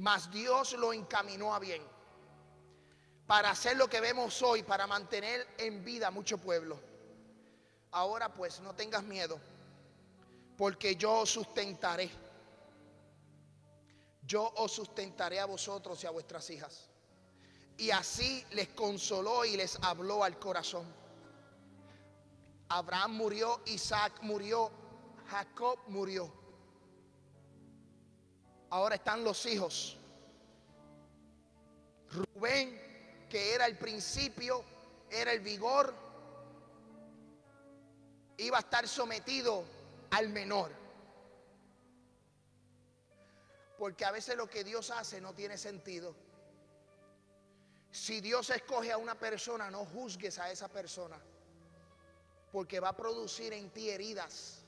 Mas 0.01 0.31
Dios 0.31 0.73
lo 0.73 0.95
encaminó 0.95 1.55
a 1.55 1.59
bien 1.59 1.83
para 3.27 3.51
hacer 3.51 3.77
lo 3.77 3.87
que 3.87 4.01
vemos 4.01 4.41
hoy, 4.41 4.63
para 4.63 4.87
mantener 4.87 5.47
en 5.59 5.85
vida 5.85 6.11
mucho 6.11 6.39
pueblo. 6.39 6.81
Ahora 7.91 8.33
pues 8.33 8.61
no 8.61 8.75
tengas 8.75 9.03
miedo, 9.03 9.39
porque 10.57 10.97
yo 10.97 11.19
os 11.21 11.31
sustentaré. 11.31 12.11
Yo 14.23 14.51
os 14.57 14.73
sustentaré 14.73 15.39
a 15.39 15.45
vosotros 15.45 16.03
y 16.03 16.07
a 16.07 16.11
vuestras 16.11 16.49
hijas. 16.49 16.89
Y 17.77 17.91
así 17.91 18.43
les 18.53 18.69
consoló 18.69 19.45
y 19.45 19.59
les 19.59 19.79
habló 19.83 20.25
al 20.25 20.39
corazón. 20.39 20.87
Abraham 22.71 23.17
murió, 23.17 23.61
Isaac 23.67 24.15
murió, 24.23 24.71
Jacob 25.29 25.79
murió 25.89 26.40
ahora 28.71 28.95
están 28.95 29.23
los 29.23 29.45
hijos. 29.47 29.97
Rubén, 32.11 33.27
que 33.29 33.55
era 33.55 33.67
el 33.67 33.77
principio, 33.77 34.65
era 35.11 35.33
el 35.33 35.41
vigor, 35.41 35.95
iba 38.39 38.57
a 38.57 38.61
estar 38.61 38.89
sometido 38.89 39.65
al 40.11 40.29
menor. 40.31 40.73
Porque 43.79 44.05
a 44.05 44.11
veces 44.11 44.37
lo 44.37 44.49
que 44.49 44.65
Dios 44.65 44.91
hace 44.91 45.21
no 45.21 45.33
tiene 45.33 45.57
sentido. 45.57 46.15
Si 47.91 48.21
Dios 48.21 48.51
escoge 48.51 48.93
a 48.93 48.99
una 48.99 49.19
persona, 49.19 49.71
no 49.71 49.85
juzgues 49.85 50.39
a 50.39 50.51
esa 50.51 50.69
persona. 50.69 51.19
Porque 52.53 52.79
va 52.81 52.91
a 52.91 52.97
producir 52.97 53.53
en 53.53 53.71
ti 53.71 53.91
heridas 53.91 54.60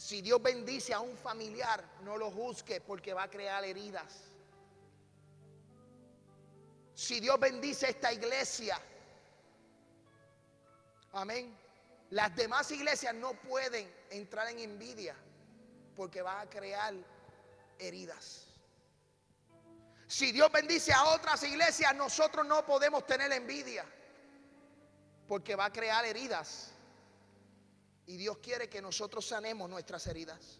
si 0.00 0.22
Dios 0.22 0.40
bendice 0.40 0.94
a 0.94 1.00
un 1.00 1.14
familiar, 1.14 1.84
no 2.04 2.16
lo 2.16 2.30
juzgue 2.30 2.80
porque 2.80 3.12
va 3.12 3.24
a 3.24 3.28
crear 3.28 3.62
heridas. 3.66 4.22
Si 6.94 7.20
Dios 7.20 7.38
bendice 7.38 7.90
esta 7.90 8.10
iglesia, 8.10 8.80
amén. 11.12 11.54
Las 12.08 12.34
demás 12.34 12.70
iglesias 12.70 13.14
no 13.14 13.34
pueden 13.34 13.92
entrar 14.08 14.48
en 14.48 14.60
envidia 14.60 15.14
porque 15.94 16.22
va 16.22 16.40
a 16.40 16.48
crear 16.48 16.94
heridas. 17.78 18.46
Si 20.06 20.32
Dios 20.32 20.50
bendice 20.50 20.94
a 20.94 21.10
otras 21.10 21.42
iglesias, 21.42 21.94
nosotros 21.94 22.46
no 22.46 22.64
podemos 22.64 23.04
tener 23.04 23.30
envidia 23.32 23.84
porque 25.28 25.56
va 25.56 25.66
a 25.66 25.70
crear 25.70 26.06
heridas. 26.06 26.72
Y 28.10 28.16
Dios 28.16 28.38
quiere 28.38 28.68
que 28.68 28.82
nosotros 28.82 29.24
sanemos 29.24 29.70
nuestras 29.70 30.04
heridas. 30.08 30.58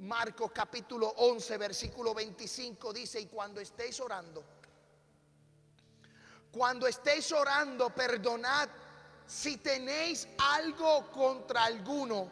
Marcos 0.00 0.52
capítulo 0.52 1.08
11, 1.16 1.56
versículo 1.56 2.12
25 2.12 2.92
dice, 2.92 3.18
y 3.18 3.24
cuando 3.24 3.58
estéis 3.58 3.98
orando, 4.00 4.44
cuando 6.52 6.86
estéis 6.86 7.32
orando, 7.32 7.88
perdonad 7.88 8.68
si 9.26 9.56
tenéis 9.56 10.28
algo 10.36 11.10
contra 11.10 11.64
alguno, 11.64 12.28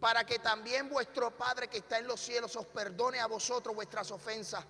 para 0.00 0.26
que 0.26 0.40
también 0.40 0.88
vuestro 0.88 1.30
Padre 1.30 1.68
que 1.68 1.78
está 1.78 2.00
en 2.00 2.08
los 2.08 2.18
cielos 2.18 2.56
os 2.56 2.66
perdone 2.66 3.20
a 3.20 3.28
vosotros 3.28 3.76
vuestras 3.76 4.10
ofensas. 4.10 4.64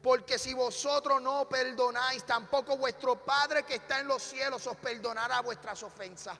Porque 0.00 0.38
si 0.38 0.54
vosotros 0.54 1.20
no 1.20 1.48
perdonáis, 1.48 2.24
tampoco 2.24 2.76
vuestro 2.76 3.24
Padre 3.24 3.64
que 3.64 3.74
está 3.74 3.98
en 3.98 4.06
los 4.06 4.22
cielos 4.22 4.64
os 4.68 4.76
perdonará 4.76 5.40
vuestras 5.40 5.82
ofensas. 5.82 6.38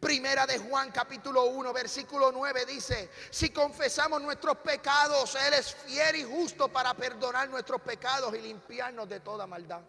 Primera 0.00 0.46
de 0.46 0.58
Juan 0.58 0.90
capítulo 0.90 1.44
1 1.46 1.72
versículo 1.72 2.30
9 2.30 2.66
dice, 2.66 3.10
si 3.30 3.50
confesamos 3.50 4.20
nuestros 4.20 4.58
pecados, 4.58 5.34
Él 5.36 5.54
es 5.54 5.74
fiel 5.74 6.16
y 6.16 6.24
justo 6.24 6.68
para 6.68 6.92
perdonar 6.94 7.48
nuestros 7.48 7.80
pecados 7.80 8.34
y 8.34 8.40
limpiarnos 8.40 9.08
de 9.08 9.20
toda 9.20 9.46
maldad. 9.46 9.80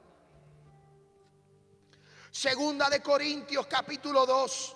Segunda 2.31 2.89
de 2.89 3.01
Corintios 3.01 3.67
capítulo 3.67 4.25
2, 4.25 4.75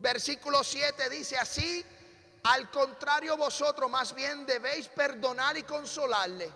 versículo 0.00 0.64
7 0.64 1.08
dice 1.10 1.36
así, 1.36 1.84
al 2.44 2.70
contrario 2.70 3.36
vosotros 3.36 3.90
más 3.90 4.14
bien 4.14 4.46
debéis 4.46 4.88
perdonar 4.88 5.56
y 5.56 5.62
consolarle 5.62 6.50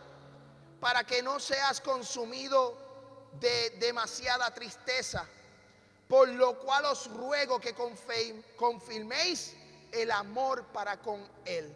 para 0.80 1.04
que 1.04 1.22
no 1.22 1.38
seas 1.38 1.80
consumido 1.80 3.30
de 3.38 3.70
demasiada 3.78 4.52
tristeza, 4.52 5.28
por 6.12 6.28
lo 6.28 6.58
cual 6.58 6.84
os 6.84 7.10
ruego 7.10 7.58
que 7.58 7.74
confirméis 7.74 9.56
el 9.90 10.10
amor 10.10 10.66
para 10.66 11.00
con 11.00 11.26
él. 11.46 11.74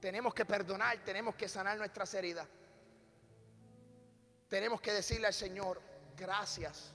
Tenemos 0.00 0.32
que 0.32 0.46
perdonar, 0.46 1.04
tenemos 1.04 1.34
que 1.34 1.46
sanar 1.46 1.76
nuestras 1.76 2.14
heridas. 2.14 2.48
Tenemos 4.48 4.80
que 4.80 4.94
decirle 4.94 5.26
al 5.26 5.34
Señor, 5.34 5.78
gracias, 6.16 6.90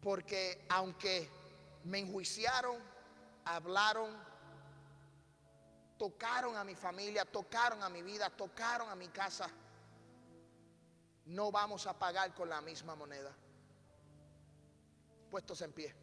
porque 0.00 0.66
aunque 0.68 1.30
me 1.84 2.00
enjuiciaron, 2.00 2.76
hablaron, 3.44 4.10
tocaron 5.96 6.56
a 6.56 6.64
mi 6.64 6.74
familia, 6.74 7.24
tocaron 7.24 7.84
a 7.84 7.88
mi 7.88 8.02
vida, 8.02 8.28
tocaron 8.30 8.88
a 8.88 8.96
mi 8.96 9.06
casa, 9.10 9.48
no 11.26 11.52
vamos 11.52 11.86
a 11.86 11.96
pagar 11.96 12.34
con 12.34 12.48
la 12.48 12.60
misma 12.60 12.96
moneda. 12.96 13.32
Puestos 15.30 15.62
en 15.62 15.72
pie. 15.72 15.94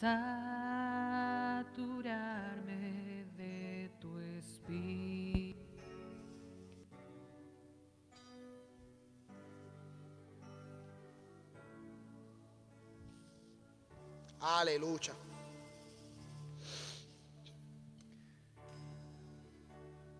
saturarme 0.00 0.46
de 3.36 3.90
tu 4.00 4.18
espíritu. 4.18 5.60
Aleluya. 14.40 15.12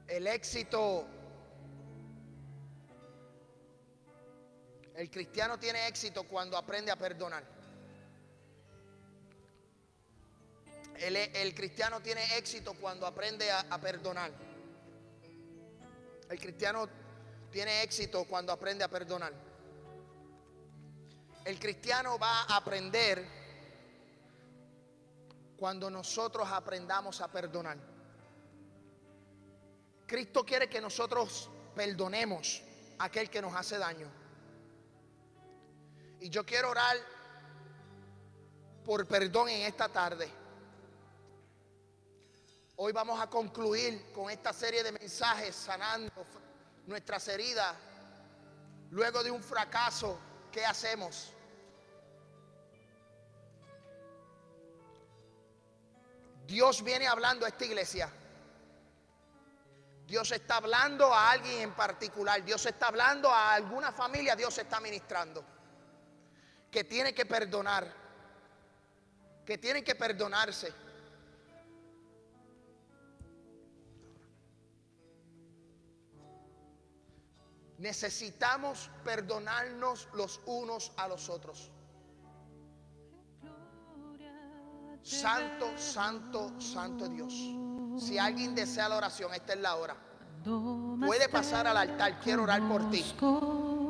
El 0.08 0.26
éxito, 0.26 1.06
el 5.00 5.10
cristiano 5.10 5.58
tiene 5.58 5.88
éxito 5.88 6.24
cuando 6.24 6.58
aprende 6.58 6.90
a 6.90 6.96
perdonar. 6.96 7.42
El, 10.98 11.54
cristiano 11.54 12.02
tiene 12.02 12.36
éxito 12.36 12.74
cuando 12.74 13.06
aprende 13.06 13.50
a, 13.50 13.60
a 13.60 13.80
perdonar. 13.80 14.30
El 16.28 16.38
cristiano 16.38 16.86
tiene 17.50 17.82
éxito 17.82 18.26
cuando 18.26 18.52
aprende 18.52 18.84
a 18.84 18.88
perdonar. 18.88 19.32
El 21.46 21.58
cristiano 21.58 22.18
va 22.18 22.42
a 22.42 22.56
aprender 22.58 23.26
cuando 25.56 25.88
nosotros 25.88 26.46
aprendamos 26.46 27.22
a 27.22 27.32
perdonar. 27.32 27.78
Cristo 30.06 30.44
quiere 30.44 30.68
que 30.68 30.82
nosotros 30.82 31.48
perdonemos 31.74 32.60
a 32.98 33.04
aquel 33.04 33.30
que 33.30 33.40
nos 33.40 33.56
hace 33.56 33.78
daño. 33.78 34.19
Y 36.20 36.28
yo 36.28 36.44
quiero 36.44 36.70
orar 36.70 36.98
por 38.84 39.06
perdón 39.06 39.48
en 39.48 39.62
esta 39.62 39.88
tarde. 39.88 40.30
Hoy 42.76 42.92
vamos 42.92 43.18
a 43.18 43.28
concluir 43.28 44.12
con 44.12 44.30
esta 44.30 44.52
serie 44.52 44.82
de 44.82 44.92
mensajes 44.92 45.56
sanando 45.56 46.12
nuestras 46.86 47.26
heridas. 47.28 47.74
Luego 48.90 49.22
de 49.22 49.30
un 49.30 49.42
fracaso, 49.42 50.18
¿qué 50.52 50.64
hacemos? 50.66 51.32
Dios 56.46 56.82
viene 56.82 57.06
hablando 57.06 57.46
a 57.46 57.48
esta 57.48 57.64
iglesia. 57.64 58.12
Dios 60.06 60.32
está 60.32 60.56
hablando 60.56 61.14
a 61.14 61.30
alguien 61.30 61.60
en 61.62 61.74
particular. 61.74 62.44
Dios 62.44 62.66
está 62.66 62.88
hablando 62.88 63.30
a 63.30 63.54
alguna 63.54 63.92
familia. 63.92 64.36
Dios 64.36 64.58
está 64.58 64.80
ministrando. 64.80 65.59
Que 66.70 66.84
tiene 66.84 67.12
que 67.12 67.26
perdonar. 67.26 67.92
Que 69.44 69.58
tiene 69.58 69.82
que 69.82 69.94
perdonarse. 69.94 70.72
Necesitamos 77.78 78.90
perdonarnos 79.04 80.08
los 80.12 80.40
unos 80.44 80.92
a 80.98 81.08
los 81.08 81.30
otros. 81.30 81.72
Santo, 85.02 85.78
santo, 85.78 86.60
santo 86.60 87.08
Dios. 87.08 87.32
Si 87.98 88.18
alguien 88.18 88.54
desea 88.54 88.88
la 88.88 88.98
oración, 88.98 89.32
esta 89.32 89.54
es 89.54 89.60
la 89.60 89.76
hora. 89.76 89.96
Puede 90.44 91.28
pasar 91.30 91.66
al 91.66 91.76
altar, 91.76 92.20
quiero 92.20 92.42
orar 92.42 92.66
por 92.68 92.90
ti. 92.90 93.02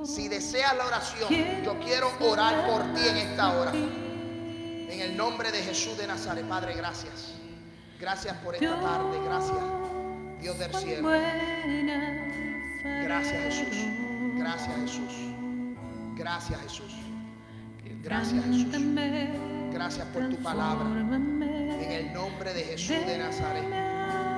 Si 0.04 0.28
desea 0.28 0.74
la 0.74 0.86
oración, 0.86 1.28
yo 1.64 1.78
quiero 1.80 2.10
orar 2.20 2.66
por 2.66 2.82
ti 2.94 3.06
en 3.06 3.16
esta 3.16 3.58
hora. 3.58 3.72
En 3.72 5.00
el 5.00 5.16
nombre 5.16 5.52
de 5.52 5.62
Jesús 5.62 5.96
de 5.98 6.06
Nazaret, 6.06 6.46
Padre, 6.48 6.74
gracias. 6.74 7.34
Gracias 8.00 8.36
por 8.38 8.54
esta 8.54 8.80
tarde, 8.80 9.18
gracias. 9.24 9.58
Dios 10.40 10.58
del 10.58 10.74
cielo. 10.74 11.10
Gracias 12.82 13.54
Jesús. 13.54 13.76
Gracias 14.36 14.76
Jesús. 14.80 15.12
Gracias 16.16 16.60
Jesús. 16.62 16.92
Gracias 18.02 18.44
Jesús. 18.44 18.66
Gracias 19.72 20.06
por 20.08 20.28
tu 20.30 20.36
palabra. 20.36 20.88
En 20.88 21.92
el 21.92 22.12
nombre 22.12 22.54
de 22.54 22.64
Jesús 22.64 23.04
de 23.06 23.18
Nazaret. 23.18 23.64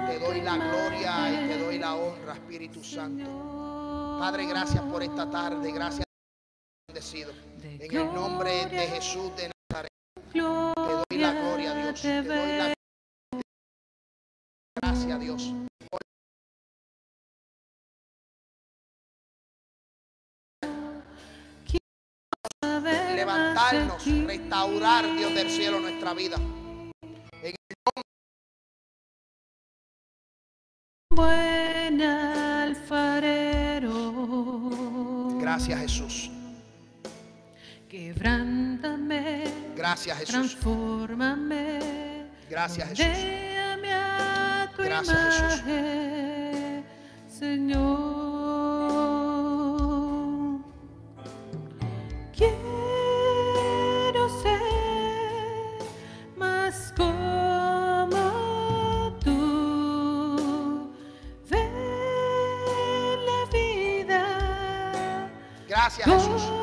Te 0.08 0.18
doy 0.18 0.40
la 0.40 0.56
gloria 0.56 1.30
y 1.30 1.48
te 1.48 1.58
doy 1.58 1.78
la 1.78 1.94
honra, 1.94 2.34
Espíritu 2.34 2.82
Santo. 2.82 3.61
Padre, 4.18 4.46
gracias 4.46 4.82
por 4.84 5.02
esta 5.02 5.28
tarde. 5.30 5.72
Gracias 5.72 6.04
bendecido. 6.88 7.32
En 7.62 7.96
el 7.96 8.14
nombre 8.14 8.66
de 8.66 8.86
Jesús 8.86 9.34
de 9.36 9.50
Nazaret. 9.70 9.92
Te 10.32 10.40
doy 10.40 11.18
la 11.18 11.32
gloria, 11.32 11.74
Dios. 11.74 12.00
Te 12.00 12.22
doy 12.22 12.58
la 12.58 12.74
Gracias, 14.80 15.20
Dios. 15.20 15.52
levantarnos, 23.14 24.04
restaurar, 24.26 25.04
Dios 25.16 25.34
del 25.34 25.48
cielo, 25.48 25.80
nuestra 25.80 26.12
vida. 26.14 26.36
Gracias, 35.52 35.80
Jesús. 35.80 36.30
Quebrántame. 37.86 39.44
Gracias, 39.76 40.16
Jesús. 40.16 40.32
Transfórmame. 40.32 42.24
Gracias, 42.48 42.88
Jesús. 42.88 43.06
A 43.94 44.70
tu 44.74 44.82
Gracias, 44.82 45.62
Jesús. 45.62 46.84
Señor. 47.38 48.31
Gracias, 65.82 66.06
Jesús. 66.06 66.61